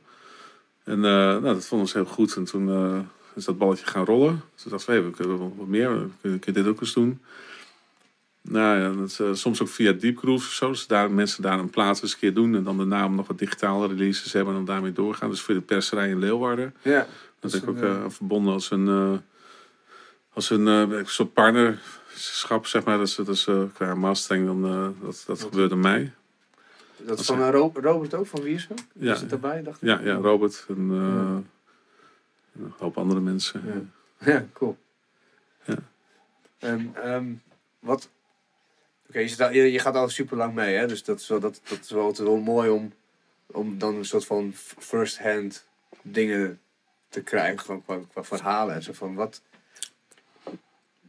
[0.83, 2.35] En eh, nou, dat vonden ze heel goed.
[2.35, 2.99] En toen eh,
[3.35, 4.41] is dat balletje gaan rollen.
[4.55, 5.89] Toen dacht ik, hey, we kunnen wel wat meer.
[6.01, 7.21] We kunnen, kunnen dit ook eens doen.
[8.41, 10.69] Nou ja, dat, soms ook via Deep Groove of zo.
[10.69, 12.55] Dus daar, mensen daar een plaat eens een keer doen.
[12.55, 14.53] En dan daarna nog wat digitale releases hebben.
[14.53, 15.29] En dan daarmee doorgaan.
[15.29, 16.75] Dus voor de perserij in Leeuwarden.
[16.81, 17.07] Ja.
[17.39, 19.21] Dat is ik ook verbonden als een,
[20.33, 21.33] als een soort
[22.11, 22.97] partnerschap, zeg maar.
[22.97, 26.11] Dus, dus eh, qua mastering, dan, eh, dat, dat gebeurde mij.
[26.97, 28.75] Dat is van eh, Ro- Robert ook, van Wiersum?
[28.93, 29.13] Ja.
[29.13, 29.87] Is het daarbij, dacht ik?
[29.87, 31.41] Ja, ja Robert en Ja.
[32.61, 33.61] een hoop andere mensen.
[33.65, 33.81] Ja.
[34.31, 34.77] Ja, cool.
[35.63, 35.75] Ja.
[36.57, 37.33] En, ehm,
[37.79, 38.09] wat...
[39.07, 40.87] Oké, je, je, je gaat al super lang mee, hè?
[40.87, 42.93] Dus dat is wel, dat, dat is wel, altijd wel mooi om,
[43.45, 45.65] om dan een soort van first-hand
[46.01, 46.59] dingen
[47.09, 47.59] te krijgen.
[47.59, 49.41] Gewoon qua, qua verhalen en zo van wat...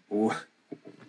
[0.07, 0.32] Hoe,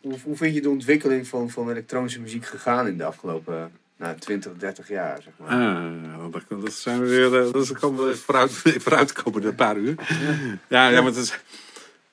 [0.03, 4.17] hoe, hoe vind je de ontwikkeling van, van elektronische muziek gegaan in de afgelopen nou,
[4.19, 5.49] 20, 30 jaar, zeg maar?
[5.49, 7.45] Ah, dat, dat zijn we weer.
[7.45, 8.51] eh, Dat is, komen vooruit,
[8.83, 9.95] vooruitkomen een paar uur.
[10.67, 11.39] Ja, ja, maar het is.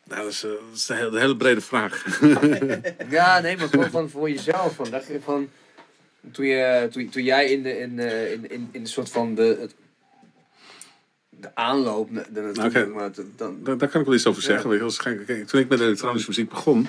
[0.04, 2.04] Nou, dat is, eh, dat is een hele, een hele brede vraag.
[3.08, 4.74] Ja, nee, maar gewoon van voor jezelf.
[4.74, 5.48] Van, dacht je van,
[6.32, 9.34] toen, je, toen, toen jij in de, in, eh, in, in, in de soort van
[9.34, 9.74] de, het,
[11.28, 12.86] de aanloop de Oké.
[12.86, 14.70] maar dan, Daar, daar kan ik wel iets over zeggen.
[14.72, 14.78] Ja.
[14.78, 16.88] Weet je, toen ik met elektronische muziek begon,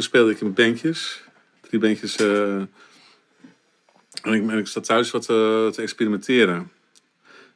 [0.00, 1.22] toen speelde ik in bandjes.
[1.60, 2.16] Drie bandjes.
[2.16, 2.68] eh, en,
[4.22, 6.70] ik, en ik zat thuis wat eh, te experimenteren.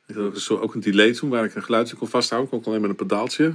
[0.07, 2.53] Ik had ook een, ook een delay toen waar ik een geluidje kon vasthouden.
[2.53, 3.55] Ik kon alleen met een pedaaltje.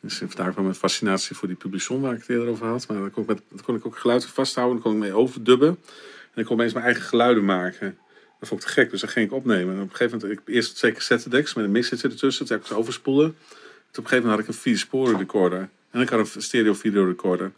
[0.00, 2.88] Dus vandaar kwam mijn fascinatie voor die publison waar ik het eerder over had.
[2.88, 4.74] Maar dan kon ik, kon ik ook geluid vasthouden.
[4.74, 5.68] Dan kon ik mee overdubben.
[6.34, 7.98] En ik kon opeens mijn eigen geluiden maken.
[8.40, 9.74] Dat vond ik te gek, dus dat ging ik opnemen.
[9.74, 12.46] En op een gegeven moment, ik eerst twee cassettedecks met een mixer ertussen.
[12.46, 13.26] Toen heb ik ze overspoelen.
[13.26, 13.34] Toen
[13.90, 15.68] op een gegeven moment had ik een vier sporen recorder.
[15.90, 17.52] En ik had een stereo video recorder.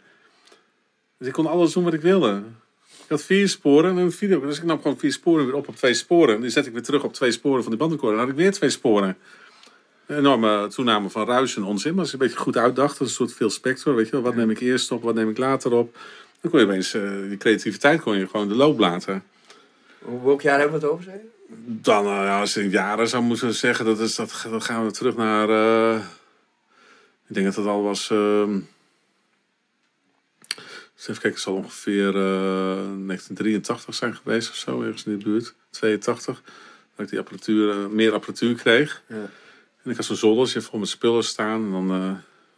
[1.23, 2.43] Dus ik kon alles doen wat ik wilde.
[2.87, 4.39] Ik had vier sporen en een video.
[4.39, 6.41] Dus ik nam gewoon vier sporen weer op op twee sporen.
[6.41, 8.17] Die zet ik weer terug op twee sporen van die bandrecorder.
[8.17, 9.17] Dan had ik weer twee sporen.
[10.07, 11.91] Een enorme toename van ruis en onzin.
[11.91, 13.95] Maar als je een beetje goed uitdacht, dat is een soort veel spectrum.
[13.95, 15.97] Weet je wel, wat neem ik eerst op, wat neem ik later op.
[16.41, 19.23] Dan kon je opeens, eh, die creativiteit kon je gewoon de loop laten.
[20.01, 21.11] hoe, welk jaar hebben we het over?
[21.65, 24.91] Dan, eh, ja, als in jaren zou moeten zeggen, dat is, dat, dan gaan we
[24.91, 25.49] terug naar.
[25.49, 26.01] eh,
[27.27, 28.09] ik denk dat het al was.
[28.09, 28.59] ehm
[31.05, 35.23] Dus even kijken, het zal ongeveer eh, 1983 zijn geweest of zo, ergens in de
[35.23, 35.53] buurt.
[35.69, 36.41] 82.
[36.95, 39.01] Dat ik die apparatuur, eh, meer apparatuur kreeg.
[39.07, 39.29] Ja.
[39.83, 41.65] En ik had zo'n zoldertje vol met spullen staan.
[41.65, 42.11] En dan, eh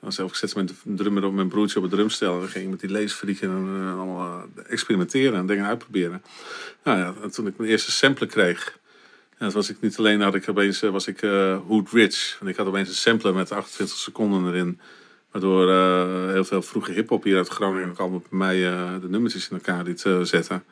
[0.05, 2.33] dan zelf, ik zette mijn drummer op mijn broertje op het drumstel.
[2.33, 6.21] En dan ging ik met die leesfrieken en eh, allemaal eh, experimenteren en dingen uitproberen.
[6.83, 8.77] Nou ja, en toen ik mijn eerste sampler kreeg.
[9.31, 12.35] Ja, toen was ik niet alleen, had ik opeens, eh, was ik eh Hood Rich.
[12.39, 14.79] Want ik had opeens een sampler met 28 seconden erin.
[15.36, 19.09] Waardoor eh, heel veel vroege hip-hop hier uit Groningen ook allemaal bij mij eh, de
[19.09, 20.63] nummertjes in elkaar liet eh, zetten.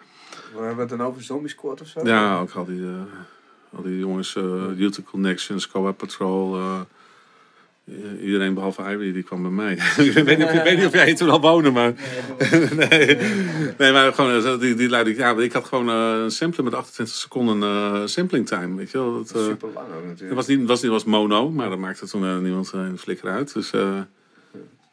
[0.53, 1.99] Maar hebben we het dan over Zombie Squad of zo?
[2.03, 2.85] Ja, ook al die,
[3.75, 4.33] al die jongens,
[4.75, 6.59] Youth Connections, Coa Patrol.
[8.21, 9.73] iedereen behalve Irie, die kwam bij mij.
[9.97, 11.93] ik, weet niet, of- weet niet of jij hier toen al woonde, maar...
[12.75, 13.17] nee,
[13.79, 18.09] nee, maar gewoon, die, die luidde, ja, ik had gewoon een sampler met 28 seconden
[18.09, 19.13] sampling time, weet je wel.
[19.13, 20.35] Dat, Super lang ook het natuurlijk.
[20.35, 23.53] was niet, was niet was mono, maar dat maakte toen niemand een flikker uit.
[23.53, 23.71] Dus,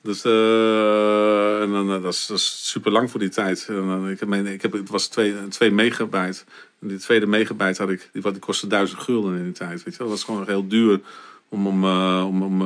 [0.02, 3.66] dus eh, en dan, eh, dat, is, dat is super lang voor die tijd.
[3.68, 6.42] En ik, heb ik heb, het was 2 megabyte.
[6.80, 9.82] En die tweede megabyte had ik, die, wat- die kostte 1000 gulden in die tijd.
[9.84, 9.98] Weet je?
[9.98, 11.00] Dat was gewoon heel duur
[11.48, 12.60] om, om, eh, om, om,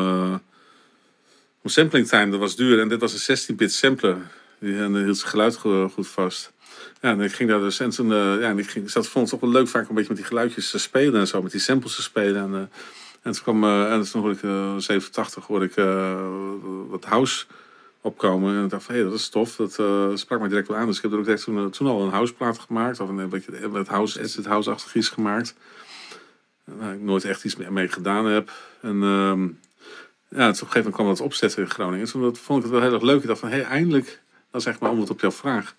[1.62, 2.30] om sampling time.
[2.30, 2.80] Dat was duur.
[2.80, 4.16] En dit was een 16-bit sampler.
[4.58, 6.52] Die, en hield zijn geluid go- goed vast.
[7.00, 8.08] Ja, en ik ging daar dus en toen,
[8.40, 10.70] ja, ik ging, zat, vond het toch wel leuk vaak een beetje met die geluidjes
[10.70, 12.54] te spelen en zo, met die samples te spelen.
[12.54, 12.70] En,
[13.24, 16.20] en toen kwam, eh, en toen hoorde ik, eh 87 hoorde ik eh,
[16.88, 17.44] wat house
[18.00, 18.56] opkomen.
[18.56, 19.56] En ik dacht van, hé, dat is tof.
[19.56, 20.86] Dat eh, sprak mij direct wel aan.
[20.86, 23.00] Dus ik heb er ook direct toen, eh, al een houseplaat gemaakt.
[23.00, 25.54] Of een, beetje met house, acid house-achtig iets gemaakt.
[26.64, 28.52] Waar ik nooit echt iets mee, gedaan heb.
[28.80, 29.42] En ehm,
[30.28, 32.06] ja, op een gegeven moment kwam dat opzetten in Groningen.
[32.06, 33.20] En toen dat- vond ik het wel heel erg leuk.
[33.20, 34.20] Ik dacht van, hé, eindelijk,
[34.50, 35.74] dat is echt mijn antwoord op jouw vraag.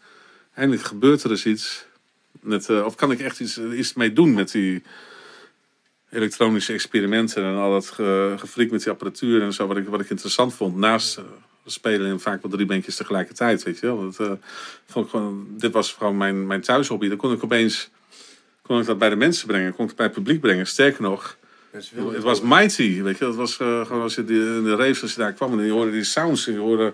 [0.53, 1.85] Eindelijk gebeurt er eens iets.
[2.31, 4.83] Met, eh, of kan ik echt iets, iets mee doen met die
[6.09, 10.09] elektronische experimenten en al dat ge, met die apparatuur en zo, wat ik, wat ik
[10.09, 10.75] interessant vond.
[10.75, 11.23] Naast eh,
[11.65, 14.11] spelen en vaak wel drie bandjes tegelijkertijd, weet je wel.
[14.11, 14.33] Dat, eh,
[14.85, 17.07] vond ik gewoon, dit was gewoon mijn, mijn thuishobby.
[17.07, 17.89] Dan kon ik opeens
[18.61, 20.67] kon ik dat bij de mensen brengen, kon ik het bij het publiek brengen.
[20.67, 21.37] Sterker nog,
[21.71, 23.25] Dat het was mighty, weet je.
[23.25, 25.65] Het was eh, gewoon als je die, in de raves, als je daar kwam en
[25.65, 26.93] je hoorde die sounds en je hoorde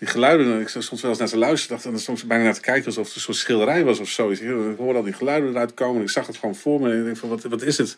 [0.00, 0.52] die geluiden.
[0.52, 2.60] En ik stond wel eens naar te luisteren, dacht en dan soms bijna naar te
[2.60, 4.28] kijken alsof het een soort schilderij was of zo.
[4.28, 4.70] weet je.
[4.72, 6.98] Ik hoorde al die geluiden eruit komen en ik zag het gewoon voor me en
[6.98, 7.96] ik denk van, wat, wat is het?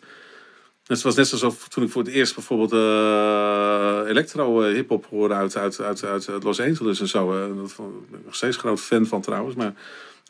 [0.83, 5.57] Het was net alsof toen ik voor het eerst bijvoorbeeld eh electro eh, hoorde uit,
[5.57, 7.33] uit, uit, uit Los Angeles en zo.
[7.33, 9.55] eh, dat daar ben ik nog steeds groot fan van trouwens.
[9.55, 9.73] Maar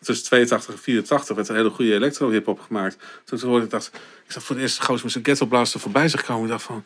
[0.01, 2.97] tussen 82 en 84 werd een hele goede electro hip-hop gemaakt.
[3.24, 3.91] Toen, hoorde ik dacht,
[4.26, 6.43] ik zag voor het eerst gozer met zijn ghetto blaster voorbij zich komen.
[6.43, 6.86] Ik dacht van,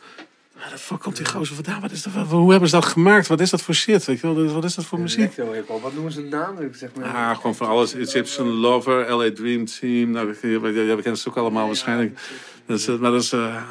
[0.60, 1.82] waar de fuck komt die gozer vandaan?
[1.82, 3.28] Wat is dat, wat- hoe hebben ze dat gemaakt?
[3.28, 4.06] Wat is dat voor shit?
[4.06, 4.54] Weet je wel?
[4.54, 5.36] Wat is dat voor muziek?
[5.82, 6.56] Wat noemen ze de naam?
[6.74, 7.06] Zeg maar.
[7.14, 7.94] Ah, gewoon van alles.
[7.94, 10.12] Egyptian Lover, LA Dream Team.
[10.12, 12.20] Nou, dat- jij jij kent ze ook allemaal waarschijnlijk.
[12.66, 13.32] Dat is, eh, maar dat is...
[13.34, 13.64] eh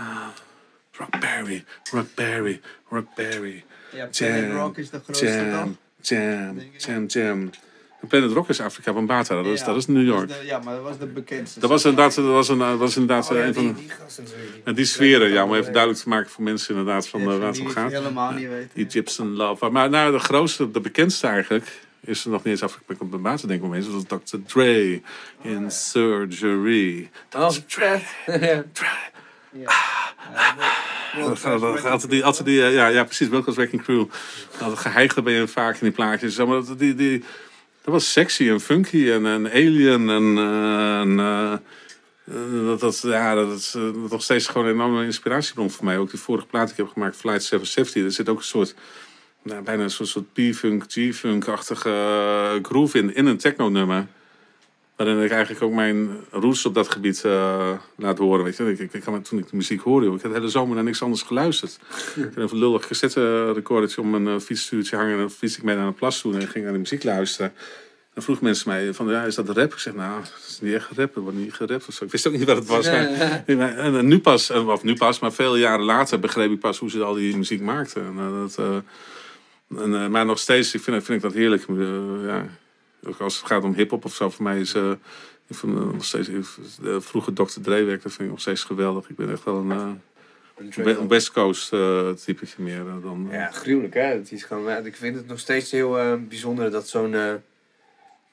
[0.93, 3.65] Rock Berry, Rock Berry, Rock Berry.
[3.93, 6.09] Ja, Jam, Rock is de grootste Jam, toch?
[6.09, 7.51] jam, jam, jam.
[8.09, 10.29] Planet Rock is Afrika Bambata, dat is, Ja, dat is New York.
[10.29, 11.61] dat is de- ja, maar dat was de bekendste.
[11.61, 14.25] Dat was inderdaad, dat was een, dat was inderdaad Oh ja, een van die, gasten.
[14.65, 17.41] En die sferen, ja, om even duidelijk te maken voor mensen inderdaad van eh, waar
[17.41, 17.93] het om die gaat.
[17.93, 18.71] helemaal niet weten.
[18.87, 19.71] Egyptian Love.
[19.71, 23.61] Maar nou, de grootste, de bekendste eigenlijk, is er nog niet eens Afrika Bambata, denk
[23.61, 23.87] ik om eens.
[23.87, 24.37] Dat was Dr.
[24.47, 25.01] Dre
[25.43, 27.11] in Surgery.
[27.37, 27.51] Oh.
[31.17, 34.05] Dat gaat- dat gaat Altijd die, altijd die, eh, ja, ja, precies, Welcome Wrecking Crew.
[34.59, 36.37] Dat geheigde ben je vaak in die plaatjes.
[36.37, 37.25] Maar, die, die,
[37.87, 40.39] dat was sexy en funky en, en alien en...
[40.39, 41.59] eh,
[42.27, 45.85] en eh, dat, dat, ja, dat is eh, nog steeds gewoon een enorme inspiratiebron voor
[45.85, 45.99] mij.
[45.99, 48.05] Ook die vorige plaat die ik heb gemaakt, Flight 770.
[48.05, 48.75] Er zit ook een soort,
[49.43, 54.07] nou, bijna een soort, soort P-funk, G-funk-achtige groove in, in een techno-nummer.
[54.97, 58.45] Waarin ik eigenlijk ook mijn roots op dat gebied eh, laat horen.
[58.45, 58.71] Weet je.
[58.71, 61.03] Ik, ik, ik, toen ik de muziek hoorde, ik heb de hele zomer naar niks
[61.03, 61.79] anders geluisterd.
[62.17, 65.13] Ik had een lullig cassette-recordertje om een uh, fietsstuurtje hangen.
[65.13, 67.53] En dan fiets ik mee naar een plas toe en ging naar de muziek luisteren.
[68.15, 69.73] Dan vroeg mensen mij van, ja, is dat rap?
[69.73, 71.17] Ik zeg, nou, het is niet echt rap.
[71.17, 72.05] Er wordt niet gerapt of zo.
[72.05, 72.87] Ik wist ook niet wat het was.
[72.87, 73.07] Maar,
[73.47, 76.79] en, en nu pas, eh, of nu pas, maar veel jaren later begreep ik pas
[76.79, 78.03] hoe ze al die muziek maakten.
[78.03, 78.77] En, eh, dat, eh,
[79.83, 81.65] en, eh, maar nog steeds, ik vind, vind ik dat heerlijk.
[81.69, 82.47] Eh, ja,
[83.07, 84.75] ook als het gaat om hip-hop of zo, voor mij is.
[84.75, 84.91] eh,
[85.47, 86.31] ik vind, eh, nog steeds,
[86.99, 87.61] vroeger Dr.
[87.61, 89.09] Dre werk, dat vind ik nog steeds geweldig.
[89.09, 91.69] Ik ben echt wel een, eh, een West Coast
[92.25, 93.29] typetje meer dan.
[93.31, 94.03] Ja, gruwelijk hè.
[94.03, 97.15] Het is gewoon, ik vind het nog steeds heel bijzonder dat zo'n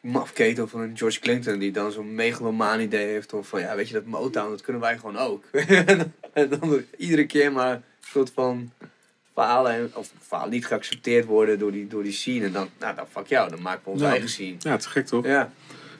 [0.01, 3.87] mafketel van een George Clinton die dan zo'n megalomaan idee heeft of van ja, weet
[3.87, 5.43] je dat Motown, dat kunnen wij gewoon ook.
[6.33, 8.71] en dan iedere keer maar een soort van
[9.33, 12.95] falen en- of falen niet geaccepteerd worden door die, door die scene en dan, nou
[12.95, 14.09] dan fuck jou, dan maken we Ja.
[14.09, 14.55] eigen scene.
[14.59, 15.25] ja, te gek toch?
[15.25, 15.51] Ja.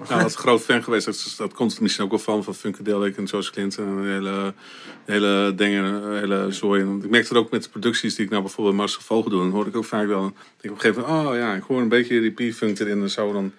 [0.09, 1.05] Nou, groot fan geweest.
[1.05, 3.85] Dat, dat komt er misschien ook wel van, van Funkadelic en George Clinton.
[3.97, 4.53] En hele,
[5.05, 6.81] hele dingen, hele zooi.
[6.81, 9.39] En ik merk dat ook met de producties die ik nou bijvoorbeeld Marcel Vogel doe.
[9.39, 10.25] Dan hoor ik ook vaak wel,
[10.61, 13.09] ik op een gegeven moment, oh ja, ik hoor een beetje die P-funk erin en
[13.09, 13.33] zo.
[13.33, 13.53] Dan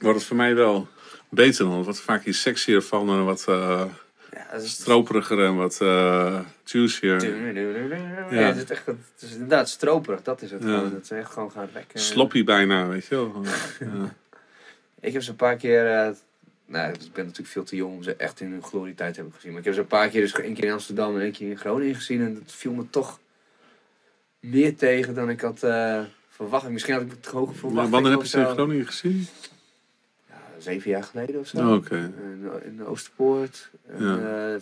[0.00, 0.88] wordt het voor mij wel
[1.28, 1.74] beter dan.
[1.74, 3.82] Het wordt vaak iets sexier van en wat eh
[4.36, 7.24] Ja, is stroperiger en wat eh juicier.
[8.30, 8.40] Ja.
[8.40, 10.68] het, is echt, het is inderdaad stroperig, dat is het Ja.
[10.76, 10.92] gewoon.
[10.92, 12.00] Dat ze echt gewoon gaan rekken.
[12.00, 13.42] Sloppy bijna, weet je wel.
[13.80, 14.14] Ja.
[15.00, 15.86] Ik heb ze een paar keer...
[15.92, 16.10] eh,
[16.66, 19.34] nou, ik ben natuurlijk veel te jong om ze echt in hun glorietijd te hebben
[19.36, 19.50] gezien.
[19.50, 21.50] Maar ik heb ze een paar keer, dus één keer in Amsterdam en één keer
[21.50, 22.20] in Groningen gezien.
[22.20, 23.20] En dat viel me toch
[24.40, 26.68] meer tegen dan ik had eh, verwacht.
[26.68, 27.88] Misschien had ik het hoger verwacht.
[27.88, 28.46] Wanneer heb je ze in.
[28.46, 29.26] Groningen gezien?
[30.66, 31.58] Ja, zeven jaar geleden of zo.
[31.74, 31.84] Oh.
[31.90, 32.14] In,
[32.64, 33.70] in Oosterpoort.
[33.88, 34.18] En, Ja.
[34.54, 34.60] eh,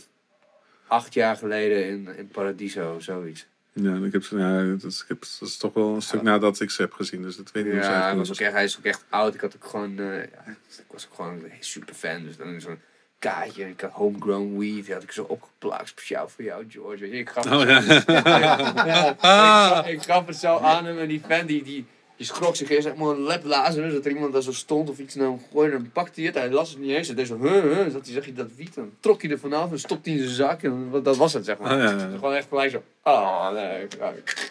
[0.87, 3.47] acht jaar geleden in, in Paradiso, zoiets.
[3.73, 6.61] Ja, ik heb, ja, dat, is, ik heb, dat is toch wel een stuk nadat
[6.61, 7.23] ik ze heb gezien.
[7.23, 8.17] Dus dat weet ik niet Ja, hij, zeker.
[8.17, 9.35] was ook echt, hij is ook echt oud.
[9.35, 10.45] Ik had ook gewoon, eh, ja,
[10.79, 12.23] ik was ook gewoon een super fan.
[12.25, 12.79] Dus dan zo'n
[13.19, 14.85] kaartje ik had homegrown weed.
[14.85, 16.99] Die had ik zo opgeplakt, speciaal voor jou, George.
[17.01, 18.01] Weet je, Ik gaf, Oh, het, ja.
[18.01, 18.59] zo, ja,
[19.13, 21.87] ik, gaf- ik gaf het zo aan hem en die fan die, die,
[22.17, 23.93] die schrok zich eerst helemaal een lep Lazarus.
[23.93, 25.73] Dat er iemand daar zo stond of iets naar hem gooide.
[25.77, 27.07] Dan pakte hij het, hij las het niet eens.
[27.07, 27.91] Hij deed zo, huh, huh.
[27.93, 28.75] Zat hij, zag je dat wiet?
[28.75, 30.63] Dan trok hij er vanaf en stopte hij in zijn zak.
[30.63, 31.73] En dat was het, zeg maar.
[31.73, 32.09] Oh, ja, ja.
[32.15, 34.09] Gewoon echt gelijk zo, oh nee, ik- ah,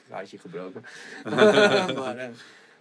[0.10, 0.86] gaatje gebroken.
[1.96, 2.28] maar, eh,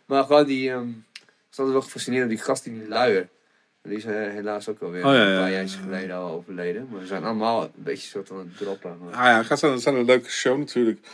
[0.07, 3.28] maar gewoon die, ehm ik was altijd wel gefascineerd die gast in die luier.
[3.83, 5.70] Die is eh, helaas ook alweer Oh, ja, een ja, paar ja, jaar ja.
[5.83, 6.89] geleden al overleden.
[6.91, 8.99] Maar we zijn allemaal een beetje soort van aan het droppen.
[9.05, 11.07] Maar- Ah ja, gaat zijn, zijn een leuke show natuurlijk.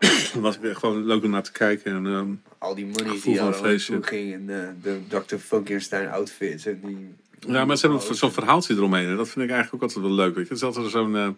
[0.40, 1.92] Was weer gewoon leuk om naar te kijken.
[1.94, 3.92] En, ehm, al die money die feestje.
[3.92, 5.36] naartoe ging en eh, de Dr.
[5.36, 7.14] Frankenstein outfits en die...
[7.52, 9.08] ja, maar ze hebben zo'n verhaaltje eromheen.
[9.08, 10.34] En dat vind ik eigenlijk ook altijd wel leuk.
[10.34, 10.54] Weet je.
[10.54, 11.16] Het is altijd zo'n...
[11.16, 11.28] eh,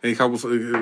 [0.00, 0.30] ik hou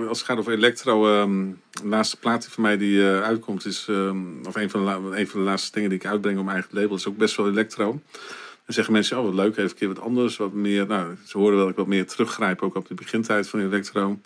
[0.09, 1.21] als het gaat over electro...
[1.21, 3.87] ehm, de laatste plaat die van mij die eh, uitkomt is...
[3.89, 6.57] ehm, of een van, de, een van de laatste dingen die ik uitbreng op mijn
[6.57, 6.97] eigen label...
[6.97, 8.01] is ook best wel electro.
[8.65, 10.37] Dan zeggen mensen, oh wat leuk, even een keer wat anders.
[10.37, 12.63] Wat meer, nou, ze horen wel dat ik wat meer teruggrijp...
[12.63, 14.19] ook op de begintijd van electro.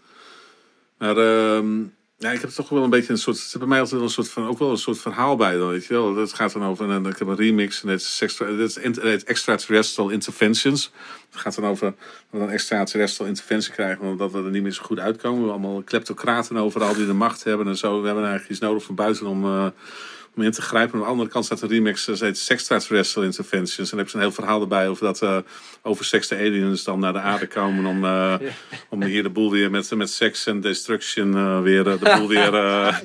[0.99, 1.17] Maar
[2.19, 3.37] ja, ik heb toch wel een beetje een soort...
[3.37, 4.47] Het is bij mij altijd een soort van...
[4.47, 6.17] Ook wel een soort verhaal bij dan, weet je wel.
[6.17, 6.91] Het gaat dan over...
[6.91, 10.91] En ik heb een remix en het is, extra, het Extraterrestrial Interventions.
[11.31, 11.95] Het gaat dan over
[12.31, 14.07] dat we een extraterrestrial interventie krijgen...
[14.07, 15.43] omdat we er niet meer zo goed uitkomen.
[15.43, 18.01] We hebben allemaal kleptocraten overal die de macht hebben en zo.
[18.01, 19.45] We hebben eigenlijk iets nodig van buiten om...
[19.45, 19.67] eh,
[20.37, 20.95] om in te grijpen.
[20.95, 23.91] Aan de andere kant staat een remix, dat heet Sextraterrestrial Interventions.
[23.91, 25.37] En dan heb je een heel verhaal erbij over dat eh
[25.83, 28.35] over seks de aliens dan naar de aarde komen om, eh,
[28.91, 32.29] om hier de boel weer met, met seks en destruction eh, weer eh, de boel
[32.29, 32.97] weer eh,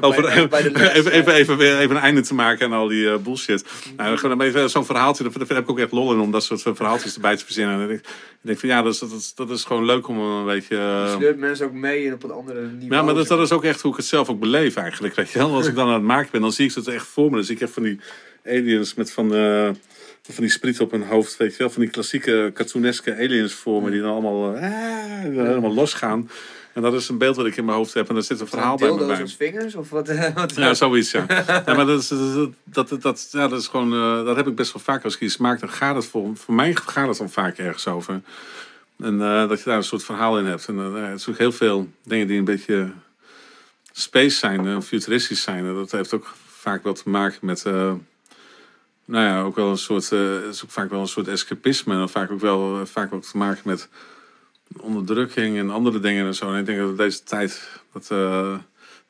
[0.00, 3.64] over, even, even, even, weer even een einde te maken aan al die eh, bullshit.
[3.96, 7.14] Nou, zo'n verhaaltje, daar daar heb ik ook echt lol in om dat soort verhaaltjes
[7.14, 7.80] erbij te verzinnen.
[7.80, 8.06] En ik, ik
[8.40, 10.76] denk van ja, dat is, dat, is, dat is gewoon leuk om een beetje...
[10.76, 12.94] eh, sleurt mensen ook mee en op een andere niveau.
[12.94, 15.14] ja, maar dat, dat is ook echt hoe ik het zelf ook beleef eigenlijk.
[15.14, 15.54] Weet je wel?
[15.54, 17.36] Als ik dan aan het maken ben, dan zie ik het echt voor me.
[17.36, 18.00] Dan zie ik echt van die
[18.46, 19.70] aliens met van, eh,
[20.22, 21.36] van die spriet op hun hoofd.
[21.36, 21.70] Weet je wel?
[21.70, 23.90] Van die klassieke cartooneske aliens voor me.
[23.90, 24.62] Die dan allemaal, ah,
[25.22, 26.30] helemaal losgaan.
[26.72, 28.08] En dat is een beeld wat ik in mijn hoofd heb.
[28.08, 29.20] En daar zit een verhaal bij me bij.
[29.20, 30.08] als vingers of wat?
[30.34, 31.24] wat Ja, zoiets, ja.
[31.66, 33.92] ja maar dat is, dat, dat, dat, ja, dat is gewoon...
[33.92, 35.04] eh, dat heb ik best wel vaak.
[35.04, 36.36] Als ik iets maak, dan gaat het voor...
[36.36, 38.20] Voor mij gaat het dan vaak ergens over.
[38.98, 40.68] En dat je daar een soort verhaal in hebt.
[40.68, 42.90] En eh, het is ook heel veel dingen die een beetje
[43.98, 45.74] space zijn, futuristisch zijn.
[45.74, 47.64] Dat heeft ook vaak wel te maken met...
[47.64, 47.92] eh,
[49.04, 50.12] nou ja, ook wel een soort...
[50.12, 51.94] eh, is ook vaak wel een soort escapisme.
[51.94, 53.88] En vaak ook wel, eh, vaak ook te maken met
[54.80, 56.52] onderdrukking en andere dingen en zo.
[56.52, 57.68] En ik denk dat deze tijd...
[57.92, 58.08] Dat,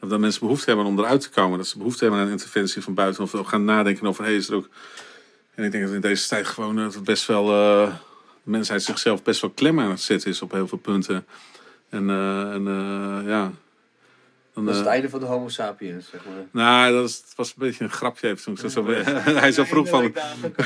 [0.09, 1.59] dat, mensen behoefte hebben om eruit te komen.
[1.59, 3.23] Dat ze behoefte hebben aan interventie van buiten.
[3.23, 4.69] Of gaan nadenken over, hey, is er ook...
[5.55, 7.45] En ik denk dat in deze tijd gewoon dat best wel...
[7.51, 7.95] eh,
[8.43, 11.27] de mensheid zichzelf best wel klem aan het zetten is op heel veel punten.
[11.89, 12.65] En, en
[13.27, 13.53] ja...
[14.57, 16.63] Dan, Dat is het eh, einde van de homo sapiens, zeg maar.
[16.65, 18.87] nou, dat was, was een beetje een grapje even toen ik zo, zo
[19.35, 20.03] hij zo vroeg van...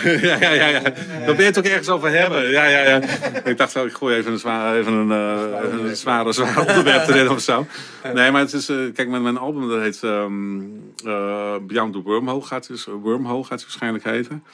[0.02, 0.80] ja, ja, ja, ja.
[0.80, 2.50] Daar ben je het ook ergens over hebben.
[2.50, 3.00] Ja, ja, ja.
[3.44, 6.60] Ik dacht wel, ik gooi even een, zwaar, even een, eh, even een zware, zware
[6.60, 7.66] onderwerp erin of zo.
[8.14, 8.68] Nee, maar het is...
[8.68, 10.60] eh, kijk, mijn, mijn album dat heet ehm,
[11.04, 14.44] eh, Beyond the Wormhole gaat, dus, Wormhole gaat het waarschijnlijk heten.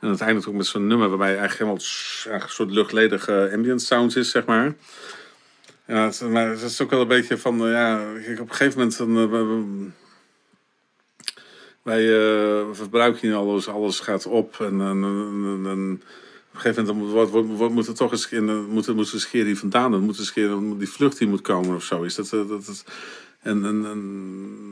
[0.00, 4.16] En het eindigt ook met zo'n nummer waarbij eigenlijk helemaal een soort luchtledige ambient sound
[4.16, 4.74] is, zeg maar.
[5.92, 8.00] Ja, het, maar het is ook wel een beetje van, eh, ja,
[8.40, 9.86] op een gegeven moment dan, eh, we- we-
[11.82, 12.02] wij
[12.60, 15.02] eh, verbruiken hier alles, alles gaat op en, en,
[15.66, 16.02] en-
[16.48, 19.44] op een gegeven moment moet, wordt, moet er toch eens in, moet, moet er keer
[19.44, 22.02] hier vandaan, dan moet een keer die vlucht die moet komen of zo.
[22.02, 22.84] Is dat, dat, dat,
[23.40, 24.00] en, en, en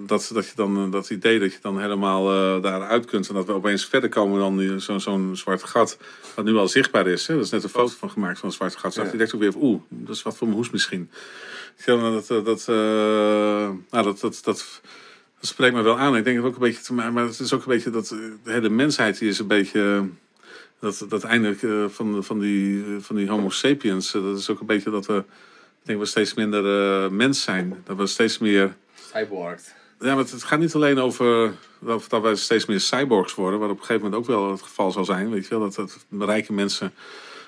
[0.07, 2.25] dat, dat je dan dat idee dat je dan helemaal
[2.61, 5.99] daaruit kunt en dat we opeens verder komen dan die- zo- zo'n zwart gat,
[6.35, 7.27] wat nu al zichtbaar is.
[7.27, 7.35] Hè?
[7.35, 8.93] Er is net een foto van gemaakt van een zwart gat.
[8.95, 9.11] Zag Ja.
[9.11, 11.11] je direct ook weer van, oeh, dat is wat voor mijn hoes misschien.
[11.87, 12.75] Maar dat, eh, dat, eh,
[13.91, 14.83] nou, dat, dat, dat, dat
[15.41, 16.17] spreekt me wel aan.
[16.17, 18.11] Ik denk het ook een beetje te maken, maar het is ook een beetje dat
[18.11, 20.09] eh, de hele mensheid die is een beetje
[20.81, 24.91] Dat, dat eindelijk van, van, die, van die homo sapiens, dat is ook een beetje
[24.91, 25.17] dat we,
[25.81, 26.63] ik denk we steeds minder
[27.13, 27.83] mens zijn.
[27.85, 28.77] Dat we steeds meer,
[29.15, 29.61] Cyborg.
[30.01, 33.71] Ja, maar het, gaat niet alleen over dat, dat wij steeds meer cyborgs worden, wat
[33.71, 35.31] op een gegeven moment ook wel het geval zal zijn.
[35.31, 35.75] Weet je wel, dat,
[36.09, 36.93] dat rijke mensen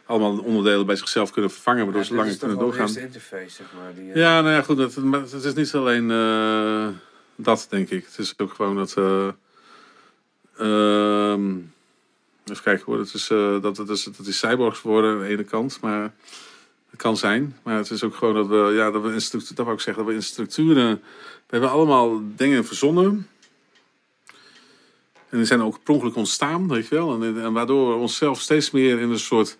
[0.06, 2.92] allemaal onderdelen bij zichzelf kunnen vervangen, waardoor ze langer kunnen doorgaan.
[2.92, 3.94] de interface, zeg maar.
[3.94, 4.78] Die, eh, Ja, nou ja, goed.
[4.78, 6.88] Het, maar het is niet alleen eh,
[7.36, 8.04] dat, denk ik.
[8.04, 8.94] Het is ook gewoon dat.
[8.96, 9.28] eh,
[10.58, 11.56] ehm,
[12.44, 12.98] even kijken hoor.
[12.98, 13.26] Het is,
[13.62, 15.80] dat, het is, dat die cyborgs worden aan de ene kant.
[15.80, 16.12] Maar
[16.90, 17.56] het kan zijn.
[17.62, 18.72] Maar het is ook gewoon dat we.
[18.74, 20.04] Ja, dat we in dat wil ik zeggen.
[20.04, 21.02] Dat we in structuren.
[21.52, 23.28] We hebben allemaal dingen verzonnen.
[25.28, 27.22] En die zijn ook per ongeluk ontstaan, weet je wel.
[27.22, 29.56] En, en waardoor we onszelf steeds meer in een soort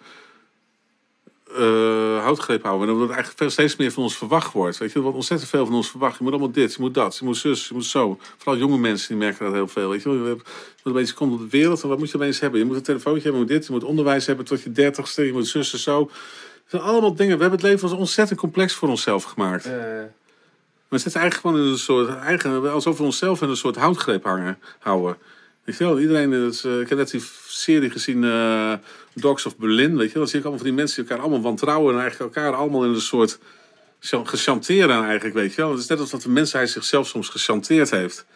[1.47, 2.89] eh houtgreep houden.
[2.89, 4.79] En dat er eigenlijk steeds meer van ons verwacht wordt.
[4.79, 6.19] Weet je, er wordt ontzettend veel van ons verwacht.
[6.19, 8.19] Je moet allemaal dit, je moet dat, je moet zus, je moet zo.
[8.37, 9.89] Vooral jonge mensen die merken dat heel veel.
[9.89, 10.37] Weet je, je
[10.83, 12.61] moet opeens komen op de wereld en wat moet je opeens hebben?
[12.61, 15.27] Je moet een telefoontje hebben, je moet dit, je moet onderwijs hebben tot je dertigste,
[15.27, 16.01] je moet zussen zo.
[16.01, 17.37] Het zijn allemaal dingen.
[17.37, 19.65] We hebben het leven als ontzettend complex voor onszelf gemaakt.
[19.65, 20.05] eh,
[20.93, 24.25] Maar het zit eigenlijk gewoon een soort eigen, alsof we onszelf in een soort houtgreep
[24.25, 25.17] hangen, houden.
[25.65, 28.73] Weet je wel, iedereen, is, eh, ik heb net die serie gezien, eh,
[29.15, 30.23] Dogs of Berlin, weet je wel.
[30.23, 32.85] Dan zie ik allemaal van die mensen die elkaar allemaal wantrouwen en eigenlijk elkaar allemaal
[32.85, 33.39] in een soort
[34.01, 35.71] chan- gechanteerd eigenlijk, weet je wel.
[35.71, 38.27] Het is net alsof de mensheid zichzelf soms gechanteerd heeft.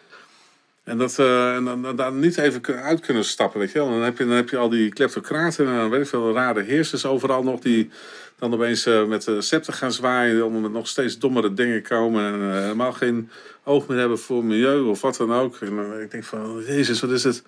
[0.83, 3.89] En dat eh, en dan, niet even uit kunnen stappen, weet je wel.
[3.89, 7.05] Dan heb je, dan heb je al die kleptocraten en weet ik veel, rare heersers
[7.05, 7.89] overal nog die
[8.37, 12.33] dan opeens eh, met de scepter gaan zwaaien, allemaal met nog steeds dommere dingen komen
[12.33, 13.29] en eh, helemaal geen
[13.63, 15.55] oog meer hebben voor milieu of wat dan ook.
[15.61, 17.43] En ik denk van, jezus, wat is het?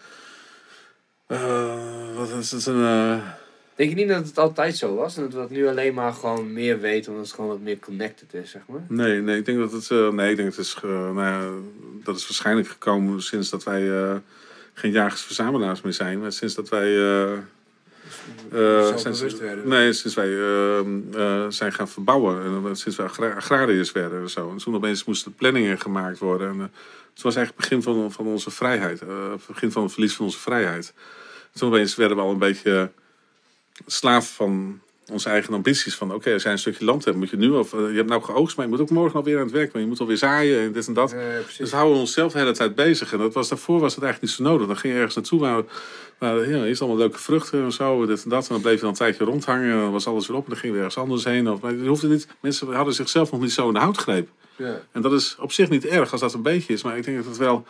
[1.28, 2.84] Eh, wat is het een...
[2.84, 3.18] eh,
[3.76, 5.18] Denk je niet dat het altijd zo was?
[5.18, 7.80] En dat we dat nu alleen maar gewoon meer weten, omdat het gewoon wat meer
[7.80, 8.82] connected is, zeg maar?
[8.88, 11.20] Nee, nee, ik denk dat het, eh, nee, ik denk dat het is, eh, nou
[11.22, 11.50] ja,
[12.04, 14.16] dat is waarschijnlijk gekomen sinds dat wij eh,
[14.74, 16.20] geen jagers-verzamelaars meer zijn.
[16.20, 16.88] Maar sinds dat wij,
[18.52, 19.68] eh, eh, Zelfbewust sinds, werden.
[19.68, 22.44] nee, sinds wij eh, eh, zijn gaan verbouwen.
[22.44, 24.50] En dan sinds wij agra- agrariërs werden en zo.
[24.52, 26.50] En toen opeens moesten planningen gemaakt worden.
[26.50, 26.66] En, eh,
[27.14, 29.02] het was eigenlijk het begin van, van onze vrijheid.
[29.02, 30.94] eh, het begin van het verlies van onze vrijheid.
[31.54, 32.92] Toen opeens werden we al een beetje
[33.86, 34.80] slaaf van
[35.12, 35.96] onze eigen ambities.
[35.96, 38.22] Van oké, als jij een stukje land hebt, moet je nu of je hebt nou
[38.22, 39.74] geoogst, maar je moet ook morgen alweer aan het werk.
[39.74, 41.14] Maar je moet alweer zaaien en dit en dat.
[41.14, 41.20] Eh.
[41.58, 43.14] Dus we houden onszelf de hele tijd bezig.
[43.14, 44.68] En dat was, daarvoor was het eigenlijk niet zo nodig.
[44.68, 45.64] Dan ging je ergens naartoe waar,
[46.18, 48.48] waar ja, is allemaal leuke vruchten en zo, dit en dat.
[48.48, 50.44] En dan bleef je dan een tijdje rondhangen en dan was alles weer op.
[50.44, 51.50] En dan ging je weer ergens anders heen.
[51.50, 54.30] Of, maar je hoefde niet, mensen hadden zichzelf nog niet zo in de houtgreep.
[54.56, 54.82] Ja.
[54.92, 56.84] En dat is op zich niet erg als dat een beetje is.
[56.84, 57.66] Maar ik denk dat het wel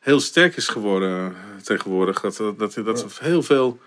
[0.00, 2.20] heel sterk is geworden eh, tegenwoordig.
[2.20, 3.78] Dat, dat, dat, dat er heel veel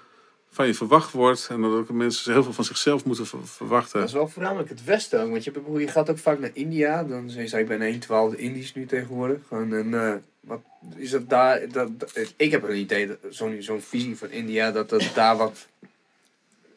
[0.58, 1.48] van je verwacht wordt.
[1.50, 4.00] En dat ook mensen heel veel van zichzelf moeten ver- verwachten.
[4.00, 5.30] Dat is wel voornamelijk het Westen ook.
[5.32, 7.04] Want je, hebt- je gaat ook vaak naar India.
[7.04, 9.40] Dan zei je, ik ben 1 12 Indisch nu tegenwoordig.
[9.48, 10.62] Gewoon een, eh, wat
[10.96, 11.70] is dat daar?
[11.70, 15.68] Dat, dat- ik heb een idee, zo'n zo'n visie van India, dat dat daar wat.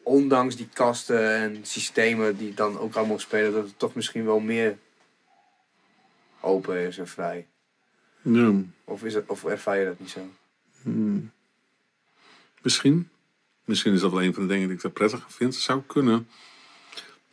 [0.03, 4.39] Ondanks die kasten en systemen die dan ook allemaal spelen, dat het toch misschien wel
[4.39, 4.77] meer
[6.39, 7.47] open is en vrij.
[8.21, 8.51] Ja.
[8.83, 10.19] Of, is het, of ervaar je dat niet zo?
[10.81, 11.31] Hmm.
[12.61, 13.09] Misschien.
[13.65, 15.53] Misschien is dat wel een van de dingen die ik dat prettig vind.
[15.53, 16.27] Dat zou kunnen.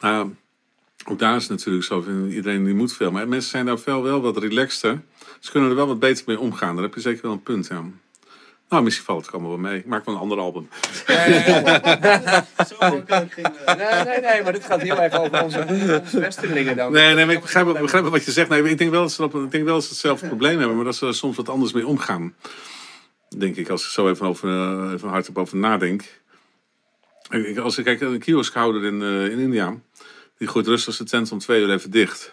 [0.01, 0.27] Maar
[1.05, 2.05] ook daar is het natuurlijk zo.
[2.29, 3.11] Iedereen die moet veel.
[3.11, 5.03] Maar mensen zijn daar veel wel wat relaxter.
[5.41, 6.75] Ze kunnen er wel wat beter mee omgaan.
[6.75, 8.01] Daar heb je zeker wel een punt aan.
[8.69, 9.79] Nou, misschien valt het allemaal wel mee.
[9.79, 10.69] Ik maak wel een ander album.
[11.07, 11.41] Nee, nee,
[14.21, 15.67] nee, maar dit gaat heel erg over onze,
[16.01, 16.93] onze westerlingen dan.
[16.93, 18.49] Nee, nee, maar ik begrijp, begrijp wat je zegt.
[18.49, 20.77] Nee, ik denk wel dat ze, ik denk wel dat ze hetzelfde probleem hebben.
[20.77, 22.35] Maar dat ze er soms wat anders mee omgaan.
[23.37, 26.21] Denk ik, als ik zo even, over, eh, even hardop over nadenk.
[27.31, 29.75] Ik- Als ik kijk, een kioskhouder in, eh, in India.
[30.39, 32.33] Die gooit rustig zijn tent om twee uur even dicht.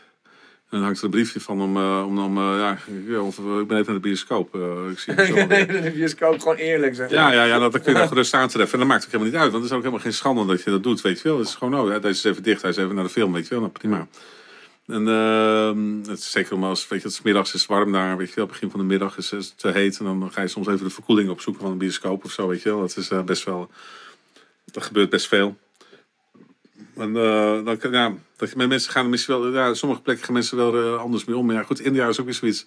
[0.70, 2.78] En dan hangt er een briefje van om, eh, om, om ja,
[3.20, 4.56] of, ik ben even naar de bioscoop.
[4.56, 4.62] eh,
[4.92, 5.14] ik zie.
[5.16, 5.48] Dan
[5.96, 7.10] dus ook gewoon eerlijk zeg.
[7.10, 8.74] Ja, ja, ja dat, dat kun je dan gerust aantreffen.
[8.74, 9.52] En dat maakt ook helemaal niet uit.
[9.52, 11.38] Want het is ook helemaal geen schande dat je dat doet, weet je wel.
[11.38, 12.62] Het is gewoon, oh, deze is even dicht.
[12.62, 13.60] Hij is even naar de film, weet je wel.
[13.60, 14.08] Nou, prima.
[14.88, 18.18] En ehm, het is zeker om als, weet je, het is middags is warm daar,
[18.18, 18.46] weet je.
[18.46, 20.00] Begin van de middag is het te heet.
[20.00, 22.62] En dan ga je soms even de verkoeling opzoeken van een bioscoop of zo, weet
[22.62, 22.80] je wel.
[22.80, 23.70] Dat is eh, best wel,
[24.72, 25.58] dat gebeurt best veel.
[26.96, 30.76] En eh, dan, ja, dat mensen gaan misschien wel, ja, sommige plekken gaan mensen wel
[30.76, 31.46] eh, anders mee om.
[31.46, 32.66] Maar ja, goed, India is ook weer zoiets.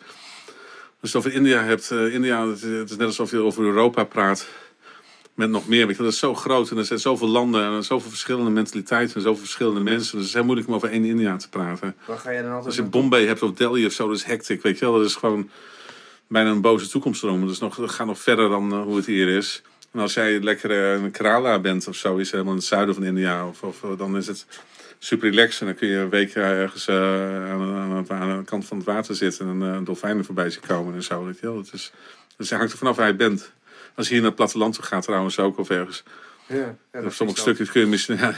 [1.00, 4.48] Als je het over India hebt, India, het is net alsof je over Europa praat.
[5.38, 8.50] Met nog meer, dat is zo groot en er zijn zoveel landen en zoveel verschillende
[8.50, 10.00] mentaliteiten en zoveel verschillende mensen.
[10.02, 11.94] Dus het is heel moeilijk om over één India te praten.
[12.06, 12.82] Waar ga je dan altijd Als je?
[12.82, 14.94] Bombay hebt of Delhi of zo, dat is hectic, weet je wel.
[14.98, 15.50] Dat is gewoon
[16.26, 17.46] bijna een boze toekomstdroom.
[17.46, 19.62] Dus nog, dat gaat nog verder dan eh, hoe het hier is.
[19.92, 22.94] En als jij lekker eh, in Kerala bent of zo, is helemaal in het zuiden
[22.94, 24.46] van India, of, of eh, dan is het
[24.98, 25.60] super relaxed.
[25.60, 28.86] En dan kun je een week ergens aan, aan, het- aan de kant van het
[28.86, 31.24] water zitten en eh dolfijnen voorbij zien komen en zo.
[31.24, 31.56] Weet je wel.
[31.56, 31.92] Het is,
[32.36, 33.52] dus hangt er vanaf waar je bent.
[33.98, 36.02] Als je hier naar het platteland toe gaat trouwens ook, of ergens
[36.46, 38.16] Ja, is sommige stukjes kun je misschien...
[38.26, 38.34] Ja,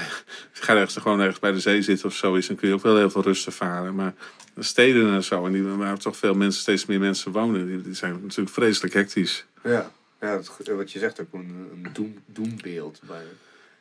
[0.52, 2.46] ga ergens gewoon ergens bij de zee zitten of zoiets.
[2.46, 3.94] Dan kun je ook wel heel veel rust ervaren.
[3.94, 4.14] Maar
[4.54, 7.66] de steden en zo, en die, waar toch veel mensen, steeds meer mensen wonen...
[7.66, 9.44] die, die zijn natuurlijk vreselijk hectisch.
[9.62, 13.00] Ja, ja dat, wat je zegt ook een, een doem, doembeeld.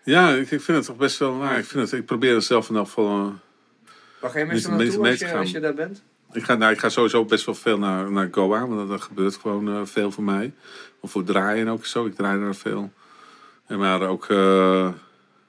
[0.03, 1.33] Ja, ik, ik vind het toch best wel...
[1.33, 3.25] Nou, ik, vind het, ik probeer het zelf in elk geval...
[3.25, 3.33] eh,
[4.21, 6.03] Waar ga je meestal naartoe als je, als je daar bent?
[6.31, 9.35] Ik ga, nou, ik ga sowieso best wel veel naar, naar Goa, want dat gebeurt
[9.35, 10.53] gewoon eh, veel voor mij.
[10.99, 12.91] Of voor draaien ook zo, ik draai daar veel.
[13.65, 14.93] En maar ook eh,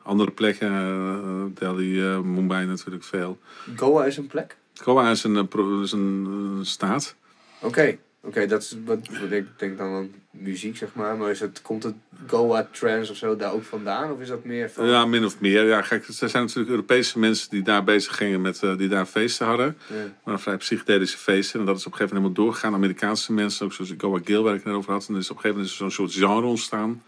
[0.03, 3.39] andere plekken, eh, Delhi, eh, Mumbai natuurlijk veel.
[3.77, 4.57] Goa is een plek?
[4.75, 5.49] Goa is een,
[5.83, 7.15] is een staat.
[7.61, 11.17] Oké, oké, dat is wat, wat ik denk dan muziek, zeg maar.
[11.17, 11.95] Maar is het, komt het
[12.27, 14.13] Goa Trance of zo daar ook vandaan?
[14.13, 14.87] Of is dat meer van...
[14.87, 15.67] Ja, min of meer.
[15.67, 19.07] Ja, kijk, er zijn natuurlijk Europese mensen die daar bezig gingen met, eh, die daar
[19.07, 19.79] feesten hadden.
[19.87, 19.95] Ja.
[20.25, 21.61] Maar vrij psychedelische feesten.
[21.61, 22.75] En dat is op een gegeven moment helemaal doorgegaan.
[22.75, 25.07] Amerikaanse mensen, ook zoals Goa Gil, waar ik het net over had.
[25.09, 27.03] En er is op een gegeven moment is zo'n soort genre ontstaan.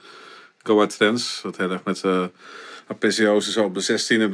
[0.63, 1.41] Goa Trends.
[1.43, 2.25] Wat heel erg met uh,
[2.87, 4.21] arpeggio's en zo op de 16.
[4.21, 4.31] En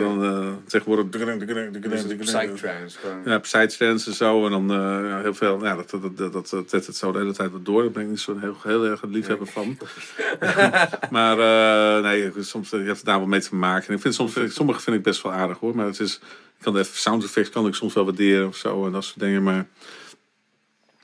[0.00, 1.08] dan uh, tegenwoordig...
[1.08, 2.98] Dus psytrance.
[3.24, 4.44] Ja, psytrance en zo.
[4.44, 5.64] En dan uh, heel veel...
[5.64, 7.82] Ja, dat, dat, dat, dat, het zo de hele tijd wat door.
[7.82, 9.78] Daar ben ik niet zo heel, heel erg liefhebber van.
[11.10, 13.88] maar uh, nee, soms je hebt het daar wel mee te maken.
[13.88, 15.76] En ik vind soms, sommige vind ik best wel aardig hoor.
[15.76, 16.20] Maar het is...
[16.58, 18.86] Ik kan de sound effects kan ik soms wel waarderen of zo.
[18.86, 19.42] En dat soort dingen.
[19.42, 19.66] Maar...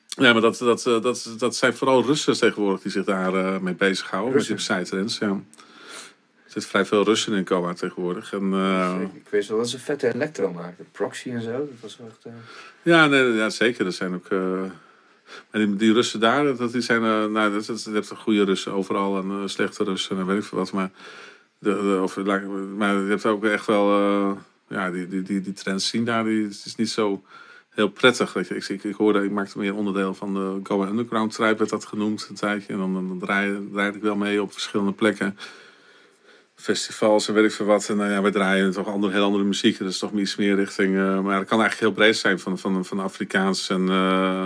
[0.09, 3.75] Ja, maar dat, dat, dat, dat zijn vooral Russen tegenwoordig die zich daar uh, mee
[3.75, 4.35] bezighouden.
[4.35, 5.41] Met die psytrance, ja.
[6.49, 8.33] Er zit vrij veel Russen in Goa tegenwoordig.
[8.33, 10.87] En, uh, ik wist wel dat ze vette elektro maakten.
[10.93, 11.53] Proxy en zo.
[11.53, 12.27] Dat was echt...
[12.27, 12.33] Uh...
[12.83, 13.87] Ja, nee, ja, zeker.
[13.87, 14.31] Er zijn ook...
[14.31, 14.61] Uh,
[15.51, 17.01] maar die, die Russen daar, dat, die zijn...
[17.33, 20.59] Nou, dat, dat, je hebt goede Russen overal en slechte Russen en weet ik veel
[20.59, 20.73] wat.
[20.73, 20.91] Maar,
[21.59, 22.17] de, de, of,
[22.77, 23.89] maar je hebt ook echt wel...
[24.69, 27.23] ja, die, die, die, die trends zien daar, die, het is niet zo
[27.69, 28.33] heel prettig.
[28.33, 28.55] Weet je.
[28.55, 31.85] Ik, ik, ik hoorde, ik maakte meer onderdeel van de Goa Underground Tribe, werd dat
[31.85, 32.73] genoemd een tijdje.
[32.73, 35.37] En dan, dan, ik wel mee op verschillende plekken
[36.59, 37.89] festivals en weet ik veel wat.
[37.89, 39.79] En nou ja, we draaien toch andere, heel andere muziek.
[39.79, 40.95] Dat is toch iets meer richting...
[40.95, 42.39] Uh, maar het kan eigenlijk heel breed zijn.
[42.39, 44.45] Van, van, van Afrikaans en, uh,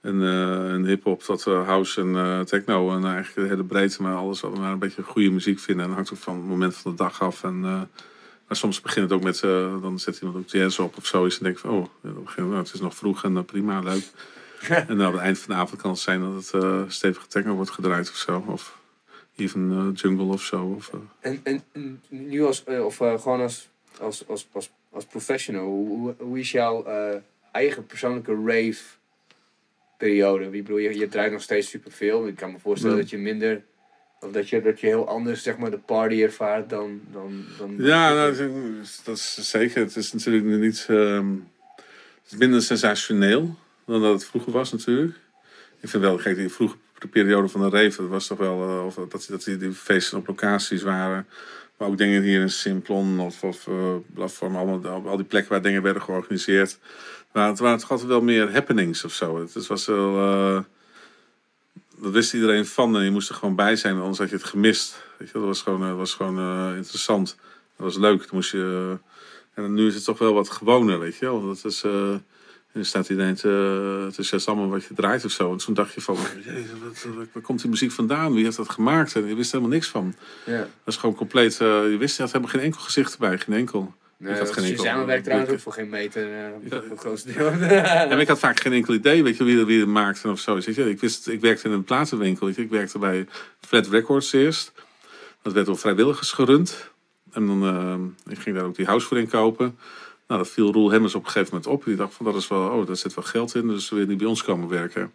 [0.00, 2.96] en, uh, en hip-hop tot house en techno.
[2.96, 4.02] En eigenlijk de hele breedte.
[4.02, 5.82] Maar alles wat we maar een beetje goede muziek vinden.
[5.82, 7.44] En dat hangt ook van het moment van de dag af.
[7.44, 9.40] En, maar soms begint het ook met...
[9.82, 11.38] dan zet iemand ook jazz op of zoiets.
[11.38, 11.86] En denk van, oh,
[12.24, 14.04] begin, nou, het is nog vroeg en prima, leuk.
[14.88, 17.54] en dan op het eind van de avond kan het zijn dat het stevige techno
[17.54, 18.44] wordt gedraaid of zo.
[18.46, 18.78] Of,
[19.36, 20.74] even uh, jungle of zo.
[20.76, 21.00] Of, uh.
[21.20, 23.68] en, en, en, nu als, uh, of gewoon als,
[24.00, 26.84] als, als, als, als professional, hoe, hoe is jouw
[27.52, 28.82] eigen persoonlijke rave
[29.96, 30.48] periode?
[30.48, 32.26] Wie bedoel, je, je draait nog steeds superveel.
[32.26, 33.02] Ik kan me voorstellen Ja.
[33.02, 33.62] dat je minder,
[34.20, 37.00] of dat je, dat je heel anders zeg maar de party ervaart dan...
[37.12, 38.48] dan, dan Ja, nou, dat
[38.82, 39.82] is- dat is zeker.
[39.82, 40.86] Het is natuurlijk niet...
[40.88, 41.30] ehm,
[42.22, 43.56] het is minder sensationeel
[43.86, 45.16] dan dat het vroeger was natuurlijk.
[45.80, 46.76] Ik vind wel, kijk, die vroege
[47.08, 48.68] periode van de rave, dat was toch wel...
[48.68, 51.26] eh, of dat, dat die, feesten op locaties waren.
[51.76, 55.62] Maar ook dingen hier in Simplon of, of eh, platform, allemaal, al die plekken waar
[55.62, 56.78] dingen werden georganiseerd.
[57.32, 59.40] Maar het waren toch altijd wel meer happenings of zo.
[59.40, 60.16] Het, was wel...
[60.16, 60.60] eh,
[61.96, 64.44] dat wist iedereen van en je moest er gewoon bij zijn, anders had je het
[64.44, 65.02] gemist.
[65.18, 67.36] Weet je, dat was gewoon, was gewoon interessant.
[67.76, 68.30] Dat was leuk.
[68.32, 68.98] Moest je,
[69.54, 71.46] en nu is het toch wel wat gewoner, weet je wel.
[71.46, 71.84] Dat is,
[72.74, 75.52] dan staat iedereen te, te allemaal wat je draait of zo.
[75.52, 78.34] En toen dacht je van, jezus, wat, waar komt die muziek vandaan?
[78.34, 79.14] Wie heeft dat gemaakt?
[79.14, 80.14] En je wist helemaal niks van.
[80.46, 80.58] Ja.
[80.58, 83.54] Dat is gewoon compleet, eh, je wist, je had helemaal geen enkel gezicht erbij, geen
[83.56, 83.94] enkel.
[84.16, 86.80] Nee, Ik had dat geen je enkel- trouwens ik- ook voor geen meter, uh, Ja.
[86.80, 87.46] voor het grootste deel.
[88.12, 90.40] En ik had vaak geen enkel idee, weet je, wie, er- wie het maakte of
[90.40, 90.54] zo.
[90.54, 90.90] Weet je.
[90.90, 92.62] Ik, wist, ik werkte in een platenwinkel, weet je.
[92.62, 93.26] Ik werkte bij
[93.60, 94.72] Flat Records eerst.
[95.42, 96.90] Dat werd door vrijwilligers gerund.
[97.32, 99.78] En dan eh, ik ging daar ook die house voor inkopen.
[100.34, 101.84] Nou, dat viel Roel Hemmers op een gegeven moment op.
[101.84, 103.66] Die dacht van, dat is wel, oh, daar zit wel geld in.
[103.66, 105.12] Dus wil niet bij ons komen werken.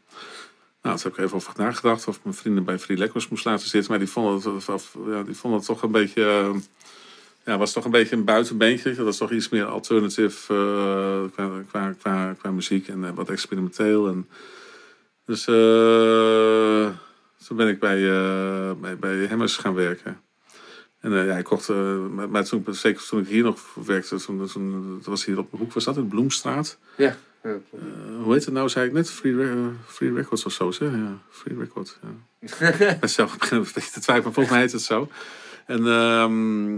[0.81, 3.67] Nou, toen heb ik even over nagedacht of mijn vrienden bij Free Records moest laten
[3.67, 3.91] zitten.
[3.91, 6.23] Maar die vonden het, ja, die vonden toch een beetje...
[6.23, 6.55] eh,
[7.45, 8.95] ja, was toch een beetje een buitenbeentje.
[8.95, 11.23] Dat was toch iets meer alternative eh,
[11.69, 14.07] qua, qua, qua, muziek en eh, wat experimenteel.
[14.07, 14.27] En,
[15.25, 15.43] dus
[17.47, 17.99] toen ben ik bij,
[18.99, 20.28] bij Hemmers gaan werken.
[20.99, 24.47] En eh, ja, ik kocht, eh, maar, toen, zeker toen ik hier nog werkte, toen,
[24.47, 26.77] toen dat was hier op de hoek, was dat in Bloemstraat.
[26.97, 27.17] ja.
[27.43, 27.49] ja.
[27.49, 29.09] Eh, hoe heet het nou, zei ik net?
[29.09, 30.91] Free, Re- eh, Free Records of zo, zeg?
[30.91, 32.09] Ja, Free Records, ja.
[32.93, 35.09] Ik ben zelf beginnen een beetje te twijfelen, maar volgens mij heet het zo.
[35.65, 36.73] En ehm,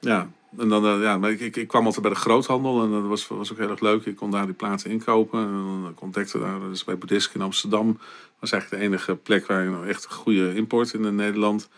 [0.00, 2.90] ja, en dan, eh, ja, maar ik, ik, ik kwam altijd bij de groothandel en
[2.90, 4.06] dat was, was ook heel erg leuk.
[4.06, 5.40] Ik kon daar die platen inkopen.
[5.40, 7.98] En dan ik ontdekte daar, dus bij Boeddhisk in Amsterdam,
[8.40, 11.68] was eigenlijk de enige plek waar je nou echt een goede import in Nederland.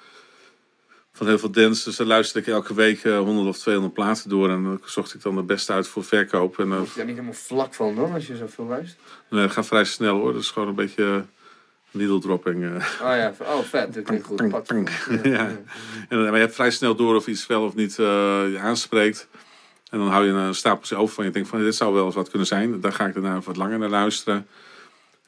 [1.19, 1.85] Van heel veel dance.
[1.85, 4.51] Dus daar luisterde ik elke week eh, 100 of 200 platen door.
[4.51, 6.59] En dan zocht ik dan de beste uit voor verkoop.
[6.59, 9.01] En eh, Word je daar niet helemaal vlak van dan, als je zoveel luistert?
[9.31, 10.33] Nee, dat gaat vrij snel hoor.
[10.33, 11.25] Dat is gewoon een beetje.
[11.91, 12.65] needle dropping.
[12.65, 12.71] eh.
[13.03, 14.41] Oh ja, oh vet, dat klinkt goed.
[15.23, 15.31] Ja.
[15.31, 15.47] Ja.
[15.47, 15.65] En,
[16.09, 18.05] eh, maar je hebt vrij snel door of iets wel of niet eh,
[18.51, 19.29] je aanspreekt.
[19.91, 22.15] En dan hou je een stapeltje over van je denkt van dit zou wel eens
[22.15, 22.81] wat kunnen zijn.
[22.81, 24.47] Daar ga ik daarna wat langer naar luisteren.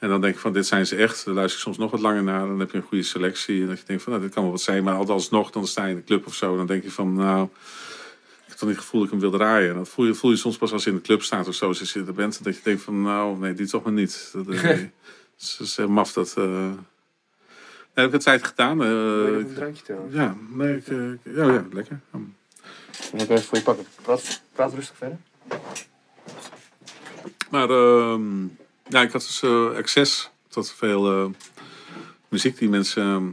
[0.01, 1.24] En dan denk ik van dit zijn ze echt.
[1.24, 2.47] Dan luister ik soms nog wat langer naar.
[2.47, 3.60] Dan heb je een goede selectie.
[3.62, 4.85] En dat je denkt van nou, dit kan wel wat zijn.
[4.85, 6.56] Maar alsnog dan sta je in de club of zo.
[6.56, 9.39] Dan denk je van nou, ik heb dan niet het gevoel dat ik hem wil
[9.39, 9.70] draaien.
[9.70, 11.55] En dat voel je, voel je soms pas als je in de club staat of
[11.55, 11.68] zo.
[11.68, 14.31] Als je de band dat je denkt van nou nee, die toch maar niet.
[14.32, 14.90] Dat, eh, nee.
[15.39, 16.35] Het is heel maf dat...
[16.36, 16.74] eh nee,
[17.94, 18.82] heb ik het tijd gedaan.
[18.82, 20.14] eh, nog een drankje trouwens?
[20.14, 22.01] ja, nee, ik, ik- ja, ja, lekker.
[22.10, 22.35] Dan
[23.10, 23.85] kan ik even voor je pakken.
[24.02, 25.18] Praat, praat rustig verder.
[27.51, 28.47] Maar ehm,
[28.91, 31.31] ja, ik had dus eh, access tot veel eh,
[32.29, 33.27] muziek die mensen, ehm,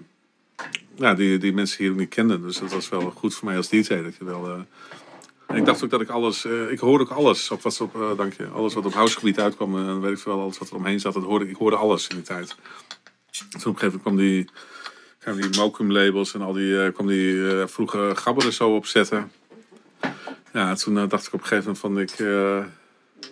[0.96, 2.42] ja, die, die mensen hier niet kenden.
[2.42, 4.02] Dus dat was wel goed voor mij als DJ.
[4.02, 7.52] Dat je wel, eh, ik dacht ook dat ik alles, eh, ik hoorde ook alles
[7.52, 9.78] op wat op, eh, dank je, alles wat op housegebied uitkwam.
[9.78, 12.16] En weet ik veel, alles wat er omheen zat, dat hoorde, ik hoorde alles in
[12.16, 12.56] die tijd.
[13.32, 14.50] Toen op een gegeven moment kwam die,
[15.20, 19.32] kwamen die Mokum labels en al die, eh, kwam die eh, vroege gabberen zo opzetten.
[20.54, 22.66] Ja, toen eh, dacht ik op een gegeven moment van ik, eh,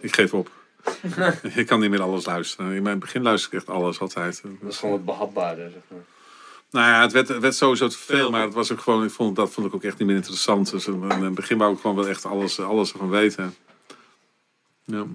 [0.01, 0.51] ik geef op.
[1.55, 2.71] ik kan niet meer alles luisteren.
[2.71, 4.41] In mijn begin luisterde ik echt alles altijd.
[4.61, 6.03] Dat is gewoon wat behapbaarder, zeg maar.
[6.71, 9.11] Nou ja, het werd, het werd sowieso te veel, maar het was ook gewoon, ik
[9.11, 10.71] vond, dat vond ik ook echt niet meer interessant.
[10.71, 13.55] Dus in het begin wou ik gewoon wel echt alles, alles ervan weten.
[14.83, 15.05] Ja.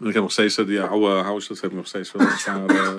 [0.00, 2.26] En ik heb nog steeds eh, die oude house, dat heb ik nog steeds wel
[2.26, 2.96] een paar eh,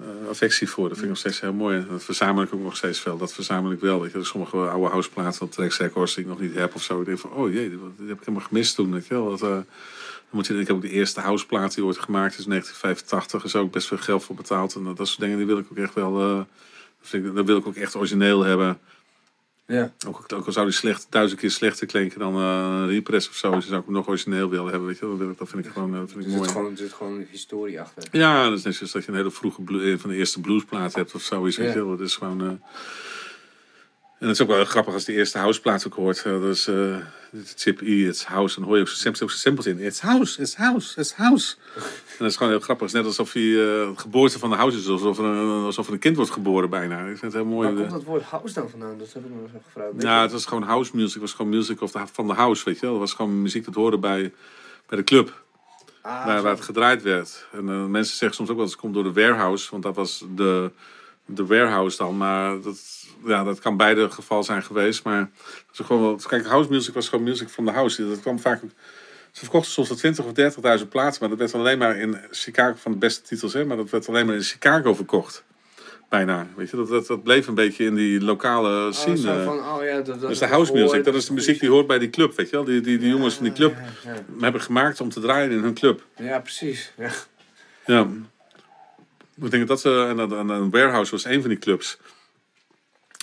[0.00, 0.88] eh, affectie voor.
[0.88, 1.86] Dat vind ik nog steeds heel mooi.
[1.90, 3.16] Dat verzamel ik ook nog steeds veel.
[3.16, 4.00] Dat verzamel ik wel.
[4.00, 4.24] Weet je.
[4.24, 7.00] Sommige oude houseplaten op Records die ik nog niet heb of zo.
[7.00, 8.92] Ik denk van, oh jee, dit dit heb ik helemaal gemist toen.
[8.92, 9.30] Weet je wel.
[9.30, 9.58] Dat, eh,
[10.34, 13.40] moet je, ik heb ook de eerste houseplaat die ooit gemaakt is in 1985.
[13.40, 14.74] Er is ook best veel geld voor betaald.
[14.74, 16.20] En dat, dat soort dingen die wil ik ook echt wel...
[16.20, 16.46] eh, dat
[17.00, 18.78] vind ik, dat wil ik ook echt origineel hebben.
[19.66, 19.92] Ja.
[20.08, 22.40] Ook, ook al zou die slecht, duizend keer slechter klinken dan eh,
[22.80, 23.50] een repress of zo.
[23.54, 24.86] Dus zou ik hem nog origineel willen hebben.
[24.88, 25.16] Weet je?
[25.18, 26.50] Dat, dat vind ik gewoon, eh, dat vind Er ik zit mooi.
[26.50, 28.02] gewoon, er zit gewoon een historie achter.
[28.12, 30.94] Ja, dat is net zoals dat je een hele vroege een van de eerste bluesplaat
[30.94, 31.56] hebt of zoiets.
[31.56, 31.80] Weet Ja.
[31.80, 31.86] je.
[31.86, 32.40] Dat is gewoon.
[32.40, 32.50] eh,
[34.18, 36.18] En het is ook wel grappig als die eerste houseplaat ook hoort.
[36.18, 36.96] Eh, dat is eh,
[37.56, 38.54] Chip E, It's House.
[38.54, 38.84] En dan hoor je
[39.20, 39.78] ook simpels in.
[39.78, 41.56] It's House, It's House, It's House.
[41.74, 41.82] En
[42.18, 42.86] dat is gewoon heel grappig.
[42.86, 44.88] Het is net alsof hij de geboorte van de house is.
[44.88, 47.00] Alsof er, een, alsof er een kind wordt geboren bijna.
[47.00, 47.68] Ik vind het heel mooi.
[47.68, 48.98] Waar komt dat woord house dan vandaan?
[48.98, 50.02] Dat heb ik me nog even gevraagd.
[50.02, 50.08] Je?
[50.08, 51.12] het was gewoon house music.
[51.12, 52.90] Het was gewoon music of de, van de house, weet je wel.
[52.90, 54.32] Het was gewoon muziek dat hoorde bij,
[54.86, 55.42] bij de club.
[56.02, 57.46] Ah, waar, het gedraaid werd.
[57.52, 59.70] En mensen zeggen soms ook wel eens het komt door de warehouse.
[59.70, 60.70] Want dat was de,
[61.24, 62.16] de warehouse dan.
[62.16, 62.93] Maar dat,
[63.26, 65.04] ja, dat kan beide geval zijn geweest.
[65.04, 68.08] Maar het was gewoon wel, kijk, house music was gewoon music van de house.
[68.08, 68.60] Dat kwam vaak...
[69.32, 71.20] Ze verkochten soms wel 20 of 30.000 plaatsen.
[71.20, 73.64] Maar dat werd alleen maar in Chicago, van de beste titels, hè.
[73.64, 75.44] Maar dat werd alleen maar in Chicago verkocht.
[76.08, 76.76] Bijna, weet je.
[76.76, 79.42] Dat, dat, dat bleef een beetje in die lokale Oh, scene.
[79.44, 81.04] van, oh ja, dat, dat, is de house music.
[81.04, 82.64] Dat is de muziek die hoort bij die club, weet je wel.
[82.64, 85.74] Die, die, die jongens van die club Ja, hebben gemaakt om te draaien in hun
[85.74, 86.04] club.
[86.16, 86.38] ja.
[86.40, 86.92] Precies.
[86.96, 87.10] Ja.
[87.86, 88.08] Ja.
[89.42, 91.98] Ik denk dat ze, en, en een warehouse was een van die clubs.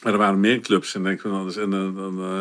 [0.03, 0.95] Maar er waren meer clubs.
[0.95, 2.39] En, denk ik, van, dan, en dan, dan, eh,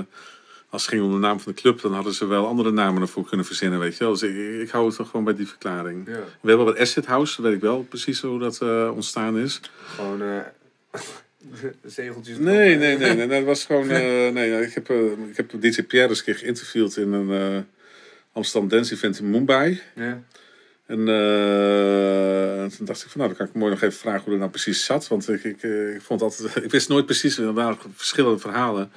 [0.68, 3.02] als het ging om de naam van de club, dan hadden ze wel andere namen
[3.02, 4.12] ervoor kunnen verzinnen, weet je wel.
[4.12, 6.06] Dus ik, ik hou het toch gewoon bij die verklaring.
[6.06, 6.24] Ja.
[6.40, 9.60] We hebben wat Acid House, dat weet ik wel precies hoe dat eh, ontstaan is.
[9.96, 10.38] Gewoon eh
[11.84, 12.38] zegeltjes.
[12.38, 13.90] Nee, nee, nee, nee, dat was gewoon.
[14.00, 17.12] eh, nee, ja, ik heb, eh, ik heb DJ Pierre eens een keer geïnterviewd in
[17.12, 17.62] een eh,
[18.32, 19.80] Amsterdam Dance Event in Mumbai.
[19.94, 20.22] Ja.
[20.90, 24.38] En eh, toen dacht ik nou, dan kan ik mooi nog even vragen hoe dat
[24.38, 25.08] nou precies zat.
[25.08, 28.92] Want ik, ik, eh, ik vond altijd, ik wist nooit precies, er waren verschillende verhalen.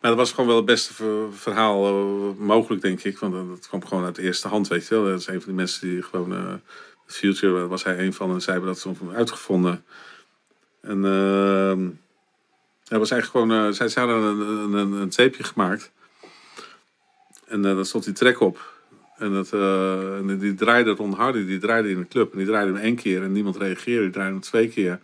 [0.00, 3.18] Maar dat was gewoon wel het beste ver- verhaal eh, mogelijk, denk ik.
[3.18, 5.04] Want dat kwam gewoon uit de eerste hand, weet je wel.
[5.04, 6.54] Dat is een van die mensen die gewoon, eh
[7.06, 9.84] Future was hij een van en zij hebben dat toen uitgevonden.
[10.80, 11.88] En ehm
[12.88, 15.90] hij was eigenlijk gewoon, eh, zij, hadden een, een, een, tapeje gemaakt.
[17.46, 18.77] En daar stond die track op.
[19.18, 22.32] En, dat, eh, en die draaide Ron Hardy, die draaide in de club.
[22.32, 24.02] En die draaide hem één keer en niemand reageerde.
[24.02, 24.98] Die draaide hem twee keer.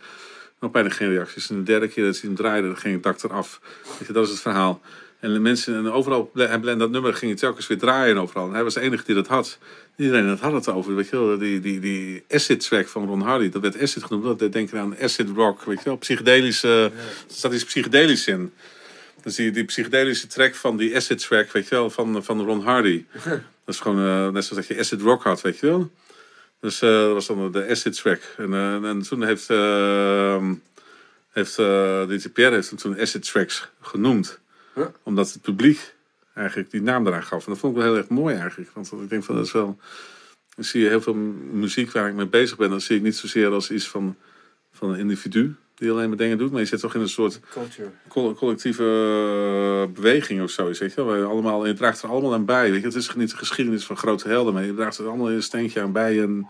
[0.59, 1.49] Nog bijna geen reacties.
[1.49, 3.61] En de derde keer dat hij hem draaide, dan ging het dak eraf.
[3.97, 4.81] Weet je, dat is het verhaal.
[5.19, 8.47] En de mensen, en overal, en dat nummer ging hij telkens weer draaien overal.
[8.47, 9.57] En hij was de enige die dat had.
[9.95, 11.37] Iedereen dat had het over, weet je wel.
[11.37, 14.25] Die, die, die acid track van Ron Hardy, dat werd acid genoemd.
[14.25, 15.97] Dat deed denken aan acid rock, weet je wel.
[15.97, 16.91] Psychedelische,
[17.27, 18.51] er staat iets psychedelisch in.
[19.25, 22.61] Dus die, die psychedelische track van die acid track, weet je wel, van, van Ron
[22.61, 23.05] Hardy.
[23.65, 25.91] Dat is gewoon eh, net zoals dat je acid rock had, weet je wel.
[26.59, 28.21] Dus eh, dat was dan de acid track.
[28.37, 30.51] En, eh, en toen heeft, uh,
[31.31, 31.55] heeft
[32.07, 34.39] DJ Pierre heeft toen acid tracks genoemd.
[34.73, 34.85] Huh?
[35.03, 35.93] Omdat het publiek
[36.33, 37.45] eigenlijk die naam eraan gaf.
[37.45, 38.71] En dat vond ik wel heel erg mooi eigenlijk.
[38.73, 39.79] Want ik denk van dat is wel...
[40.55, 41.15] Dan zie je heel veel
[41.51, 42.69] muziek waar ik mee bezig ben.
[42.69, 44.15] Dan zie ik niet zozeer als iets van,
[44.71, 46.51] van een individu die alleen maar dingen doet.
[46.51, 47.39] Maar je zit toch in een soort
[48.35, 50.65] collectieve eh, beweging of zo.
[50.65, 51.05] Weet je wel?
[51.05, 52.71] Waar allemaal, je draagt er allemaal aan bij.
[52.71, 52.85] Weet je?
[52.87, 54.53] Het is niet de geschiedenis van grote helden.
[54.53, 56.21] Maar je draagt er allemaal een steentje aan bij.
[56.21, 56.47] En,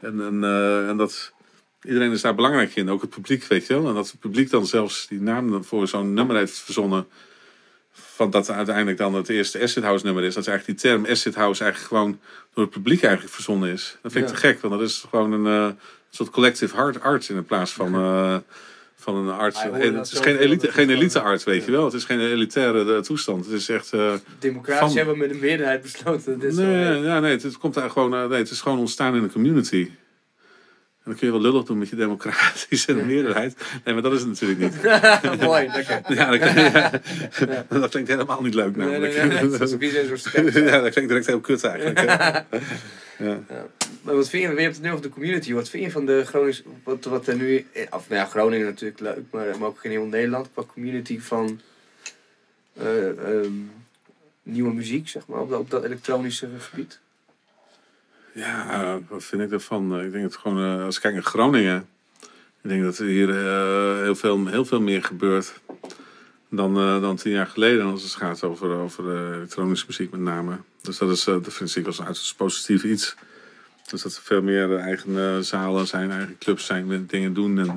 [0.00, 1.32] en, en, eh, en dat,
[1.82, 3.88] iedereen is daar belangrijk in, ook het publiek, weet je wel.
[3.88, 7.06] En dat het publiek dan zelfs die naam voor zo'n nummer heeft verzonnen.
[7.94, 10.34] Van dat uiteindelijk dan het eerste Acid House nummer is.
[10.34, 12.20] Dat is eigenlijk die term Acid House eigenlijk gewoon
[12.54, 13.98] door het publiek eigenlijk verzonnen is.
[14.02, 14.36] Dat vind ik Ja.
[14.36, 15.74] te gek, want dat is gewoon een eh,
[16.16, 18.36] soort collective art, art in plaats van, eh,
[18.96, 19.62] van een art.
[19.62, 21.66] Hij hoorde het is geen elite, geen elite art, weet ja.
[21.66, 21.84] je wel.
[21.84, 23.44] Het is geen elitaire eh, toestand.
[23.44, 23.92] Het is echt...
[23.92, 26.38] eh, Democratisch Van- hebben we met een meerderheid besloten.
[26.38, 29.14] Dit nee, ja, nee, het, het komt daar gewoon, eh, nee, het is gewoon ontstaan
[29.16, 29.90] in een community.
[31.04, 33.56] En dan kun je wel lullig doen met je democratische meerderheid.
[33.84, 34.82] Nee, maar dat is het natuurlijk niet.
[35.40, 36.00] Mooi, lekker.
[36.08, 36.40] Ja, dat,
[37.48, 39.16] ja, dat klinkt helemaal niet leuk namelijk.
[39.16, 39.58] nee, nee, nee.
[39.58, 40.24] Dat is
[40.70, 42.44] ja, dat klinkt direct heel kut eigenlijk.
[43.22, 43.40] Ja.
[44.02, 45.52] Maar wat vind je, we hebben het nu over de community.
[45.52, 49.00] Wat vind je van de Gronings, wat, wat er nu, of nou ja, Groningen natuurlijk
[49.00, 51.60] leuk, maar, maar ook in heel Nederland, qua community van
[52.72, 53.52] eh, ehm,
[54.42, 56.98] nieuwe muziek, zeg maar, op, dat- op dat elektronische gebied?
[58.34, 60.00] Ja, wat vind ik ervan?
[60.00, 61.88] Ik denk dat gewoon, eh, als ik kijk naar Groningen,
[62.62, 65.52] ik denk dat er hier eh, heel, veel, heel veel meer gebeurt
[66.48, 70.58] dan, dan tien jaar geleden als het gaat over, over elektronische muziek met name.
[70.82, 73.14] Dus dat, is, eh, dat vind ik wel zo'n uiterst positief iets.
[73.90, 77.58] Dus dat er veel meer eh, eigen eh, zalen zijn, eigen clubs zijn dingen doen.
[77.58, 77.68] En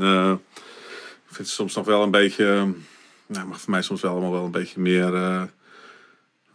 [1.28, 2.74] ik vind het soms nog wel een beetje,
[3.26, 5.12] nou, mag voor mij soms wel allemaal wel een beetje meer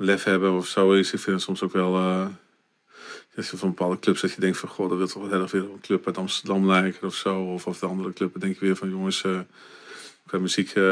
[0.01, 1.13] lef hebben of zoiets.
[1.13, 1.97] Ik vind het soms ook wel.
[1.97, 2.27] eh,
[3.37, 5.65] als je van bepaalde clubs dat je denkt van goh, dat wil toch wel heel
[5.65, 7.43] op een club uit Amsterdam lijken of zo.
[7.43, 9.25] Of, of de andere club, dan denk je weer van jongens,
[10.31, 10.83] qua muziek eh,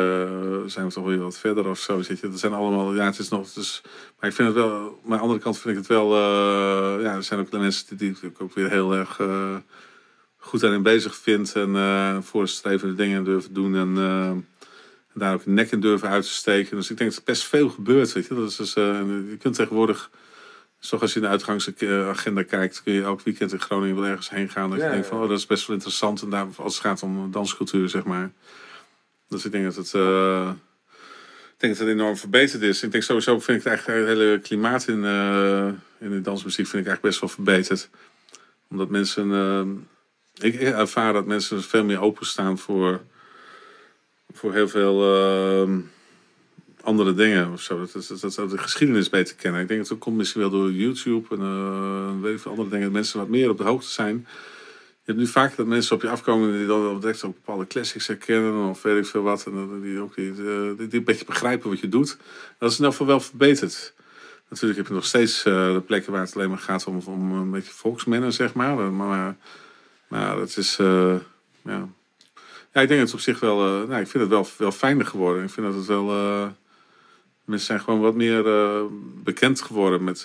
[0.67, 2.03] zijn we toch weer wat verder of zo.
[2.03, 2.31] Zit je.
[2.31, 3.57] Dat zijn allemaal, ja, het is nog.
[3.57, 3.81] Is,
[4.21, 7.03] maar ik vind het wel, maar aan de andere kant vind ik het wel, eh,
[7.03, 9.57] ja, er zijn ook mensen die, die ik ook weer heel erg eh,
[10.37, 11.53] goed aan in bezig vind.
[11.53, 13.77] En eh voorstrevende dingen durven doen.
[13.77, 14.47] En
[15.15, 16.77] daar ook nek in durven uit te steken.
[16.77, 18.35] Dus ik denk dat er best veel gebeurt, weet je.
[18.35, 20.11] Dat is dus, je kunt tegenwoordig
[20.81, 24.07] dus toch als je in de uitgangsagenda kijkt, kun je elk weekend in Groningen wel
[24.07, 24.71] ergens heen gaan.
[24.71, 26.23] Dat Ja, je denkt van, oh, dat is best wel interessant.
[26.23, 28.31] En daar, als het gaat om danscultuur, zeg maar.
[29.29, 30.51] Dus ik denk dat het, eh,
[31.53, 32.83] ik denk dat het enorm verbeterd is.
[32.83, 35.69] Ik denk sowieso, vind ik het eigenlijk het hele klimaat in, eh,
[35.99, 37.91] in de dansmuziek vind ik eigenlijk best wel verbeterd.
[38.71, 43.01] Omdat mensen, eh, ik ervaar dat mensen veel meer openstaan voor,
[44.33, 45.87] voor heel veel...
[46.83, 47.79] andere dingen of zo.
[47.79, 49.61] Dat, dat, dat, de geschiedenis beter kennen.
[49.61, 52.93] Ik denk dat dat komt misschien wel door YouTube en weet ik andere dingen.
[52.93, 54.27] Mensen wat meer op de hoogte zijn.
[55.09, 58.07] Je hebt nu vaak dat mensen op je afkomen die dan direct ook bepaalde classics
[58.07, 59.47] herkennen of weet ik veel wat.
[59.47, 62.17] En die ook eh, die, die een beetje begrijpen wat je doet.
[62.59, 63.95] Dat is in elk geval wel verbeterd.
[64.49, 67.33] Natuurlijk heb je nog steeds eh, de plekken waar het alleen maar gaat om, om
[67.33, 68.77] een beetje volksmennen, zeg maar.
[68.77, 69.37] Maar,
[70.09, 71.15] maar, is, eh,
[71.63, 71.89] ja.
[72.73, 73.57] Ik denk dat het op zich wel,
[73.87, 75.43] nou, ik vind het wel, wel fijner geworden.
[75.43, 76.05] Ik vind dat het wel,
[77.45, 78.45] mensen zijn gewoon wat meer
[79.23, 80.25] bekend geworden met,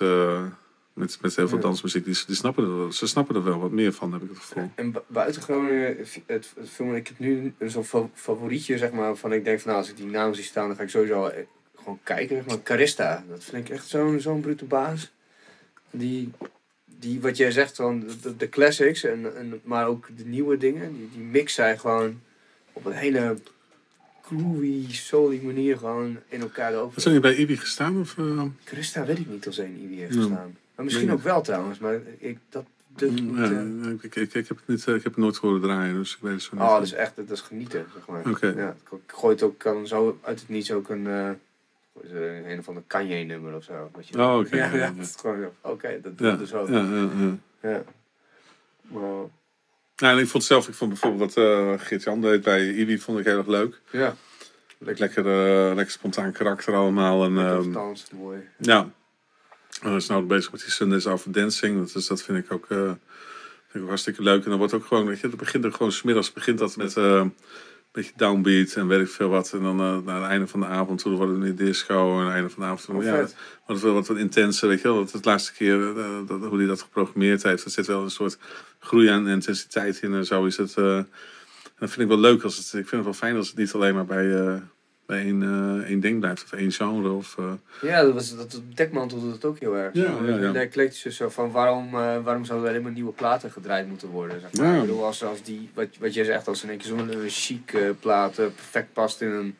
[0.93, 1.63] met, met heel veel Ja.
[1.63, 2.05] dansmuziek.
[2.05, 4.37] Die, die snappen er, wel- ze snappen er wel wat meer van, heb ik het
[4.37, 4.71] gevoel.
[4.75, 9.15] En bu- buiten Groningen, het, het film, ik heb nu zo'n fa- favorietje, zeg maar,
[9.15, 11.25] van ik denk van nou, als ik die naam zie staan, dan ga ik sowieso
[11.25, 11.43] eh,
[11.75, 12.35] gewoon kijken.
[12.35, 15.11] Zeg maar Carista, dat vind ik echt zo'n zo'n brute baas.
[15.91, 16.31] Die,
[16.99, 18.03] die, wat jij zegt, van
[18.37, 22.21] de, classics, en, en, maar ook de nieuwe dingen, die, die mix zij gewoon
[22.73, 23.37] op een hele
[24.23, 27.01] groovy, soul manier gewoon in elkaar over.
[27.01, 27.99] Zijn jullie bij Ibi gestaan?
[27.99, 28.41] Of, eh?
[28.63, 30.49] Carista weet ik niet of ze in heeft Ja.
[30.75, 33.37] Maar misschien ook wel trouwens, maar ik, dat niet...
[33.37, 35.95] ja, eh, ik, ik, ik, heb het niet, eh, ik heb het nooit horen draaien,
[35.95, 36.63] dus ik weet het zo niet.
[36.63, 38.29] Oh, dat is echt, dat is genieten, zeg maar.
[38.29, 38.47] Oké.
[38.47, 41.37] Ja, ik gooi het ook, kan zo uit het niets ook een, het,
[42.45, 43.91] een of ander Kanye-nummer of zo.
[43.95, 44.17] Weet je.
[44.21, 44.91] Oh, oké, Ja, ja, ja, ja.
[44.91, 46.67] dat is gewoon, oké, dat doe ja, ik dus ook.
[46.67, 47.37] ja, ja, ja.
[47.69, 47.83] Ja.
[48.81, 49.23] Maar,
[49.95, 53.19] Ja, en ik vond zelf, ik vond bijvoorbeeld wat eh Geert-Jan deed bij Ibi, vond
[53.19, 53.81] ik heel erg leuk.
[53.91, 54.15] ja.
[54.77, 57.23] Lekker, Lekker, eh, lekker spontaan karakter allemaal.
[57.23, 58.39] En, lekker ehm, vertans, mooi.
[58.57, 58.89] Ja.
[59.81, 61.79] En hij is nou bezig met die Sundays Over Dancing.
[61.79, 64.43] Dat, is, dat vind ik ook, eh, vind ik ook hartstikke leuk.
[64.43, 66.97] En dan wordt ook gewoon, weet je, dat begint er gewoon smiddags begint dat met
[66.97, 67.33] eh, een
[67.91, 69.53] beetje downbeat en weet ik veel wat.
[69.53, 72.13] En dan eh, naar het einde van de avond toe wordt het weer disco.
[72.13, 73.35] En aan het einde van de avond Oh, ja, vet.
[73.65, 74.97] wordt het wel wat, wat intenser, weet je wel.
[74.97, 75.79] Dat het laatste keer,
[76.27, 78.37] dat, hoe hij dat geprogrammeerd heeft, er zit wel een soort
[78.79, 80.13] groei aan intensiteit in.
[80.13, 80.77] En zo is het.
[80.77, 81.07] en
[81.79, 82.43] dat vind ik wel leuk.
[82.43, 84.61] Als het, ik vind het wel fijn als het niet alleen maar bij,
[85.05, 86.43] bij één, eh, één ding blijft.
[86.43, 87.09] Of één genre.
[87.11, 89.93] Of, eh, Ja, dat, was, dat dekmantel doet het ook heel erg.
[89.93, 90.51] Ja, Zo, ja, ja.
[90.51, 94.39] De zo van waarom, eh, waarom zouden er alleen maar nieuwe platen gedraaid moeten worden.
[94.41, 94.67] Zeg maar.
[94.67, 94.75] Ja.
[94.75, 97.77] Ik bedoel, als, als die, wat, wat jij zegt, als in één keer zo'n chic
[97.99, 99.57] plaat perfect past in een,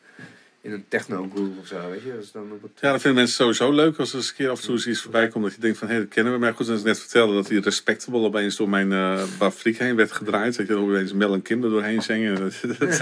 [0.64, 2.12] in een techno groove of zo, weet je.
[2.12, 4.48] Dus dan op het, Ja, dat vinden mensen sowieso leuk als er eens een keer
[4.50, 5.44] af en toe eens iets voorbij komt.
[5.44, 6.38] Dat je denkt van, hé, dat kennen we.
[6.38, 9.96] Maar goed, als ik net vertelde dat die Respectable opeens door mijn uh, Bafriek heen
[9.96, 10.56] werd gedraaid.
[10.56, 12.34] Dat je er opeens Mel en Kim er doorheen zingen.
[12.40, 13.00] Dat, dat,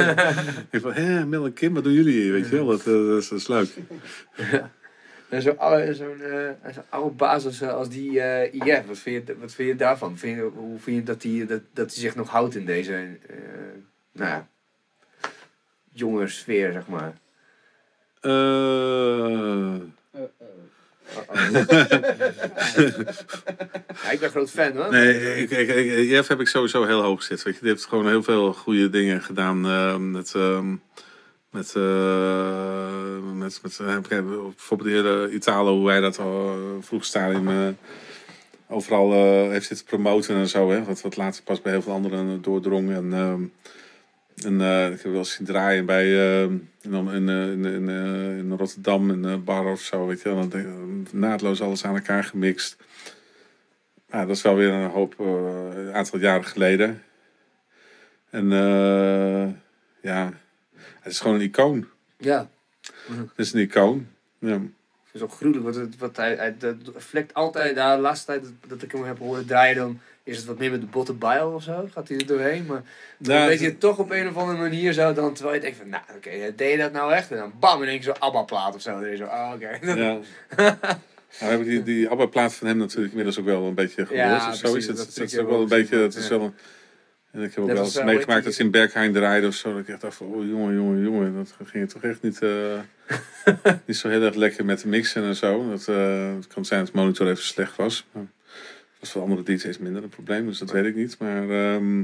[0.70, 2.32] ik van, hé, Mel en Kim, wat doen jullie hier?
[2.32, 3.68] Weet je wel, dat, eh, dat, is, dat is leuk.
[5.32, 9.52] En zo'n eh, zo'n oude baas als, als die eh IF, wat vind, je, wat
[9.52, 10.18] vind je daarvan?
[10.18, 12.94] Vind je, hoe vind je dat hij dat, dat die zich nog houdt in deze
[13.26, 13.36] eh,
[14.12, 14.48] nou ja,
[15.92, 17.12] jonge sfeer, zeg maar?
[18.22, 19.74] Eh,
[24.02, 24.90] Ja, ik ben groot fan hoor.
[24.90, 27.46] nee, ik, ik, ik, Jeff heb ik sowieso heel hoog zitten.
[27.46, 27.60] Weet je.
[27.62, 29.66] Die heeft gewoon heel veel goede dingen gedaan.
[29.66, 30.74] eh, met, ehm,
[31.50, 37.48] met, eh, met, met, eh, bijvoorbeeld de hele Italo, hoe hij dat al vroeg stadium
[37.48, 37.68] eh,
[38.68, 40.70] overal eh, heeft zitten promoten en zo.
[40.70, 42.90] Hè, wat, wat later pas bij heel veel anderen doordrong.
[42.90, 43.42] En, ehm,
[44.36, 47.88] en eh, ik heb wel eens zien draaien bij, eh, in, in, in, in,
[48.38, 50.06] in Rotterdam, in een bar of zo.
[50.06, 50.48] Weet je, wel.
[50.48, 52.76] dan naadloos alles aan elkaar gemixt.
[54.10, 57.02] Ja, dat is wel weer een hoop, een aantal jaren geleden.
[58.32, 59.48] En eh,
[60.02, 60.32] ja,
[61.00, 61.88] het is gewoon een icoon.
[62.16, 62.50] Ja,
[63.06, 64.06] Het is een icoon.
[64.38, 64.60] Ja.
[65.12, 65.64] Het is ook gruwelijk.
[65.64, 69.18] Wat, het- wat hij, hij dat vlekt altijd, de laatste tijd dat, ik hem heb
[69.18, 71.88] horen draaien, dan is het wat meer met de botte bile of zo.
[71.92, 72.66] Gaat hij er doorheen.
[72.66, 72.82] Maar
[73.18, 75.76] dan weet je het toch op een of andere manier zo, dan, terwijl je denkt
[75.78, 77.30] van, nou oké, deed je dat nou echt?
[77.30, 79.16] En dan bam, in één keer zo'n ABBA-plaat of zo.
[79.16, 79.78] Zo, ah oké.
[80.00, 80.18] Ja.
[81.40, 84.26] Nou, heb ik die, die ABBA-plaat van hem natuurlijk inmiddels ook wel een beetje gehoord.
[84.26, 84.96] Ja, of zo precies, is het.
[85.16, 85.96] dat is ook wel een hebben we beetje.
[85.96, 86.54] Het is wel een,
[87.32, 89.70] en ik heb ook wel eens eh, meegemaakt dat ze in Bergheim draaiden of zo.
[89.72, 91.34] Dat ik echt dacht van, oh jongen, jongen, jongen.
[91.34, 92.80] Dat ging toch echt niet, eh,
[93.86, 95.68] niet zo heel erg lekker met de mixen en zo.
[95.70, 98.06] Dat, eh, het kan zijn dat het monitor even slecht was.
[98.12, 98.24] Maar
[99.00, 101.18] was voor andere DJ's minder een probleem, dus dat weet ik niet.
[101.18, 101.98] Maar ehm,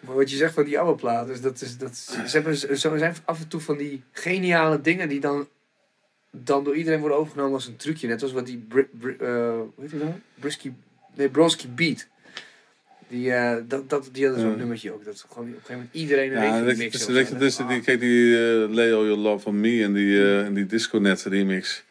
[0.00, 2.96] Maar wat je zegt van die ABBA-plaat, dus dat is, dat is, ze hebben zo
[2.96, 5.48] zijn af en toe van die geniale dingen die dan,
[6.30, 8.06] dan door iedereen worden overgenomen als een trucje.
[8.08, 10.12] Net als wat die, Bri, Bri- hoe heet die nou?
[10.34, 10.72] Brisky,
[11.14, 12.06] nee, Bronski Beat.
[13.12, 14.56] Die, eh, dat, dat, die hadden zo'n Ja.
[14.56, 15.04] nummertje ook.
[15.04, 17.12] Dat gewoon op een gegeven moment iedereen een ja, dus, zo.
[17.12, 20.54] je, dus die, kijk, die eh, All Your Love On Me en die, eh en
[20.54, 21.84] die Disconet remix.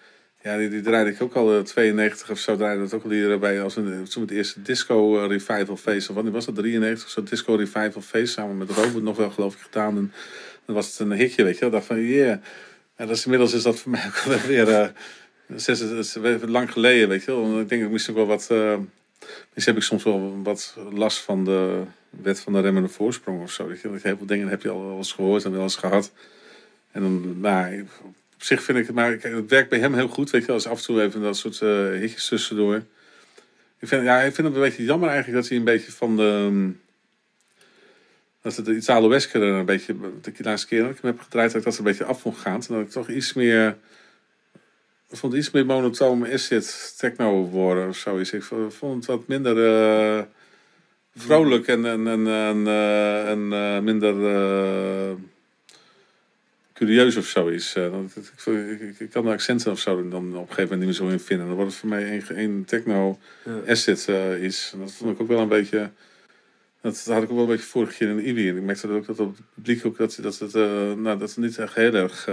[0.43, 2.55] Ja, die, die draaide ik ook al eh, 92 of zo.
[2.55, 6.09] Draaide dat ook al hier bij als een, toen het eerste disco revival feest.
[6.09, 6.55] Of wanneer was dat?
[6.55, 7.23] 93 of zo.
[7.23, 8.33] Disco revival feest.
[8.33, 9.97] Samen met Robert nog wel geloof ik gedaan.
[9.97, 10.13] En
[10.65, 11.69] dan was het een hitje, weet je wel.
[11.69, 12.37] Ik dacht van, yeah.
[12.95, 14.91] En dat is, inmiddels is dat voor mij ook wel weer...
[15.55, 17.59] zes, is lang geleden, weet je wel.
[17.59, 18.49] Ik denk, ik moest ook wel wat...
[19.53, 23.51] misschien heb ik soms wel wat last van de wet van de remmende voorsprong of
[23.51, 23.67] zo.
[23.67, 26.11] Dat je heel veel dingen heb je al wel eens gehoord en wel eens gehad.
[26.91, 27.87] En dan, nou,
[28.35, 30.29] op zich vind ik het, maar het werkt bij hem heel goed.
[30.29, 32.83] Weet je, als af en toe even dat soort eh hitjes tussendoor.
[33.79, 36.15] Ik vind, ja, ik vind het een beetje jammer eigenlijk dat hij een beetje van
[36.15, 36.47] de.
[36.51, 36.79] mm,
[38.41, 39.95] Dat het iets Aloesker een beetje.
[40.21, 42.37] De laatste keer dat ik hem heb gedraaid, dat ik dat een beetje af vond
[42.37, 42.61] gaan.
[42.61, 43.77] En dat ik toch iets meer.
[45.11, 48.31] Ik vond iets meer monotoom acid techno worden of zoiets.
[48.31, 50.23] Ik vond het wat minder eh,
[51.15, 54.15] vrolijk en, en, en, en, eh, en eh, minder
[56.73, 57.75] curieus of zoiets.
[57.75, 61.07] Ik, ik, ik, kan de accenten of zo dan op een gegeven moment niet meer
[61.07, 61.47] zo in vinden.
[61.47, 64.69] Dan wordt het voor mij één, techno eh, is.
[64.73, 65.89] En dat vond ik ook wel een beetje...
[66.81, 68.49] Dat had ik ook wel een beetje vorig keer in de IBI.
[68.49, 70.53] En ik merkte dat ook dat op het publiek ook dat, dat het,
[70.97, 72.29] nou, dat het niet echt heel erg...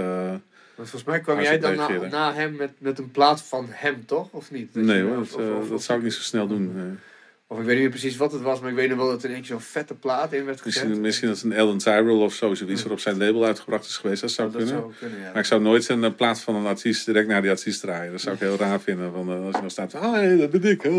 [0.79, 4.05] eh, Want volgens mij kwam jij dan na, hem met, met een plaat van hem,
[4.05, 4.27] toch?
[4.31, 4.73] Of niet?
[4.73, 6.71] Dat nee hoor, dat, of- eh, of- dat of- zou ik niet zo snel doen.
[6.75, 6.97] nee.
[7.51, 9.23] Of ik weet niet meer precies wat het was, maar ik weet nog wel dat
[9.23, 10.83] er een keer zo'n vette plaat in werd gezet.
[10.83, 13.85] Misschien, misschien dat het een Ellen Tyrell of zo, zoiets wat op zijn label uitgebracht
[13.85, 14.21] is geweest.
[14.21, 14.81] Dat zou dat kunnen.
[14.81, 15.25] zou kunnen, ja.
[15.25, 18.11] Maar ik zou nooit een eh, plaat van een artiest direct naar die artiest draaien.
[18.11, 19.11] Dat zou ik heel raar vinden.
[19.11, 20.83] Van, eh, als je nog staat van, ah, hey, dat ben ik.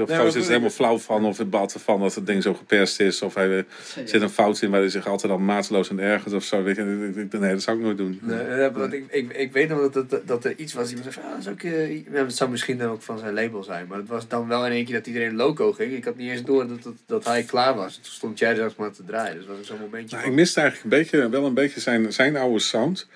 [0.00, 1.24] Of maar gozer is er helemaal flauw van.
[1.24, 3.22] Of het balt ervan dat het ding zo geperst is.
[3.22, 3.64] Of hij eh,
[4.04, 6.62] zit een fout in waar hij zich altijd al mateloos aan ergert of zo.
[6.62, 6.82] Weet je,
[7.30, 8.18] nee, dat zou ik nooit doen.
[8.22, 10.88] Nee, eh, want ik, ik, ik weet nog dat, dat, dat er iets was.
[10.88, 13.18] Iemand zei van, ah, dat, is ook, eh, ja, dat zou misschien dan ook van
[13.18, 13.86] zijn label zijn.
[13.88, 15.92] Maar het was dan wel in één keer dat iedereen loco ging.
[15.92, 17.94] Ik had niet eens door dat, dat, dat hij klaar was.
[17.94, 19.36] Toen stond jij er maar te draaien.
[19.36, 22.12] Dus was zo'n momentje Nou, van- ik miste eigenlijk een beetje, wel een beetje zijn,
[22.12, 23.08] zijn oude sound.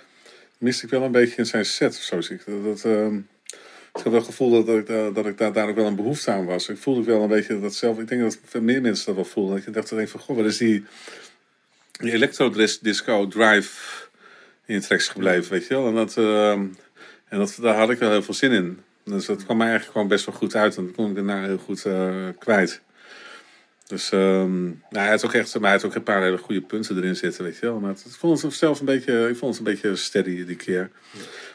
[0.59, 2.20] Miste ik wel een beetje in zijn set of zo.
[2.20, 2.43] zie ik.
[2.47, 5.77] Dat, dat, ehm, ik had wel het gevoel dat, ik, dat ik daar, daar ook
[5.77, 6.69] wel een behoefte aan was.
[6.69, 7.99] Ik voelde wel een beetje dat zelf.
[7.99, 9.55] Ik denk dat veel meer mensen dat wel voelden.
[9.57, 10.85] Dat je dacht dan van, goh, wat is die,
[12.01, 13.81] die electro-disco drive
[14.66, 15.86] in tracks gebleven, weet je wel.
[15.89, 16.66] En, dat, ehm,
[17.28, 18.81] en dat, daar had ik wel heel veel zin in.
[19.05, 20.76] Dus dat kwam mij eigenlijk gewoon best wel goed uit.
[20.76, 22.81] En dat kon ik daarna heel goed eh, kwijt.
[23.86, 26.60] Dus ehm, nou, hij had ook echt, maar hij had ook een paar hele goede
[26.60, 27.81] punten erin zitten, weet je wel.
[27.81, 30.56] Maar het, ik vond het zelf een beetje, ik vond het een beetje steady die
[30.56, 30.90] keer.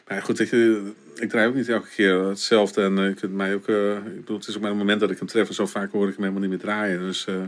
[0.08, 2.82] Maar goed, weet je, ik draai ook niet elke keer hetzelfde.
[2.82, 5.00] En eh, je kunt mij ook, eh, ik bedoel, het is ook maar een moment
[5.00, 5.48] dat ik hem tref.
[5.48, 7.00] En zo vaak hoor ik hem helemaal niet meer draaien.
[7.00, 7.42] Dus, eh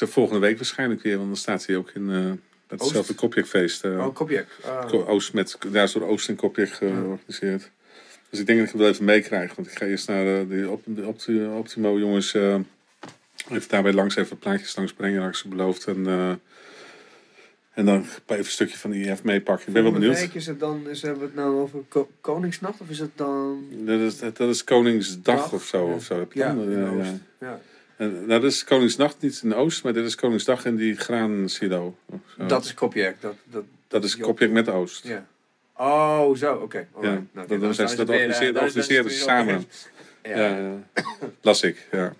[0.00, 2.32] eh, volgende week waarschijnlijk weer, want dan staat hij ook in eh
[2.68, 3.14] hetzelfde?
[3.14, 3.84] Kopjekfeest.
[3.84, 4.46] eh Oh, Kopjek.
[4.64, 5.08] Ah.
[5.08, 7.70] Oost met, daar is door Oost en Kopjek georganiseerd.
[8.30, 9.54] Dus ik denk dat ik het wel even meekrijg.
[9.54, 12.34] Want ik ga eerst naar de, de, Op- de Opti- Optimo jongens.
[12.34, 12.54] eh,
[13.50, 15.86] even daarbij langs even plaatjes langs brengen, langs ze beloofd.
[15.86, 16.32] En, eh,
[17.74, 19.66] En dan even een stukje van die IF meepakken.
[19.68, 20.18] Ik ben wel benieuwd.
[20.20, 23.10] week is het dan, is, hebben we het nou over Ko- Koningsnacht of is het
[23.14, 23.64] dan...
[23.70, 25.88] Dat is, dat is Koningsdag Dag, of zo.
[25.88, 25.94] ja.
[25.94, 26.18] Of zo.
[26.18, 26.70] Heb je Ja, dan?
[26.72, 27.10] in Ja, Oost.
[27.40, 27.46] ja.
[27.48, 27.60] Ja.
[27.96, 31.96] En, nou, dat is Koningsnacht niet in Oost, maar dit is Koningsdag in die graansilo.
[32.06, 32.46] of zo.
[32.46, 33.20] Dat is Kopjek.
[33.20, 35.06] Dat, dat, dat is Kopjek met Oost.
[35.06, 35.26] Ja.
[35.78, 36.78] Oh, zo, oké.
[36.78, 37.22] Ja, Alright.
[37.32, 38.70] dat- oké, dat zijn ze- dat eh, organiseren- dan
[39.02, 39.64] dan samen.
[40.22, 40.72] Ja.
[41.40, 41.86] Las ik.
[41.92, 42.12] Ja.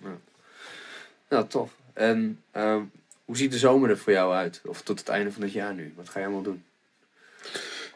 [1.29, 1.71] Nou, tof.
[1.93, 2.81] En ehm,
[3.25, 4.61] hoe ziet de zomer er voor jou uit?
[4.65, 5.93] Of tot het einde van het jaar nu?
[5.95, 6.63] Wat ga je allemaal doen?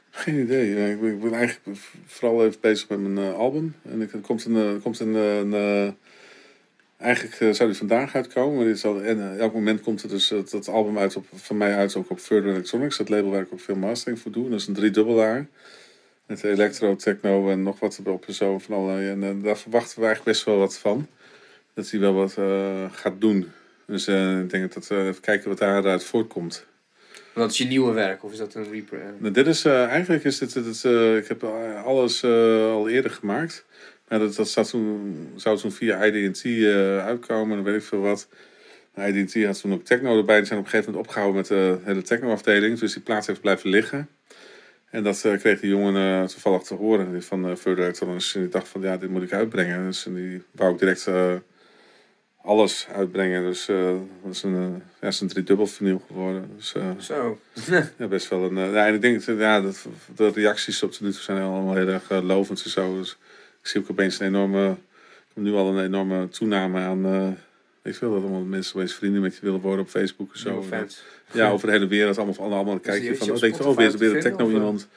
[0.10, 0.76] Geen idee.
[0.76, 3.76] Ja, ik, ben, ik ben eigenlijk vooral even bezig met mijn eh, album.
[3.82, 4.56] En ik, er komt een.
[4.56, 5.92] eh, er komt een, eh, een, eh,
[6.98, 8.56] eigenlijk eh, zou die vandaag uitkomen.
[8.56, 11.26] Maar dit is al, en eh, elk moment komt er dus het album uit op,
[11.34, 12.98] van mij uit ook op Further Electronics.
[12.98, 14.50] Dat label waar ik ook veel mastering voor doe.
[14.50, 15.48] Dat is een driedubbelaar.
[16.26, 18.60] Met electro, techno en nog wat erop en zo.
[18.60, 19.10] Van allerlei.
[19.10, 21.08] En eh, daar verwachten we eigenlijk best wel wat van.
[21.74, 22.34] Dat hij wel wat
[22.92, 23.52] gaat doen.
[23.86, 26.66] Dus ik denk dat we even kijken wat daaruit voortkomt.
[27.34, 28.24] Wat is je nieuwe werk?
[28.24, 28.98] Of is dat een repre...
[28.98, 30.84] eh, Nou, dit is eigenlijk is dit, dit,
[31.18, 31.44] ik heb
[31.86, 33.66] alles al eerder gemaakt.
[34.20, 38.28] Dat, dat zat toen, zou toen via IDT eh uitkomen, dan weet ik veel wat.
[38.98, 40.38] IDT had toen ook techno erbij.
[40.38, 42.80] Die zijn op een gegeven moment opgehouden met de hele techno-afdeling.
[42.80, 44.10] Dus die plaats heeft blijven liggen.
[44.90, 48.36] En dat eh, kreeg die jongen eh, toevallig te horen die van uh, Further Electronics.
[48.36, 49.86] En die dacht van ja, dit moet ik uitbrengen.
[49.86, 51.34] Dus en die wou ook direct eh,
[52.42, 53.44] alles uitbrengen.
[53.44, 56.50] Dus eh, dat is een, eh, ja, is een driedubbel vinyl geworden.
[56.56, 57.40] Dus, eh, Zo.
[57.98, 58.58] ja, best wel een.
[58.58, 61.42] eh, ja, en ik denk dat ja, dat, de reacties op tot nu toe zijn
[61.42, 62.98] allemaal heel erg eh, lovend en zo.
[63.00, 63.18] Dus
[63.64, 64.76] ik zie ook opeens een enorme.
[65.34, 67.06] Nu al een enorme toename aan.
[67.06, 67.28] eh
[67.84, 70.64] ik wil dat allemaal mensen opeens vrienden met je willen worden op Facebook en zo.
[70.64, 71.04] Fans.
[71.32, 72.18] Ja, over de hele wereld.
[72.18, 73.32] Allemaal, allemaal, allemaal kijken is van.
[73.32, 74.88] Oh, denk van, oh, weer, weer een techno of, iemand.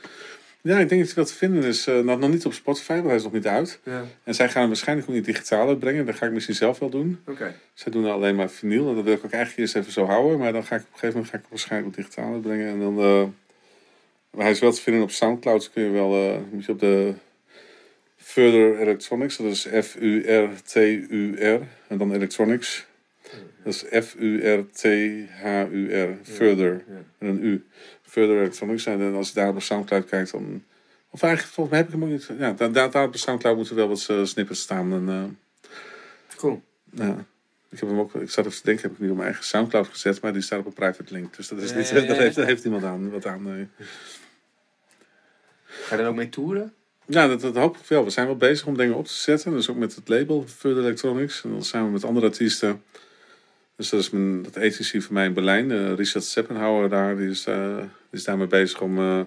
[0.61, 1.87] Ja, ik denk dat hij wel te vinden is.
[1.87, 3.81] eh, nog, nog niet op Spotify, want hij is nog niet uit.
[3.83, 4.05] Ja.
[4.25, 6.07] En zij gaan hem waarschijnlijk ook niet digitaal uitbrengen.
[6.07, 7.21] Dat ga ik misschien zelf wel doen.
[7.27, 7.55] Oké.
[7.75, 8.89] Zij doen alleen maar vinyl.
[8.89, 10.39] En dat wil ik ook eigenlijk eerst even zo houden.
[10.39, 12.69] Maar dan ga ik op een gegeven moment ga ik hem waarschijnlijk ook digitaal uitbrengen.
[12.69, 12.99] En dan...
[12.99, 13.23] eh,
[14.31, 15.59] maar hij is wel te vinden op Soundcloud.
[15.59, 16.15] Dus kun je wel...
[16.15, 17.15] eh, moet je op de...
[18.27, 19.37] Further Electronics.
[19.37, 21.63] Dat is F-U-R-T-U-R.
[21.89, 22.87] En dan Electronics.
[23.65, 25.29] Dat is F-U-R-T-H-U-R.
[26.23, 26.85] Further.
[27.19, 27.65] En een U.
[28.03, 28.87] Further Electronics.
[28.87, 30.65] En als je daar op Soundcloud kijkt dan...
[31.11, 32.31] Of eigenlijk, volgens mij heb ik hem ook niet...
[32.39, 34.93] Ja, daar, daar, daar op de Soundcloud moeten wel wat eh, snippets staan.
[34.93, 35.25] En, eh,
[36.37, 36.63] Cool.
[36.91, 37.25] ja.
[37.71, 39.47] Ik, heb hem ook, ik zat even te denken, heb ik niet op mijn eigen
[39.47, 41.37] Soundcloud gezet, maar die staat op een private link.
[41.37, 42.07] Dus dat, is niet, ja, ja.
[42.13, 43.43] dat heeft, daar heeft niemand aan, wat aan.
[43.43, 43.69] Nee.
[45.65, 46.75] Ga je er ook mee toeren?
[47.07, 48.05] Ja, dat, dat hoop ik wel.
[48.05, 49.51] We zijn wel bezig om dingen op te zetten.
[49.53, 51.45] Dus ook met het label Further Electronics.
[51.45, 52.83] En dan samen met andere artiesten.
[53.77, 55.71] Dus dat is mijn, dat agency van mij in Berlijn.
[55.71, 58.97] eh, Richard Seppenhauer daar, die is, die is daarmee bezig om...
[58.97, 59.27] die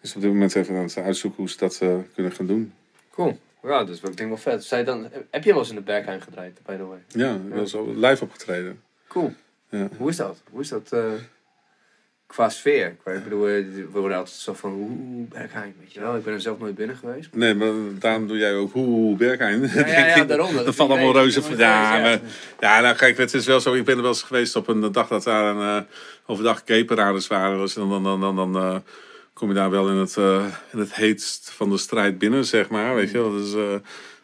[0.00, 1.78] is op dit moment even aan het uitzoeken hoe ze dat
[2.14, 2.72] kunnen gaan doen.
[3.10, 3.38] Cool.
[3.62, 4.64] Ja, dus ik denk wel vet.
[4.64, 6.98] Zij dan, heb je wel eens in de Bergheim gedraaid, by the way?
[7.08, 8.80] Ja, ik was al live opgetreden.
[9.08, 9.32] Cool.
[9.68, 9.88] Ja.
[9.96, 10.42] Hoe is dat?
[10.50, 10.94] Hoe is dat
[12.30, 12.86] qua sfeer?
[13.04, 16.16] Ik bedoel, eh, we worden altijd zo van, hoe Bergheim, weet je wel?
[16.16, 17.28] Ik ben er zelf nooit binnen geweest.
[17.32, 19.62] Nee, maar daarom doe jij ook hoe Bergheim.
[19.74, 20.54] Ja, ja, ja, daarom.
[20.54, 21.56] Dat valt allemaal reuze van.
[21.56, 22.20] Ja, maar,
[22.60, 23.74] ja, nou kijk, het is wel zo.
[23.74, 25.88] Ik ben er wel eens geweest op een dag dat daar een, eh,
[26.26, 27.58] overdag caperaders waren.
[27.58, 28.76] Dus dan, dan, dan, dan, dan eh,
[29.32, 32.68] kom je daar wel in het, eh, in het heetst van de strijd binnen, zeg
[32.68, 32.94] maar.
[32.94, 33.32] Weet je wel.
[33.32, 33.80] Dus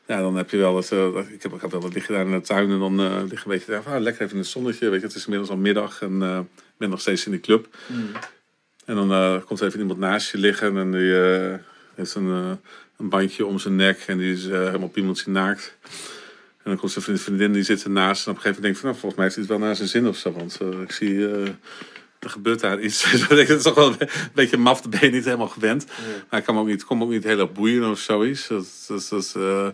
[0.06, 0.92] ja, dan heb je wel het.
[0.92, 3.16] eh, ik, heb, ik heb wel wat liggen daar in de tuin en dan eh
[3.28, 4.88] liggen een beetje daar, ah, lekker even in het zonnetje.
[4.88, 7.76] Weet je, het is inmiddels al middag en ik ben nog steeds in die club.
[7.86, 8.10] Mm.
[8.84, 11.12] En dan komt er even iemand naast je liggen en die
[11.94, 12.58] heeft een,
[12.96, 15.76] een bandje om zijn nek en die is helemaal piemeltje naakt.
[16.62, 18.74] En dan komt zijn vriend- vriendin, die zit ernaast en op een gegeven moment denk
[18.74, 20.32] ik van, nou, volgens mij heeft hij het wel naar zijn zin of zo.
[20.32, 21.28] Want ik zie,
[22.26, 23.26] er gebeurt daar iets.
[23.28, 25.86] Dat is toch wel een beetje maf, ben je niet helemaal gewend.
[26.30, 28.48] Maar ik kan me ook niet, kom ook niet heel erg boeien of zoiets.
[28.48, 29.68] Dat, dat, dat, eh,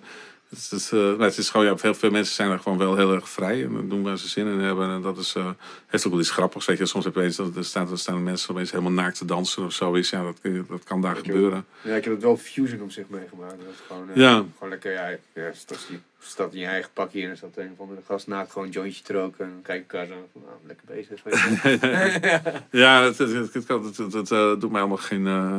[0.60, 3.14] het is, eh, het is gewoon, ja, veel, veel mensen zijn er gewoon wel heel
[3.14, 4.90] erg vrij en doen waar ze zin in hebben.
[4.90, 5.50] En dat is, eh,
[5.86, 6.66] heeft ook wel iets grappigs.
[6.66, 9.18] Weet je, soms heb je eens dat er staan, er staan mensen opeens helemaal naakt
[9.18, 10.10] te dansen of zoiets.
[10.10, 10.36] Ja, dat,
[10.68, 11.64] dat kan daar Ik gebeuren.
[11.82, 13.50] Ja, ik heb het wel Fusion op zich meegemaakt.
[13.58, 14.44] Dat is gewoon, eh, Ja.
[14.54, 17.70] gewoon lekker, ja, ja staat, je staat in je eigen pakje en er staat een
[17.72, 19.44] of andere gast naakt gewoon een jointje te roken.
[19.44, 21.22] En dan kijk ik elkaar zo van, nou, lekker bezig.
[22.70, 23.18] Ja, het,
[24.12, 25.56] het, eh, doet mij allemaal geen, eh,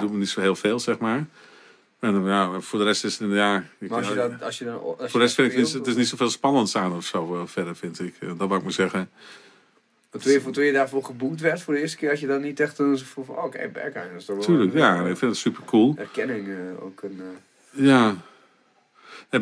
[0.00, 1.26] doet me niet zo heel veel, zeg maar.
[2.00, 3.64] En eh, ja, voor de rest is het, ja...
[3.78, 5.58] ik- Maar als je dat, als je dan, als je voor de rest vind ik,
[5.58, 8.14] het, het is niet zoveel spannends aan of zo eh, verder, vind ik.
[8.20, 9.10] Eh, dat wou ik maar zeggen.
[10.10, 12.60] Toen je, toen je daarvoor geboekt werd voor de eerste keer, had je dan niet
[12.60, 15.16] echt een gevoel van, oh, oké, Berghain, dat is toch wel Tuurlijk, een, ja, ik
[15.16, 15.94] vind het super cool.
[15.98, 16.48] erkenning
[16.80, 17.20] ook een...
[17.70, 18.16] Ja.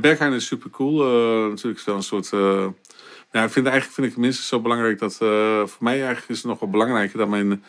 [0.00, 1.02] Berghain is super cool.
[1.48, 2.28] natuurlijk is wel een soort.
[3.32, 5.14] ja, ik vind eigenlijk vind ik het minstens zo belangrijk dat.
[5.70, 7.64] voor mij eigenlijk is het nog wel belangrijker dat mijn.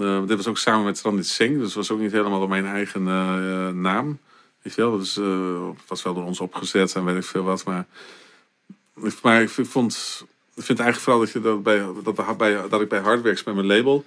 [0.00, 2.66] Eh, dit was ook samen met Trandit Singh, dus was ook niet helemaal op mijn
[2.66, 4.18] eigen eh, naam.
[4.62, 7.64] Weet je wel, dus, eh, was wel door ons opgezet en weet ik veel wat.
[7.64, 7.86] Maar,
[9.42, 10.24] ik- vond.
[10.54, 13.54] ik vind eigenlijk vooral dat, je dat, bij, dat, bij, dat ik bij Hardworks, bij
[13.54, 14.04] mijn label,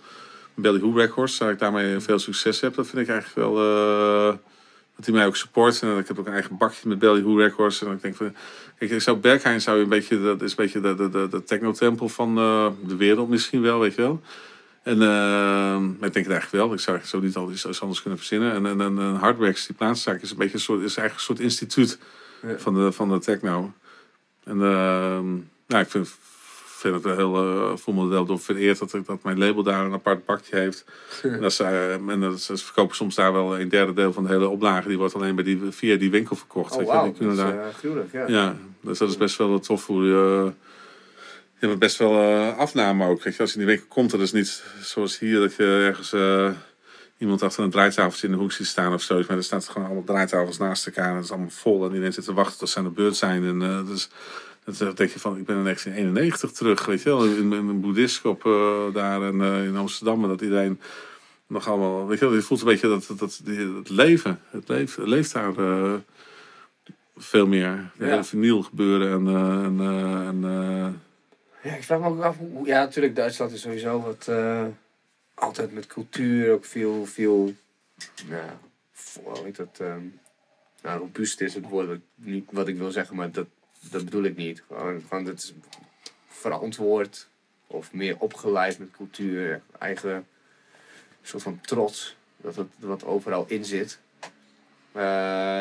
[0.54, 2.76] Belly Who Records, dat ik daarmee veel succes heb.
[2.76, 3.54] Dat vind ik eigenlijk wel...
[4.96, 5.82] dat hij mij ook support.
[5.82, 7.82] En ik heb ook een eigen bakje met Belly Who Records.
[7.82, 8.36] En ik denk van...
[8.78, 10.22] Ik zou Berghain zou je een beetje...
[10.22, 12.36] Dat is een beetje de, de, de, van
[12.86, 14.22] de wereld misschien wel, weet je wel.
[14.88, 16.74] En eh, maar ik denk het eigenlijk wel.
[16.74, 18.54] Ik zou zo niet al iets anders kunnen verzinnen.
[18.54, 22.00] En, en, en, die plaatszaak, is een beetje een soort, is eigenlijk een soort instituut
[22.42, 22.58] Ja.
[22.58, 23.74] van, de, van de techno.
[24.44, 25.20] En uh,
[25.68, 26.10] nou, ik vind,
[26.66, 29.86] vind het wel heel, eh voel me wel door vereerd dat, dat mijn label daar
[29.86, 30.86] een apart bakje heeft.
[31.24, 34.24] En, dat ze, eh, en dat ze, verkopen soms daar wel een derde deel van
[34.24, 34.88] de hele oplage.
[34.88, 36.76] Die wordt alleen bij die, via die winkel verkocht.
[36.76, 37.04] Oh, wauw.
[37.04, 38.28] Die kunnen Dat is, daar, eh, ja.
[38.28, 40.52] ja, dus dat is best wel tof hoe je.
[41.60, 43.24] Hebt best wel eh, afname ook.
[43.24, 46.14] Je, als je in die winkel komt, dat is niet zoals hier dat je ergens
[46.14, 46.52] eh,
[47.18, 49.24] iemand achter een draaitafeltje in de hoek ziet staan of zo.
[49.28, 51.84] Maar er staan gewoon allemaal draaitafels naast elkaar en het is allemaal vol.
[51.86, 53.44] En iedereen zit te wachten tot ze aan de beurt zijn.
[53.44, 54.10] En eh, dus,
[54.78, 57.26] dan denk je van, ik ben in 1991 terug, weet je wel.
[57.26, 60.24] In, een boeddhistschap eh daar en, in Amsterdam.
[60.24, 60.80] En dat iedereen
[61.48, 62.34] nog allemaal, weet je wel.
[62.36, 65.54] Je voelt een beetje dat, dat, dat die- het leven, het leeft, daar
[67.18, 67.92] veel meer.
[68.00, 68.24] Ja.
[68.24, 69.28] vinyl gebeuren en...
[69.66, 69.80] en,
[70.28, 71.02] en
[71.62, 72.68] Ja, ik vraag me ook af hoe...
[72.68, 74.28] Ja, natuurlijk, Duitsland is sowieso wat...
[74.28, 74.66] eh,
[75.34, 77.06] altijd met cultuur ook veel...
[77.06, 77.54] veel
[78.30, 78.50] nou,
[79.24, 79.80] hoe heet dat...
[79.80, 83.48] ehm, robuust is het woord niet, wat ik wil zeggen, maar dat,
[83.90, 84.64] dat bedoel ik niet.
[84.68, 85.54] Gewoon, gewoon dat is
[86.28, 87.28] verantwoord
[87.68, 89.62] of meer opgeleid met cultuur.
[89.80, 90.28] Eigen
[91.22, 94.00] soort van trots dat het wat overal in zit.
[94.92, 95.04] Eh,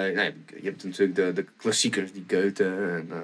[0.03, 2.65] nee, je hebt natuurlijk de, de klassiekers, die Goethe.
[2.65, 3.19] En, eh,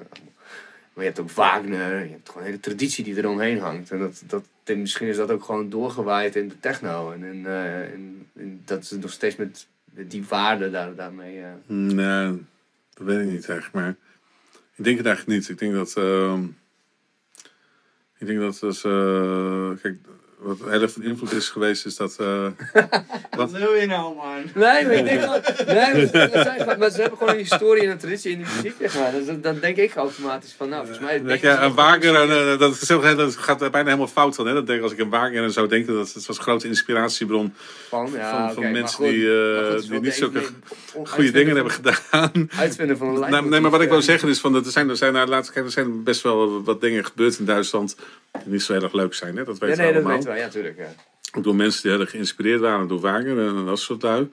[0.93, 2.03] maar je hebt ook Wagner.
[2.03, 3.91] Je hebt gewoon een hele traditie die eromheen hangt.
[3.91, 7.11] En dat, dat, en misschien is dat ook gewoon doorgewaaid in de techno.
[7.11, 9.67] En, in, eh, in- dat ze nog steeds met
[10.07, 11.41] die waarde daar, daarmee...
[11.41, 12.41] eh, Nee,
[12.93, 13.71] dat weet ik niet echt.
[13.71, 13.95] Maar
[14.75, 15.49] ik denk het eigenlijk niet.
[15.49, 15.93] Ik denk dat.
[15.97, 16.43] ehm,
[18.17, 18.57] ik denk dat.
[18.59, 19.97] Dus, eh, kijk,
[20.43, 22.15] wat heel erg van invloed is geweest, is dat.
[22.19, 22.45] eh,
[23.37, 24.35] Wat wil je nou, man?
[24.53, 25.41] Nee, maar ik denk gewoon...
[25.67, 28.47] Nee, maar, dat zijn maar ze hebben gewoon een historie en een traditie in die
[28.55, 29.11] muziek, zeg maar.
[29.11, 31.21] Dus dat- dan denk ik automatisch van, nou, volgens mij...
[31.33, 34.47] Je, ze een Wagner, en, eh, dat, heel- dat gaat bijna helemaal fout dan.
[34.47, 34.53] Hè?
[34.53, 36.67] Dat denk, ik, als ik een Wagner en zou denken, dat het was een grote
[36.67, 37.53] inspiratiebron
[37.89, 40.41] Van, ja, van, van mensen goed, die, eh, goed, is die niet de zulke
[41.03, 41.95] goede dingen hebben gedaan.
[42.11, 44.53] van- Uitvinden van een Nou, leidmotief, nee, maar wat ik wil eh, zeggen is, van,
[44.53, 47.39] dat er zijn, er zijn, nou, laat, kijk, er zijn best wel wat dingen gebeurd
[47.39, 47.95] in Duitsland
[48.43, 49.37] die niet zo heel erg leuk zijn.
[49.37, 49.43] Hè?
[49.43, 50.17] Dat Ja, weten nee, we dat allemaal.
[50.23, 50.77] weten ja, tuurlijk.
[50.77, 50.93] Ja.
[51.37, 54.29] Ook door mensen die heel geïnspireerd waren door Wagner en dat soort lui.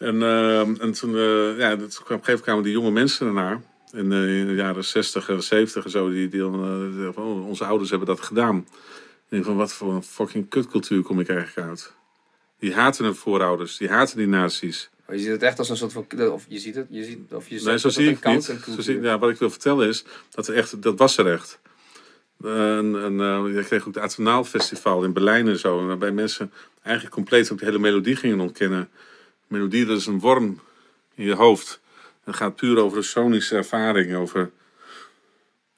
[0.00, 3.26] En, eh, en toen, eh, ja, dat, op een gegeven moment kwamen die jonge mensen
[3.26, 3.60] ernaar.
[3.92, 6.10] In, eh, in de jaren 60 en 70 en zo.
[6.10, 6.52] Die, die dan,
[7.14, 8.56] van, oh, onze ouders hebben dat gedaan.
[8.58, 11.92] Ik denk van, wat voor een fucking kutcultuur kom ik eigenlijk uit?
[12.58, 13.76] Die haten hun voorouders.
[13.76, 14.90] Die haten die nazi's.
[15.06, 16.06] Maar je ziet het echt als een soort van...
[16.32, 18.44] Of je ziet het, je ziet, of je Nee, zo zie ik niet.
[18.44, 21.60] Zo zie, ja, wat ik wil vertellen is, dat, er echt, dat was er echt.
[22.44, 25.86] En, en eh, je kreeg ook het Atonaal Festival in Berlijn en zo.
[25.86, 26.52] Waarbij mensen
[26.82, 28.88] eigenlijk compleet ook de hele melodie gingen ontkennen.
[29.46, 30.60] Melodie, dat is een worm
[31.14, 31.80] in je hoofd.
[32.24, 34.50] Het gaat puur over de sonische ervaring, over,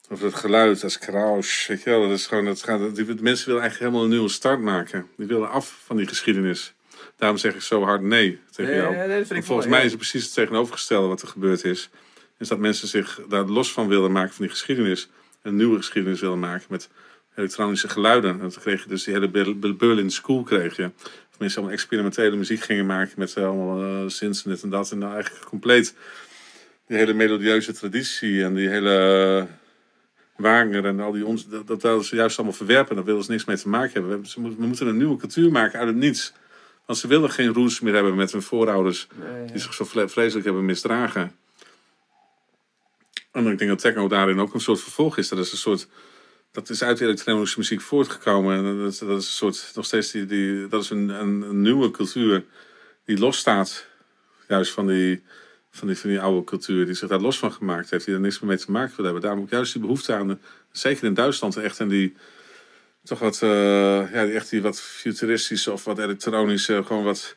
[0.09, 1.67] over het geluid, dat is krausch.
[1.67, 4.29] Weet je wel, dat is gewoon, dat gaat, die, mensen willen eigenlijk helemaal een nieuwe
[4.29, 5.07] start maken.
[5.17, 6.73] Die willen af van die geschiedenis.
[7.15, 8.95] Daarom zeg ik zo hard nee tegen jou.
[8.95, 11.89] ja, volgens mooi, mij is het precies het tegenovergestelde wat er gebeurd is.
[12.37, 15.09] Is dat mensen zich daar los van willen maken van die geschiedenis.
[15.43, 16.89] Een nieuwe geschiedenis willen maken met
[17.35, 18.41] elektronische geluiden.
[18.41, 20.91] En toen kreeg je dus die hele Ber- Ber- Berlin School kreeg je.
[21.31, 24.91] Of mensen allemaal experimentele muziek gingen maken met eh, allemaal synths en dit en dat.
[24.91, 25.95] En nou eigenlijk compleet
[26.87, 28.97] die hele melodieuze traditie en die hele
[29.47, 29.53] eh,
[30.37, 32.95] Wagner en al die ons, dat, dat wilden ze juist allemaal verwerpen.
[32.95, 34.21] Daar wilden ze niks mee te maken hebben.
[34.21, 36.33] We, ze moeten- we moeten een nieuwe cultuur maken uit het niets.
[36.85, 40.45] Want ze willen geen roots meer hebben met hun voorouders Nee, die zich zo vreselijk
[40.45, 41.31] hebben misdragen.
[43.33, 45.29] En ik denk dat techno daarin ook een soort vervolg is.
[45.29, 45.87] Dat is een soort.
[46.51, 48.57] Dat is uit de elektronische muziek voortgekomen.
[48.57, 49.71] En dat is, dat is een soort.
[49.75, 50.25] Nog steeds die.
[50.25, 52.45] die dat is een, een, nieuwe cultuur.
[53.05, 53.87] Die losstaat.
[54.47, 55.23] Juist van die,
[55.71, 56.85] van, die, van die oude cultuur.
[56.85, 58.05] Die zich daar los van gemaakt heeft.
[58.05, 59.21] Die er niks meer mee te maken wil hebben.
[59.21, 60.39] Daarom ook juist die behoefte aan.
[60.71, 61.79] Zeker in Duitsland echt.
[61.79, 62.15] En die.
[63.03, 63.41] Toch wat.
[63.41, 63.49] eh,
[64.13, 66.83] ja, echt die wat futuristische of wat elektronische.
[66.85, 67.35] Gewoon wat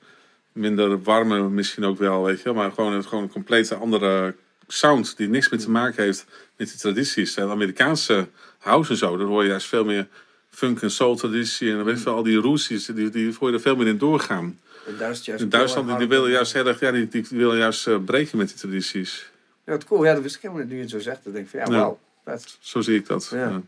[0.53, 2.53] minder warme misschien ook wel, weet je.
[2.53, 4.35] Maar gewoon, gewoon een complete andere
[4.69, 6.25] sound die niks meer te maken heeft
[6.57, 7.35] met die tradities.
[7.35, 8.29] De Amerikaanse
[8.59, 10.07] house en zo, daar hoor je juist veel meer
[10.51, 11.71] funk en soul traditie.
[11.71, 13.87] En dan weet je wel, al die roots, die, die, hoor je er veel meer
[13.87, 14.45] in doorgaan.
[14.45, 17.57] in Duitsland juist In Duitsland, die, die willen juist heel erg, ja, die, die willen
[17.57, 19.31] juist eh, breken met die tradities.
[19.65, 20.05] Ja, wat cool.
[20.05, 21.25] Ja, dat wist ik helemaal niet nu je het zo zegt.
[21.25, 21.99] Dan denk ik van, ja, wauw.
[22.25, 22.57] vet.
[22.61, 23.29] Zo zie ik dat.
[23.33, 23.39] Ja.
[23.49, 23.63] Ja.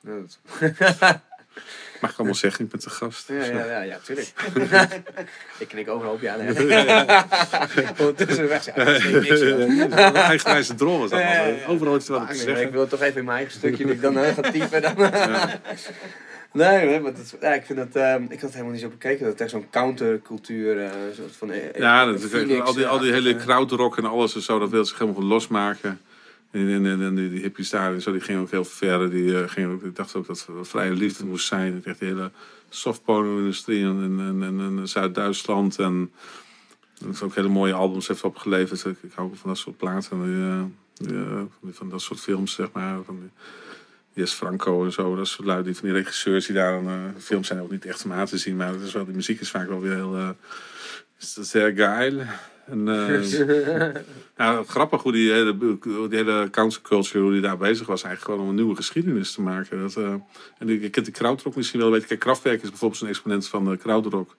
[0.00, 0.38] Ja, dat-
[2.00, 3.28] Mag ik allemaal zeggen, ik ben te gast.
[3.28, 4.32] Ja, ja, ja, ja, tuurlijk.
[5.58, 6.40] ik knik overal op je aan.
[7.98, 8.64] Ondertussen weg.
[8.64, 10.16] Joh.
[10.16, 11.20] Eigenwijze drol was dat.
[11.66, 12.72] Overal iets wat te ik zeggen.
[12.72, 14.82] wil het toch even in mijn eigen stukje dat ik dan eh, ga typen.
[14.82, 14.94] Dan.
[16.52, 19.18] Nee, maar dat, ja, ik vind dat, ehm, ik had het helemaal niet zo bekeken.
[19.22, 21.50] Dat het echt zo'n countercultuur, eh soort van...
[21.50, 24.70] eh, Ja, dat, Phoenix, al, die, al die hele krautrock en alles en zo, dat
[24.70, 26.00] wil zich helemaal losmaken.
[26.52, 29.10] En, en, en, die, die en zo, die gingen ook heel ver.
[29.10, 31.76] Die, gingen ook, ik dacht ook dat het vrije liefde moest zijn.
[31.76, 32.30] Ik dacht, die hele
[32.68, 35.78] softporno-industrie in, in, in, in Zuid-Duitsland.
[35.78, 36.10] En
[36.98, 38.84] dat is ook hele mooie albums heeft opgeleverd.
[38.84, 40.24] Ik, ik hou ook van dat soort platen.
[40.24, 43.02] Die, eh, eh, van dat soort films, zeg maar.
[43.04, 43.30] Van
[44.14, 45.16] die, Franco en zo.
[45.16, 46.88] Dat soort lui, die van die regisseurs die daar dan...
[46.88, 48.56] eh, films zijn ook niet echt om aan te zien.
[48.56, 50.36] Maar het is wel, die muziek is vaak wel weer heel...
[51.18, 52.22] is dat zeer geil.
[52.72, 53.94] En, eh,
[54.36, 58.24] ja, grappig hoe die hele, hoe die hele counterculture, hoe die daar bezig was, eigenlijk
[58.24, 59.80] gewoon om een nieuwe geschiedenis te maken.
[59.80, 60.14] Dat, eh,
[60.58, 62.08] en je kent die krautrock misschien wel een beetje.
[62.08, 64.36] Kijk, Kraftwerk is bijvoorbeeld zo'n exponent van de krautrock.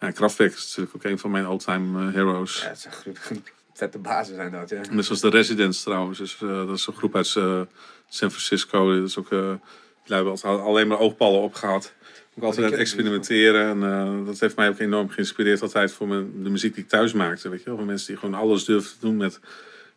[0.00, 2.60] Ja, Kraftwerk is natuurlijk ook een van mijn all-time eh, heroes.
[2.60, 3.18] Ja, het zijn goed,
[3.72, 4.80] vette bazen zijn dat, ja.
[4.90, 6.18] Net zoals de Residents trouwens.
[6.18, 7.60] Dus, eh, dat is een groep uit eh,
[8.08, 9.00] San Francisco.
[9.00, 9.52] Dat is ook, eh
[10.04, 11.92] die hebben alleen maar oogballen opgehaald.
[12.40, 12.80] Altijd ik niet.
[12.80, 13.68] experimenteren.
[13.68, 16.88] En eh, dat heeft mij ook enorm geïnspireerd altijd voor mijn, de muziek die ik
[16.88, 17.48] thuis maakte.
[17.48, 17.76] Weet je wel?
[17.76, 19.40] Voor mensen die gewoon alles durven te doen met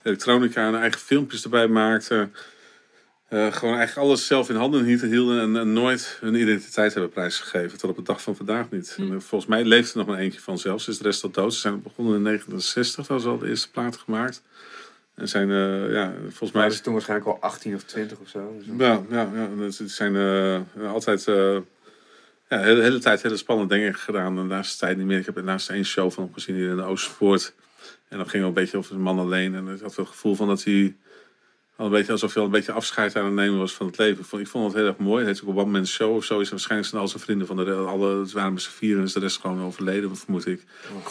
[0.03, 2.33] elektronica en eigen filmpjes erbij maakten.
[3.27, 7.77] Eh, gewoon eigenlijk alles zelf in handen hielden en, en nooit hun identiteit hebben prijsgegeven.
[7.77, 8.95] Tot op de dag van vandaag niet.
[8.97, 10.87] En, eh, volgens mij leeft er nog maar eentje van zelfs.
[10.87, 11.53] Is de rest al dood.
[11.53, 13.07] Ze zijn begonnen in 1960.
[13.07, 14.41] Dat was al de eerste plaat gemaakt.
[15.15, 15.49] En zijn,
[15.91, 18.53] ja, volgens mij is toen waarschijnlijk al 18 of 20 of zo.
[18.57, 19.45] Dus ja, ja, ja.
[19.45, 20.15] en Het zijn
[20.87, 21.25] altijd
[22.49, 24.37] ja, de hele, hele tijd hele spannende dingen gedaan.
[24.37, 25.19] En naast de tijd niet meer.
[25.19, 27.53] Ik heb naast één show van hem gezien hier in de Oostpoort.
[28.07, 29.55] En dat ging wel een beetje over een man alleen.
[29.55, 30.95] En ik had het gevoel van dat hij
[31.75, 33.97] al een beetje alsof hij al een beetje afscheid aan het nemen was van het
[33.97, 34.19] leven.
[34.19, 35.25] Ik vond, ik vond het heel erg mooi.
[35.25, 36.39] Het heet ook een one man show of zo.
[36.39, 39.05] Is waarschijnlijk zijn al zijn vrienden van de alle, het waren met z'n vieren en
[39.05, 40.63] is de rest gewoon overleden, vermoed ik.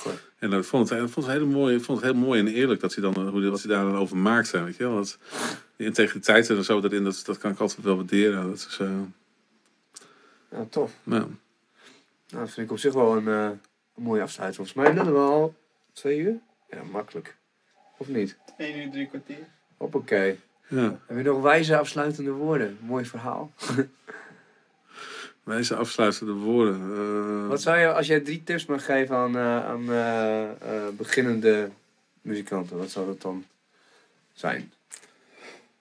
[0.06, 0.12] oh.
[0.38, 2.46] En ik vond het, ik vond het, heel mooi, ik vond het heel mooi en
[2.48, 4.62] eerlijk dat hij dan, hoe, hij- wat hij daar dan over maakte.
[4.64, 4.94] Weet je wel?
[4.94, 5.18] Dat,
[5.76, 8.46] die integriteit en zo erin, dat, dat kan ik altijd wel waarderen.
[8.48, 8.90] Dat is, eh,
[10.50, 10.92] Ja, tof.
[11.02, 13.44] nou, Nou, dat vind ik op zich wel een, eh,
[13.96, 14.68] een mooie afsluiting.
[14.68, 15.54] Volgens mij doen we al
[15.92, 16.34] twee uur.
[16.70, 17.36] Ja, makkelijk.
[17.96, 18.36] Of niet?
[18.56, 19.46] 1 uur, drie kwartier.
[19.76, 20.38] Hoppakee.
[20.68, 20.98] ja.
[21.06, 22.78] Heb je nog wijze afsluitende woorden?
[22.80, 23.52] Mooi verhaal.
[25.42, 26.80] Wijze afsluitende woorden.
[27.42, 29.86] eh, Wat zou je, als jij drie tips mag geven aan, eh, aan
[30.96, 31.70] beginnende
[32.20, 33.44] muzikanten, wat zou dat dan
[34.32, 34.72] zijn?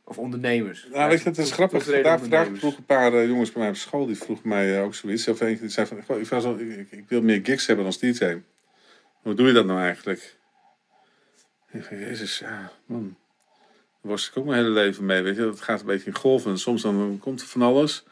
[0.09, 0.87] Of ondernemers?
[0.91, 1.83] Nou, weet je, het is grappig.
[1.83, 2.59] Vandaag, vandaag ondernemers.
[2.59, 5.27] vroegen een paar eh, jongens bij mij op school, die vroegen mij eh, ook zoiets.
[5.27, 7.85] Of eentje die zei van, "Goh, ik, was al- ik, ik wil meer gigs hebben
[7.85, 8.37] als DJ.
[9.21, 10.37] Hoe doe je dat nou eigenlijk?
[11.71, 13.15] Ik zeg, jezus, ja, man.
[14.01, 15.41] Daar was ik ook mijn hele leven mee, weet je.
[15.41, 16.51] Het gaat een beetje in golven.
[16.51, 18.03] En soms dan komt er van alles.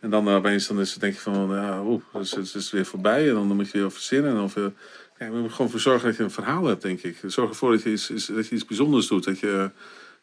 [0.00, 2.70] En dan eh, opeens dan is het, denk je van, ja, oeh, dus het is
[2.70, 3.28] weer voorbij.
[3.28, 4.30] En dan moet je weer verzinnen.
[4.36, 4.72] En of, je
[5.18, 7.18] ja, je moet er gewoon voor zorgen dat je een verhaal hebt, denk ik.
[7.26, 9.24] Zorg ervoor dat je iets, iets- dat je iets bijzonders doet.
[9.24, 9.70] Dat je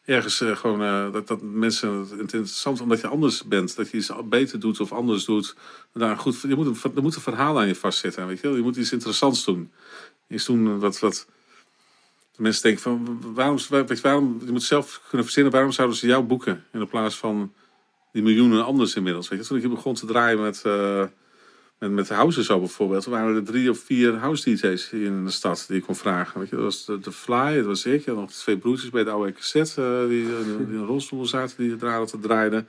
[0.08, 3.76] ergens eh, gewoon, eh, dat, dat mensen het interessant omdat je anders bent.
[3.76, 5.56] Dat je iets beter doet of anders doet.
[5.92, 8.26] Daar goed, je moet een, er moet een verhaal aan je vastzitten.
[8.26, 8.56] Weet je, wel.
[8.56, 9.70] je moet iets interessants doen.
[10.28, 11.26] Iets doen wat, wat
[12.36, 16.06] mensen denken van, waarom, weet je, waarom, je moet zelf kunnen verzinnen, waarom zouden ze
[16.06, 16.64] jou boeken?
[16.72, 17.52] In plaats van
[18.12, 19.28] die miljoenen anders inmiddels.
[19.28, 19.46] Weet je?
[19.46, 21.04] Toen ik begon te draaien met, eh
[21.78, 25.64] met, met house zo bijvoorbeeld, waren er drie of vier house DJ's in de stad
[25.68, 26.40] die ik kon vragen.
[26.40, 26.56] Weet je?
[26.56, 28.06] Dat was de, de Fly, dat was ik.
[28.06, 31.56] En nog twee broertjes bij de oude cassette eh, die, eh, die in rolstoel zaten,
[31.56, 32.68] die te draaiden.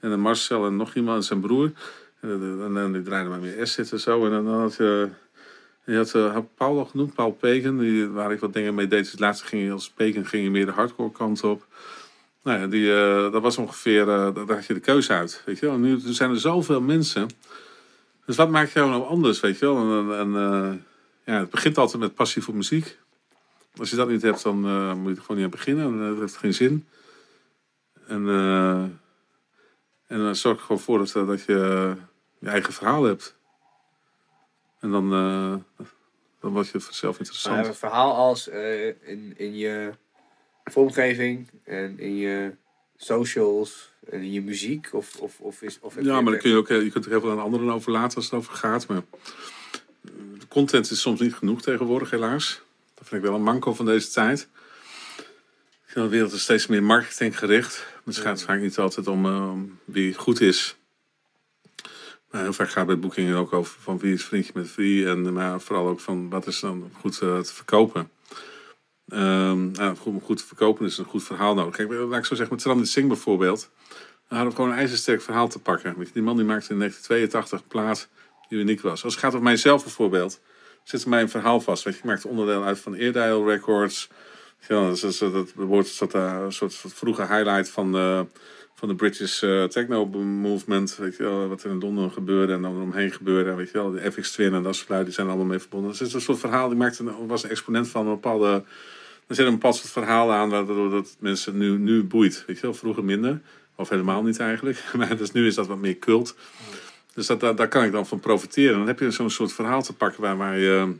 [0.00, 1.72] En dan Marcel en nog iemand zijn broer.
[2.20, 4.24] En, en, en die draaiden maar meer acid en zo.
[4.24, 5.08] En dan, dan had je...
[6.12, 9.10] Had Paul al genoemd, Paul Pegen, die, waar ik wat dingen mee deed.
[9.10, 11.66] Dus laatste ging als Pegen ging meer de hardcore kant op.
[12.46, 15.42] Nou ja, die, eh, dat was ongeveer, eh, daar had je de keuze uit.
[15.44, 15.78] Weet je wel.
[15.78, 17.28] Nu zijn er zoveel mensen.
[18.26, 20.12] Dus wat maakt jou nou anders, weet je wel?
[20.12, 20.72] En, eh,
[21.24, 22.98] ja, het begint altijd met passie voor muziek.
[23.76, 25.84] Als je dat niet hebt, dan eh, moet je er gewoon niet aan beginnen.
[25.84, 26.86] En, dat heeft geen zin.
[28.06, 28.82] En, eh,
[30.06, 31.96] en dan zorg er gewoon voor dat, dat je
[32.38, 33.36] je eigen verhaal hebt.
[34.80, 35.10] En dan,
[36.40, 37.56] dan wordt je vanzelf interessant.
[37.56, 39.92] Maar een verhaal als in, in je
[40.64, 42.54] vormgeving en in je
[42.96, 44.88] socials je muziek?
[44.92, 47.10] Of, of, of is, of Ja, maar dan kun je ook, eh, je kunt er
[47.10, 48.86] heel veel aan anderen over laten als het over gaat.
[48.86, 49.02] Maar
[50.38, 52.60] de content is soms niet genoeg tegenwoordig, helaas.
[52.94, 54.48] Dat vind ik wel een manco van deze tijd.
[55.94, 57.86] De wereld is steeds meer marketinggericht.
[58.04, 59.52] Het gaat vaak niet altijd om, eh,
[59.84, 60.76] wie goed is.
[62.30, 65.08] Maar heel vaak gaat bij boekingen ook over van wie is vriendje met wie.
[65.08, 68.10] En maar vooral ook van wat is dan goed eh, te verkopen.
[69.08, 71.76] Ehm, nou, goed, om goed te verkopen is een goed verhaal nodig.
[71.76, 73.70] Kijk, laat ik zo zeggen, met Trandit Singh bijvoorbeeld.
[74.28, 75.94] Dan hadden we gewoon een ijzersterk verhaal te pakken.
[76.12, 78.08] Die man die maakte in 1982 een plaat
[78.48, 79.04] die uniek was.
[79.04, 80.40] Als het gaat over mijzelf bijvoorbeeld,
[80.82, 81.84] zit er mij een verhaal vast.
[81.84, 84.08] Weet je, ik maakte onderdeel uit van Eardial Records.
[84.68, 88.26] Ja, dat, is, dat wordt dat, uh, een soort, soort vroege highlight van de,
[88.74, 90.96] van de British uh, techno movement.
[90.96, 93.54] Weet je wat er in Londen gebeurde en dan omheen gebeurde.
[93.54, 95.90] Weet je wel, de FX Twin en dat soort lui, die zijn allemaal mee verbonden.
[95.90, 98.64] Dus het is een soort verhaal, die maakte, was een exponent van een bepaalde...
[99.26, 102.44] Er zit een bepaald soort verhaal aan waardoor dat mensen nu, nu boeit.
[102.46, 103.40] Weet je vroeger minder.
[103.76, 104.82] Of helemaal niet eigenlijk.
[105.18, 106.36] Dus nu is dat wat meer cult.
[107.14, 108.78] Dus dat, daar, kan ik dan van profiteren.
[108.78, 110.94] Dan heb je zo'n soort verhaal te pakken waar, waar je...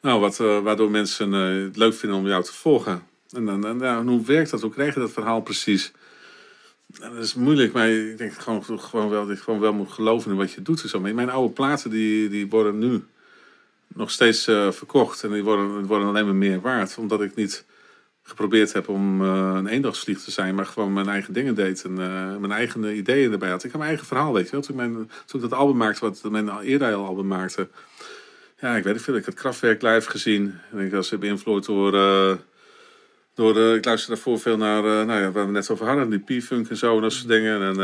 [0.00, 3.02] Nou, wat, uh, waardoor mensen uh, het leuk vinden om jou te volgen.
[3.30, 4.60] En, dan, en ja, hoe werkt dat?
[4.60, 5.92] Hoe krijg je dat verhaal precies?
[7.00, 9.92] En dat is moeilijk, maar ik denk gewoon, gewoon wel, dat je gewoon wel moet
[9.92, 10.80] geloven in wat je doet.
[10.80, 11.00] Zo.
[11.00, 13.04] Mijn oude platen die, die worden nu
[13.86, 15.24] nog steeds uh, verkocht.
[15.24, 16.96] En die worden, worden alleen maar meer waard.
[16.98, 17.64] Omdat ik niet
[18.28, 21.90] geprobeerd heb om uh, een eendagsvlieg te zijn, maar gewoon mijn eigen dingen deed en
[21.90, 23.64] uh, mijn eigen ideeën erbij had.
[23.64, 24.60] Ik heb mijn eigen verhaal, weet je wel.
[24.60, 27.68] Toen, mijn, toen ik dat album maakte, wat mijn eerder album maakte,
[28.60, 29.16] ja, ik weet het veel.
[29.16, 32.32] Ik had Kraftwerk live gezien en ik was beïnvloed door, uh,
[33.34, 36.68] door ik luisterde daarvoor veel naar, nou ja, waar we net over hadden, die P-funk
[36.68, 37.62] en zo en dat soort dingen.
[37.62, 37.80] En,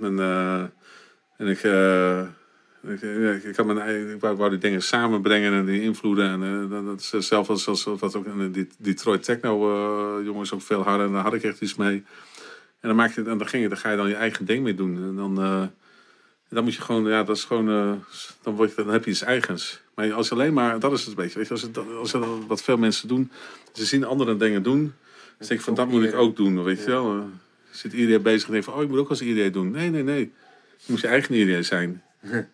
[0.00, 0.18] en,
[1.36, 1.60] en ik
[2.88, 6.30] ik, ik, had mijn, ik wou, wou, die dingen samenbrengen en die invloeden.
[6.30, 9.70] En uh, dat is zelf als, als wat ook in die Detroit techno
[10.18, 11.06] uh, jongens ook veel harder.
[11.06, 12.04] En daar had ik echt iets mee.
[12.80, 14.62] En dan, maak je, en dan, ging je, dan ga je dan je eigen ding
[14.62, 14.96] mee doen.
[14.96, 15.62] En dan, uh,
[16.48, 17.66] dan moet je gewoon, ja, dat is gewoon,
[18.42, 19.80] dan, word je, dan heb je iets eigens.
[19.94, 21.38] Maar als alleen maar, dat is het een beetje.
[21.38, 23.30] Weet je, als, het, als het, wat veel mensen doen,
[23.72, 24.94] ze zien andere dingen doen.
[25.38, 27.28] Dan denk ik van, dat moet ik ook doen, weet je wel.
[27.70, 29.70] zit iedereen bezig en denkt van, oh, ik moet ook als iedereen doen.
[29.70, 30.32] Nee, nee, nee.
[30.76, 32.02] Je moet je eigen idee zijn.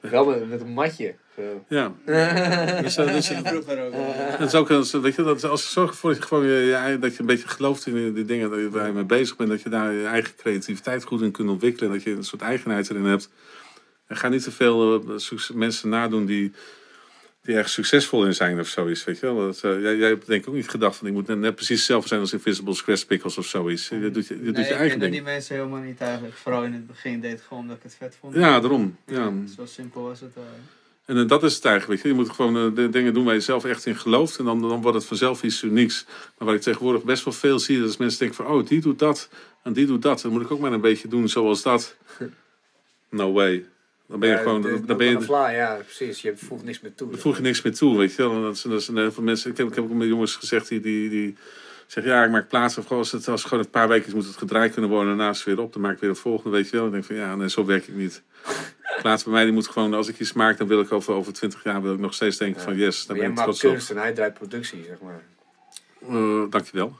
[0.00, 1.14] Wel met, met een matje.
[1.36, 1.64] Zo.
[1.68, 1.92] Ja.
[2.82, 3.28] dus, uh, dus,
[4.38, 4.68] dat is ook,
[5.02, 7.48] weet je, dat, als je zorgt ervoor dat je, gewoon, je, dat je een beetje
[7.48, 11.04] gelooft in die dingen waar je mee bezig bent, dat je daar je eigen creativiteit
[11.04, 13.30] goed in kunt ontwikkelen, dat je een soort eigenheid erin hebt.
[14.06, 16.52] En ga niet te veel uh, mensen nadoen die,
[17.48, 19.36] die erg succesvol in zijn of zoiets, weet je wel.
[19.36, 21.54] Dat, uh, jij, jij hebt denk ik ook niet gedacht van ik moet net, net
[21.54, 23.88] precies hetzelfde zijn als Invisible Scratch Pickles of zoiets.
[23.88, 25.12] Je doet je, je, nee, doet je ik eigen kende ding.
[25.12, 26.34] die mensen helemaal niet eigenlijk.
[26.34, 28.34] Vooral in het begin deed ik gewoon omdat ik het vet vond.
[28.34, 28.96] Ja, daarom.
[29.06, 29.32] Ja.
[29.56, 30.32] Zo simpel was het.
[30.36, 30.42] Uh.
[31.04, 32.18] En uh, dat is het eigenlijk, weet je.
[32.18, 34.38] Je moet gewoon de dingen doen waar je zelf echt in gelooft.
[34.38, 36.04] En dan, dan wordt het vanzelf iets unieks.
[36.08, 38.46] Maar wat ik tegenwoordig best wel veel zie, dat is mensen denken van...
[38.46, 39.28] Oh, die doet dat
[39.62, 40.20] en die doet dat.
[40.20, 41.96] Dan moet ik ook maar een beetje doen zoals dat.
[43.10, 43.64] No way.
[44.08, 44.62] Dan ben je Ja, gewoon...
[44.86, 46.22] Dan ben je, fly, ja, precies.
[46.22, 47.10] Je voegt niks meer toe.
[47.10, 48.34] Dan voeg je niks meer toe, weet je wel.
[48.34, 49.50] En Dat dat zijn heel veel mensen.
[49.50, 51.36] Ik heb, ik heb ook met jongens gezegd die, die, die
[51.86, 52.80] zeggen: Ja, ik maak plaatsen.
[52.80, 54.90] Of gewoon als het als het gewoon een paar weken is, moet het gedraaid kunnen
[54.90, 55.10] worden.
[55.10, 55.72] En daarna is het weer op.
[55.72, 56.80] Dan maak ik weer een volgende, weet je wel.
[56.80, 58.22] En ik denk van ja, nee, zo werk ik niet.
[59.02, 61.32] Plaats bij mij, die moet gewoon, als ik iets maak, dan wil ik over, over
[61.32, 63.70] 20 jaar wil ik nog steeds denken: van yes, daar Maar ben ik trots op.
[63.70, 65.22] kunst en hij draait productie, zeg maar.
[66.08, 66.98] Eh, dankjewel.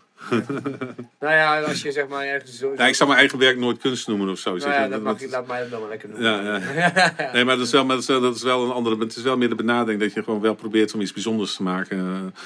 [1.21, 2.73] Nou ja, als je zeg maar ergens zo...
[2.77, 4.57] Ja, ik zou mijn eigen werk nooit kunst noemen of zo.
[4.57, 6.23] Nou ja, dat dat- mag je, laat mij dat dan maar lekker doen.
[6.23, 7.15] Ja, ja.
[7.33, 8.99] Nee, maar dat is wel, maar dat is wel, dat is wel een andere.
[8.99, 11.63] Het is wel meer de benadering dat je gewoon wel probeert om iets bijzonders te
[11.63, 11.99] maken.
[11.99, 12.43] Eh,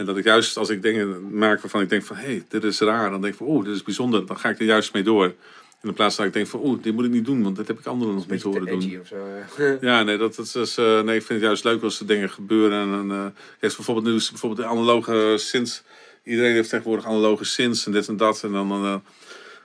[0.00, 2.64] En dat ik juist als ik dingen maak waarvan ik denk van hé, hey, dit
[2.64, 4.92] is raar, dan denk ik van oeh, dit is bijzonder, dan ga ik er juist
[4.92, 5.34] mee door.
[5.82, 7.78] In plaats dat ik denk van oeh, dit moet ik niet doen, want dat heb
[7.78, 8.98] ik anderen nog niet horen doen.
[9.00, 9.16] of zo.
[9.58, 9.76] ja.
[9.80, 12.30] Ja, nee, dat, dat is, eh, nee, ik vind het juist leuk als er dingen
[12.30, 12.92] gebeuren.
[13.10, 15.82] En, kijk, bijvoorbeeld nu is bijvoorbeeld de analoge synths.
[16.26, 18.42] Iedereen heeft tegenwoordig analoge synths en dit en dat.
[18.42, 18.94] En dan, dan eh,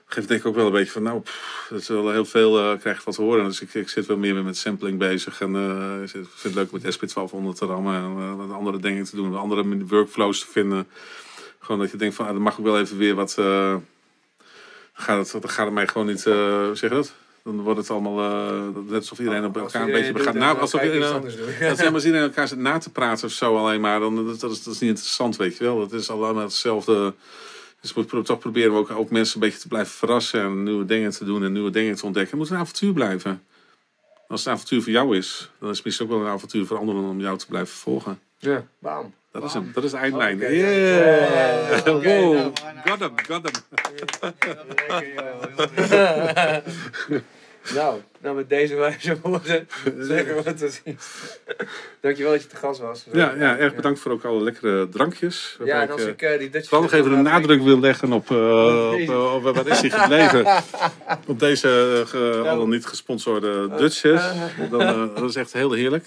[0.06, 2.58] geeft denk ik ook wel een beetje van, nou, pff, dat is wel heel veel,
[2.58, 3.44] eh krijg je wat te horen.
[3.44, 5.40] Dus ik, ik zit wel meer met sampling bezig.
[5.40, 9.16] En eh, ik vind het leuk met SP1200 te rammen en wat andere dingen te
[9.16, 9.36] doen.
[9.36, 10.88] Andere workflows te vinden.
[11.58, 13.38] Gewoon dat je denkt van, ah, dan mag ik wel even weer wat...
[13.38, 13.76] eh,
[14.92, 17.14] gaat het, dan gaat het mij gewoon niet, hoe zeg je dat?
[17.44, 20.52] Dan wordt het allemaal, eh, net alsof iedereen op Als elkaar een beetje gaat na...
[20.52, 21.22] dan Alsof iedereen,
[21.58, 24.00] helemaal iedereen elkaar zit na te praten of zo alleen maar.
[24.00, 25.78] Dan, dat, dat, is, dat is niet interessant, weet je wel.
[25.78, 27.14] Dat is allemaal hetzelfde.
[27.80, 30.40] Dus we toch proberen we ook, ook mensen een beetje te blijven verrassen.
[30.40, 32.38] En nieuwe dingen te doen en nieuwe dingen te ontdekken.
[32.38, 33.42] Het moet een avontuur blijven.
[34.32, 36.66] Als het een avontuur voor jou is, dan is het misschien ook wel een avontuur
[36.66, 38.20] voor anderen om jou te blijven volgen.
[38.38, 39.14] Ja, bam.
[39.30, 40.38] Dat is, hem, dat is de eindlijn.
[40.38, 41.84] Yeah!
[41.84, 42.02] wow!
[42.04, 42.52] nou,
[42.84, 43.50] got hem, got
[47.08, 47.22] hem.
[47.74, 49.68] Nou, nou met deze wijze woorden
[49.98, 50.98] zeggen we het te zien.
[52.00, 53.04] Dankjewel dat je te gast was.
[53.12, 55.56] Ja, ja, erg bedankt voor ook alle lekkere drankjes.
[55.64, 57.80] Ja, en als ik, eh, ik eh, die Dutch vooral nog even een nadruk wil
[57.80, 60.62] leggen op, eh, op, eh, op- waar is hij gebleven?
[61.26, 64.22] op deze ge- al dan niet gesponsorde Dutches.
[64.70, 66.04] Dan, dat is echt heel heerlijk.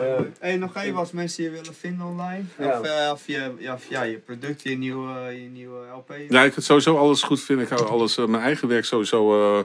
[0.00, 0.06] Eh,
[0.38, 2.42] Hey, nog even als mensen je willen vinden online.
[2.58, 2.80] Ja.
[2.80, 5.12] Of, of, je, ja, of ja, je product, je nieuwe,
[5.42, 6.14] je nieuwe LP.
[6.28, 7.64] Ja, ik vind sowieso alles goed vinden.
[7.64, 9.64] Ik hou alles, mijn eigen werk sowieso eh,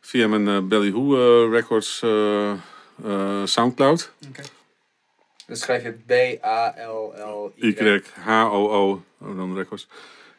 [0.00, 4.12] via mijn eh Belly Who eh, Records eh, Soundcloud.
[5.46, 7.66] dan schrijf je B-A-L-L-Y.
[7.66, 9.88] Y, H-O-O, oh, dan Records.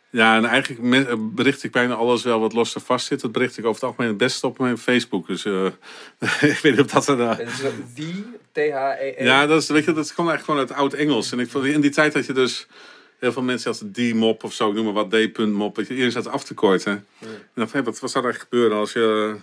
[0.10, 3.22] Ja, en eigenlijk bericht ik bijna alles wel wat los en vast zit.
[3.22, 5.28] Dat bericht ik over het algemeen het beste op mijn Facebook.
[5.28, 5.46] Dus
[6.52, 7.40] ik weet niet of dat...
[7.40, 7.62] is
[7.94, 9.24] die, T-H-E-E.
[9.24, 11.32] Ja, dat, is, weet je, dat komt eigenlijk gewoon uit oud-Engels.
[11.32, 12.68] En ik vond in die tijd had je dus
[13.22, 15.76] heel veel mensen als D-mop of zo, ik noem maar wat, D-punt-mop.
[15.76, 17.06] weet je, Iedereen zat af te korten.
[17.20, 19.36] En dacht, hé, wat, wat zou er eigenlijk gebeuren als je,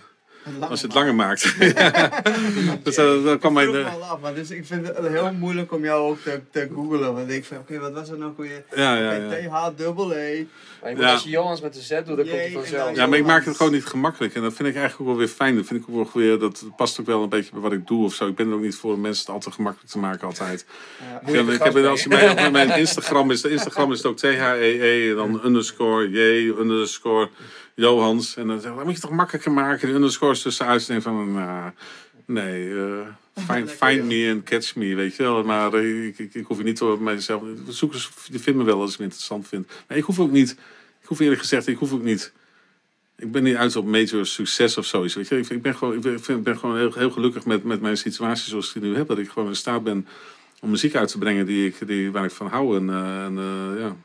[0.59, 1.55] als je het langer maakt?
[2.83, 5.71] dus uh, dan kwam Ik me al af, maar dus ik vind het heel moeilijk
[5.71, 6.99] om jou ook te, te googlen.
[7.13, 8.63] Want ik denk van, oké, wat was er nou weer?
[8.75, 9.29] ja, ja, ja.
[9.29, 10.45] T-H-E-E.
[10.81, 11.11] Maar je moet- Ja.
[11.11, 12.95] als je Johans met de Z doet, dan komt Jee, vanzelf.
[12.95, 14.35] Ja, maar ik maak het gewoon niet gemakkelijk.
[14.35, 15.55] En dat vind ik eigenlijk ook wel weer fijn.
[15.55, 17.87] Dat vind ik ook wel weer, dat past ook wel een beetje bij wat ik
[17.87, 18.27] doe of zo.
[18.27, 20.65] Ik ben er ook niet voor om mensen het al te gemakkelijk te maken altijd.
[21.11, 21.29] Ja.
[21.29, 23.97] Ik, heb- ik heb het als je mij op mijn Instagram is, de Instagram is
[23.97, 27.29] het ook T-H-E-E en dan underscore J underscore
[27.79, 28.35] Johans.
[28.35, 30.81] En dan zeg dat moet je toch makkelijker maken, die underscores tussenuit.
[30.81, 31.71] En denk van, nou,
[32.25, 35.43] nee, eh, find, find me and catch me, weet je wel.
[35.43, 38.91] Maar eh, ik, ik, ik hoef je niet door mijzelf, zoekers vinden me wel als
[38.91, 39.67] ik het interessant vind.
[39.87, 40.51] Maar ik hoef ook niet,
[41.01, 42.33] ik hoef eerlijk gezegd, ik hoef ook niet...
[43.17, 45.15] Ik ben niet uit op major succes of zoiets.
[45.15, 45.37] Weet je?
[45.37, 47.97] Ik, ik ben gewoon, ik ben, ik ben gewoon heel, heel gelukkig met, met mijn
[47.97, 49.07] situatie zoals ik die nu heb.
[49.07, 50.07] Dat ik gewoon in staat ben
[50.61, 52.77] om muziek uit te brengen die ik, die, waar ik van hou.
[52.77, 53.95] En, eh, en eh, ja,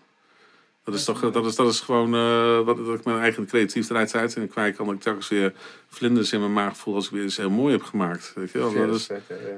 [0.85, 4.15] dat is, toch, dat is, dat is gewoon eh, wat dat ik mijn eigen creativiteit
[4.15, 4.87] uit en kwijt kan.
[4.87, 5.53] Dat ik telkens weer
[5.89, 8.33] vlinders in mijn maag voel als ik weer iets heel mooi heb gemaakt.
[8.35, 8.73] Weet je wel?
[8.73, 9.07] Dat is,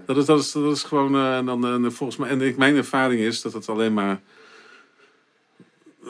[0.07, 2.57] dat is, dat is, dat is gewoon, eh, en dan, eh, volgens mij, en ik,
[2.57, 4.21] mijn ervaring is dat het alleen maar,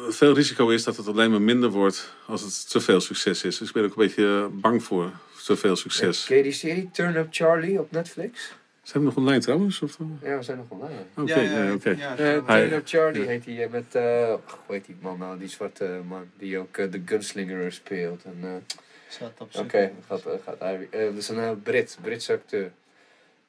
[0.09, 3.59] veel risico is dat het alleen maar minder wordt als het te veel succes is.
[3.59, 5.10] Dus ik ben ook een beetje bang voor
[5.44, 6.24] te veel succes.
[6.24, 8.55] Ken je die serie Turn Up Charlie op Netflix?
[8.86, 9.82] Zijn we nog online trouwens?
[9.82, 10.06] Of, eh?
[10.28, 11.00] Ja, we zijn nog online.
[11.16, 11.90] Oké, ja, oké.
[11.90, 12.80] ja, Eh, ja.
[12.84, 13.26] Charlie ja.
[13.28, 14.34] heet hij eh, met, eh,
[14.66, 18.24] hoe heet die man nou, die zwarte man, die ook de Gunslinger speelt.
[18.24, 20.88] En, eh, Oké, zijn- gaat, gaat hij.
[20.90, 22.72] eh, dat is een Brit, Britse acteur.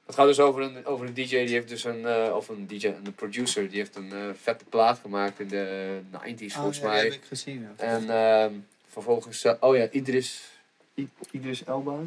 [0.06, 2.68] Het gaat dus over een, over een DJ die heeft dus een, eh, of een
[2.68, 6.88] DJ, een producer, die heeft een vette plaat gemaakt in de 90s Ah, volgens ja,
[6.88, 7.04] mij.
[7.04, 7.62] heb ik gezien.
[7.62, 7.84] ja.
[7.86, 8.54] En ehm,
[8.88, 10.52] vervolgens, oh ja, Idris,
[10.96, 12.00] I- Idris Elba,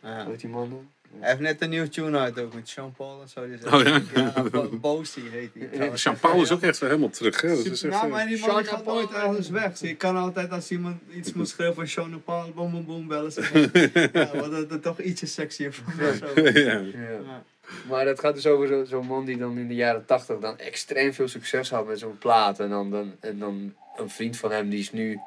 [0.00, 0.22] Ja.
[0.22, 0.90] hoe heet die man dan?
[1.20, 3.46] Hij heeft net een nieuwe tune uit ook met Sean Paul en zo.
[3.46, 4.00] Die is Oh ja?
[4.14, 5.66] Ja, Boosty heet hij.
[5.72, 6.02] trouwens.
[6.02, 7.40] Jean-Paul is ook echt weer helemaal terug.
[7.40, 7.48] Hè?
[7.48, 9.78] Dat is echt, nou, eh, maar die man gaat Paul, nooit ergens weg.
[9.80, 13.32] Je kan altijd als iemand iets moet schrijven van Sean Paul, boom boom boom, bellen
[13.32, 13.40] ze.
[14.12, 16.40] ja, wat dat dat toch ietsje sexier van of zo.
[16.40, 16.50] ja.
[16.60, 16.80] Ja.
[17.24, 17.42] Ja.
[17.88, 20.58] Maar dat gaat dus over zo- zo'n man die dan in de jaren 80 dan
[20.58, 22.60] extreem veel succes had met zo'n plaat.
[22.60, 25.18] En dan, dan, en dan een vriend van hem die is nu,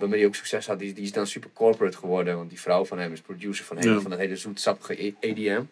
[0.00, 2.36] waarmee hij ook succes had, die, die is dan super corporate geworden.
[2.36, 4.00] Want die vrouw van hem is producer van, hele, Ja.
[4.00, 5.62] van dat hele zoetsappige E- EDM.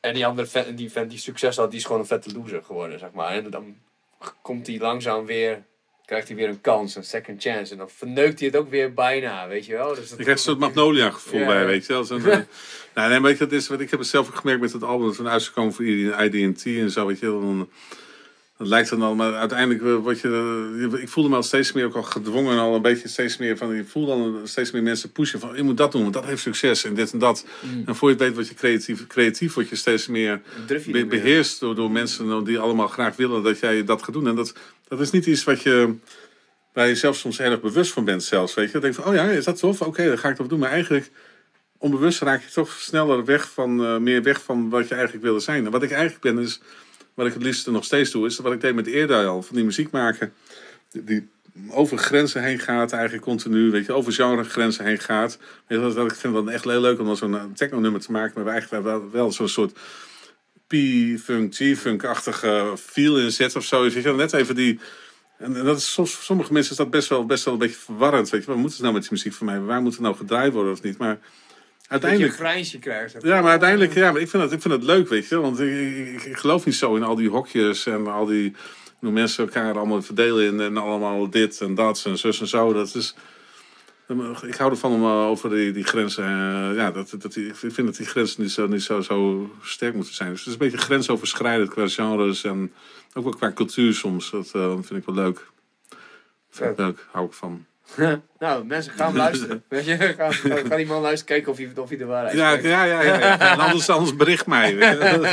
[0.00, 2.62] En die andere vent, die vent die succes had, die is gewoon een vette loser
[2.64, 3.32] geworden, zeg maar.
[3.32, 3.76] En dan
[4.42, 5.62] komt hij langzaam weer,
[6.04, 7.72] krijgt hij weer een kans, een second chance.
[7.72, 9.88] En dan verneukt hij het ook weer bijna, weet je wel.
[9.94, 12.04] Dus dat Ik krijg een soort Magnolia gevoel Ja, bij, weet je wel.
[12.04, 12.38] Zo'n, eh,
[12.94, 14.82] nou, nee, maar ik, dat is, wat, ik heb het zelf ook gemerkt met het
[14.82, 17.68] album dat we uitgekomen voor IDT en zo, weet je wel.
[18.60, 21.72] Dat lijkt dan al, maar uiteindelijk eh, word je, eh, ik voelde me al steeds
[21.72, 24.82] meer ook al gedwongen, al een beetje steeds meer van, je voelt dan steeds meer
[24.82, 27.46] mensen pushen van, je moet dat doen, want dat heeft succes en dit en dat.
[27.60, 27.82] Mm.
[27.86, 30.40] En voor je het weet word je creatief, creatief word je steeds meer
[30.86, 34.28] je beheerst door, door mensen die allemaal graag willen dat jij dat gaat doen.
[34.28, 34.54] En dat,
[34.88, 35.94] dat is niet iets wat je,
[36.72, 38.54] waar je zelf soms erg bewust van bent zelfs.
[38.54, 39.82] Weet je, dan denk je van, oh ja, is dat tof?
[39.82, 40.58] Oké, dan ga ik dat doen.
[40.58, 41.10] Maar eigenlijk,
[41.78, 45.40] onbewust raak je toch sneller weg van, eh, meer weg van wat je eigenlijk wilde
[45.40, 45.64] zijn.
[45.64, 46.60] En wat ik eigenlijk ben, is,
[47.14, 49.56] wat ik het liefste nog steeds doe, is wat ik deed met eerder al, van
[49.56, 50.32] die muziek maken.
[50.92, 51.28] Die,
[51.70, 55.38] over grenzen heen gaat, eigenlijk continu, weet je, over genregrenzen heen gaat.
[55.66, 58.32] Weet je, dat, ik vind dat echt heel leuk om zo'n eh, techno-nummer te maken,
[58.34, 59.78] maar waar eigenlijk wel, wel zo'n soort
[60.66, 63.82] P-funk, G-funk-achtige feel in zet of zo.
[63.82, 64.78] Weet je, net even die.
[65.38, 68.30] En, dat is soms, sommige mensen is dat best wel, best wel een beetje verwarrend.
[68.30, 69.60] Weet je, wat moet het nou met die muziek van mij?
[69.60, 70.98] Waar moet het nou gedraaid worden of niet?
[70.98, 71.18] Maar
[71.90, 72.32] Dat je uiteindelijk.
[72.32, 73.16] een grijnsje krijgt.
[73.20, 75.40] Ja, maar uiteindelijk, ja, maar ik vind het, ik vind het leuk, weet je.
[75.40, 78.52] Want ik, ik, ik geloof niet zo in al die hokjes en al die.
[78.98, 82.72] Hoe mensen elkaar allemaal verdelen in en allemaal dit en dat en zus en zo.
[82.72, 83.14] Dat is.
[84.46, 86.24] Ik hou ervan om eh, over die, die grenzen.
[86.24, 89.50] eh, ja, dat, dat, die, ik vind dat die grenzen niet, zo, niet zo, zo
[89.62, 90.30] sterk moeten zijn.
[90.30, 92.72] Dus het is een beetje grensoverschrijdend qua genres en
[93.14, 94.30] ook wel qua cultuur soms.
[94.30, 95.46] Dat eh, vind ik wel leuk.
[96.50, 97.66] Vind ik leuk, hou ik van.
[98.38, 99.62] nou, mensen gaan luisteren.
[99.68, 102.50] Weet je, gaan, gaan, die man luisteren kijken of hij, of hij de waarheid Ja,
[102.50, 103.02] ja, ja.
[103.02, 103.38] ja, ja.
[103.38, 104.74] En anders, anders bericht mij.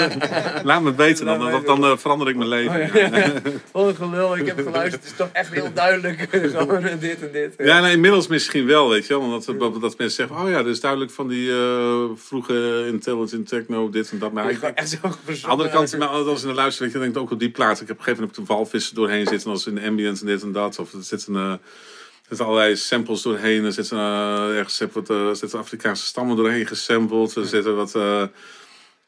[0.64, 2.82] Laat me weten, dan, dan, dan eh, verander ik mijn leven.
[2.82, 3.32] Oh, ja.
[3.72, 5.04] Wat een gelul, ik heb geluisterd.
[5.04, 6.28] Het is toch echt heel duidelijk.
[6.32, 7.54] Gewoon dit en dit.
[7.58, 9.24] Ja, nee, inmiddels misschien wel, weet je wel.
[9.24, 13.48] Omdat dat, dat mensen zeggen, oh ja, dat is duidelijk van die eh, vroege intelligent
[13.48, 14.32] techno, dit en dat.
[14.32, 17.16] Maar Ik echt zo de andere kant, maar als je naar luistert, je, dan denk
[17.16, 17.82] ik ook op die plaats.
[17.82, 19.88] Ik heb op een gegeven moment heb ik de walvissen doorheen zitten, als in de
[19.88, 20.80] ambient en dit en dat.
[20.80, 21.60] Of er zitten, eh, er
[22.28, 23.66] zitten allerlei samples doorheen.
[23.66, 27.36] Er zitten uh, ergens wat, uh, zitten Afrikaanse stammen doorheen gesampled.
[27.36, 27.96] Er zitten wat...
[27.96, 28.24] eh,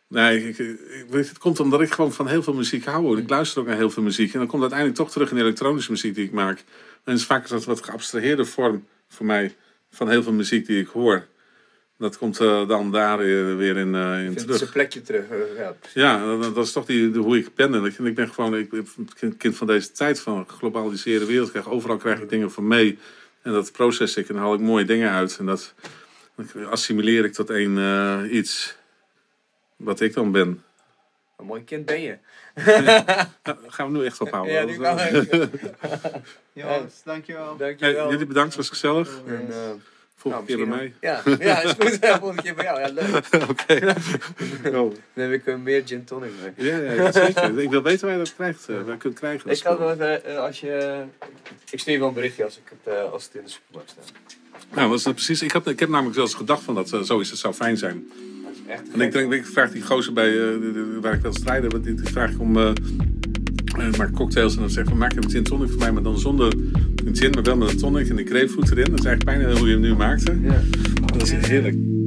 [0.09, 3.19] Nee, ik, ik, weet, het komt omdat ik gewoon van heel veel muziek hou.
[3.19, 4.33] Ik luister ook naar heel veel muziek.
[4.33, 6.63] En dan komt uiteindelijk toch terug in de elektronische muziek die ik maak.
[7.03, 9.55] En is vaak dat wat geabstraheerde vorm voor mij
[9.89, 11.27] van heel veel muziek die ik hoor.
[11.99, 14.57] Dat komt eh, dan daar weer, weer in, eh, in terug.
[14.57, 15.29] zijn plekje terug.
[15.29, 15.75] eh, ja.
[15.93, 17.73] Ja, dat, dat is toch die, de, hoe ik ben.
[17.73, 18.69] En ik, ik ben gewoon ik
[19.37, 21.49] kind van deze tijd, van een geglobaliseerde wereld.
[21.51, 22.99] Krijg, overal krijg ik dingen van mee.
[23.41, 25.37] En dat proces ik en dan haal ik mooie dingen uit.
[25.39, 25.73] En dat,
[26.35, 28.75] dat assimileer ik tot één eh, iets.
[29.75, 30.63] Wat ik dan ben.
[31.37, 32.17] Een mooi kind ben je.
[33.43, 34.79] Ja, gaan we nu echt ophouden.
[34.79, 35.09] Ja.
[36.53, 37.47] Jongens, dankjewel.
[37.57, 38.11] Hey, Dankjewel.
[38.11, 39.21] jullie bedankt, was gezellig.
[39.25, 39.69] En, eh,
[40.19, 40.93] Volgende nou, keer bij mij.
[41.01, 41.97] Ja, ja, is goed.
[42.09, 42.79] Ja, volgende keer bij jou.
[42.79, 43.49] Ja, leuk.
[43.49, 43.95] Oké.
[44.79, 44.93] Oh.
[45.13, 46.67] Dan heb ik eh, meer gin tonic mee.
[46.71, 47.59] Ja, ja, zeker.
[47.59, 48.69] Ik wil weten waar je dat krijgt.
[48.69, 49.47] eh, waar je kunt krijgen.
[49.47, 49.77] dat Ik spul.
[49.77, 51.03] wel eh, als je...
[51.71, 54.11] Ik stuur je wel een berichtje als, ik het, als het in de supermarkt staat.
[54.75, 55.41] Nou, dat is het precies.
[55.41, 58.07] Ik heb, ik heb namelijk zelfs gedacht van dat uh, zoiets het zou fijn zijn.
[58.43, 60.57] Dat is echt En ik, denk, ik vraag die gozer bij,
[61.01, 62.73] waar ik wil strijden, want die, die vraag ik om.
[63.77, 66.03] Eh ik maak cocktails en dan zeg ik maak een gin tonic voor mij, maar
[66.03, 66.53] dan zonder
[67.05, 68.85] een gin, maar wel met een tonic en de grapefruit erin.
[68.89, 70.39] Dat is eigenlijk bijna hoe je hem nu maakte.
[70.41, 70.61] Ja.
[71.05, 71.98] Dat is heerlijk.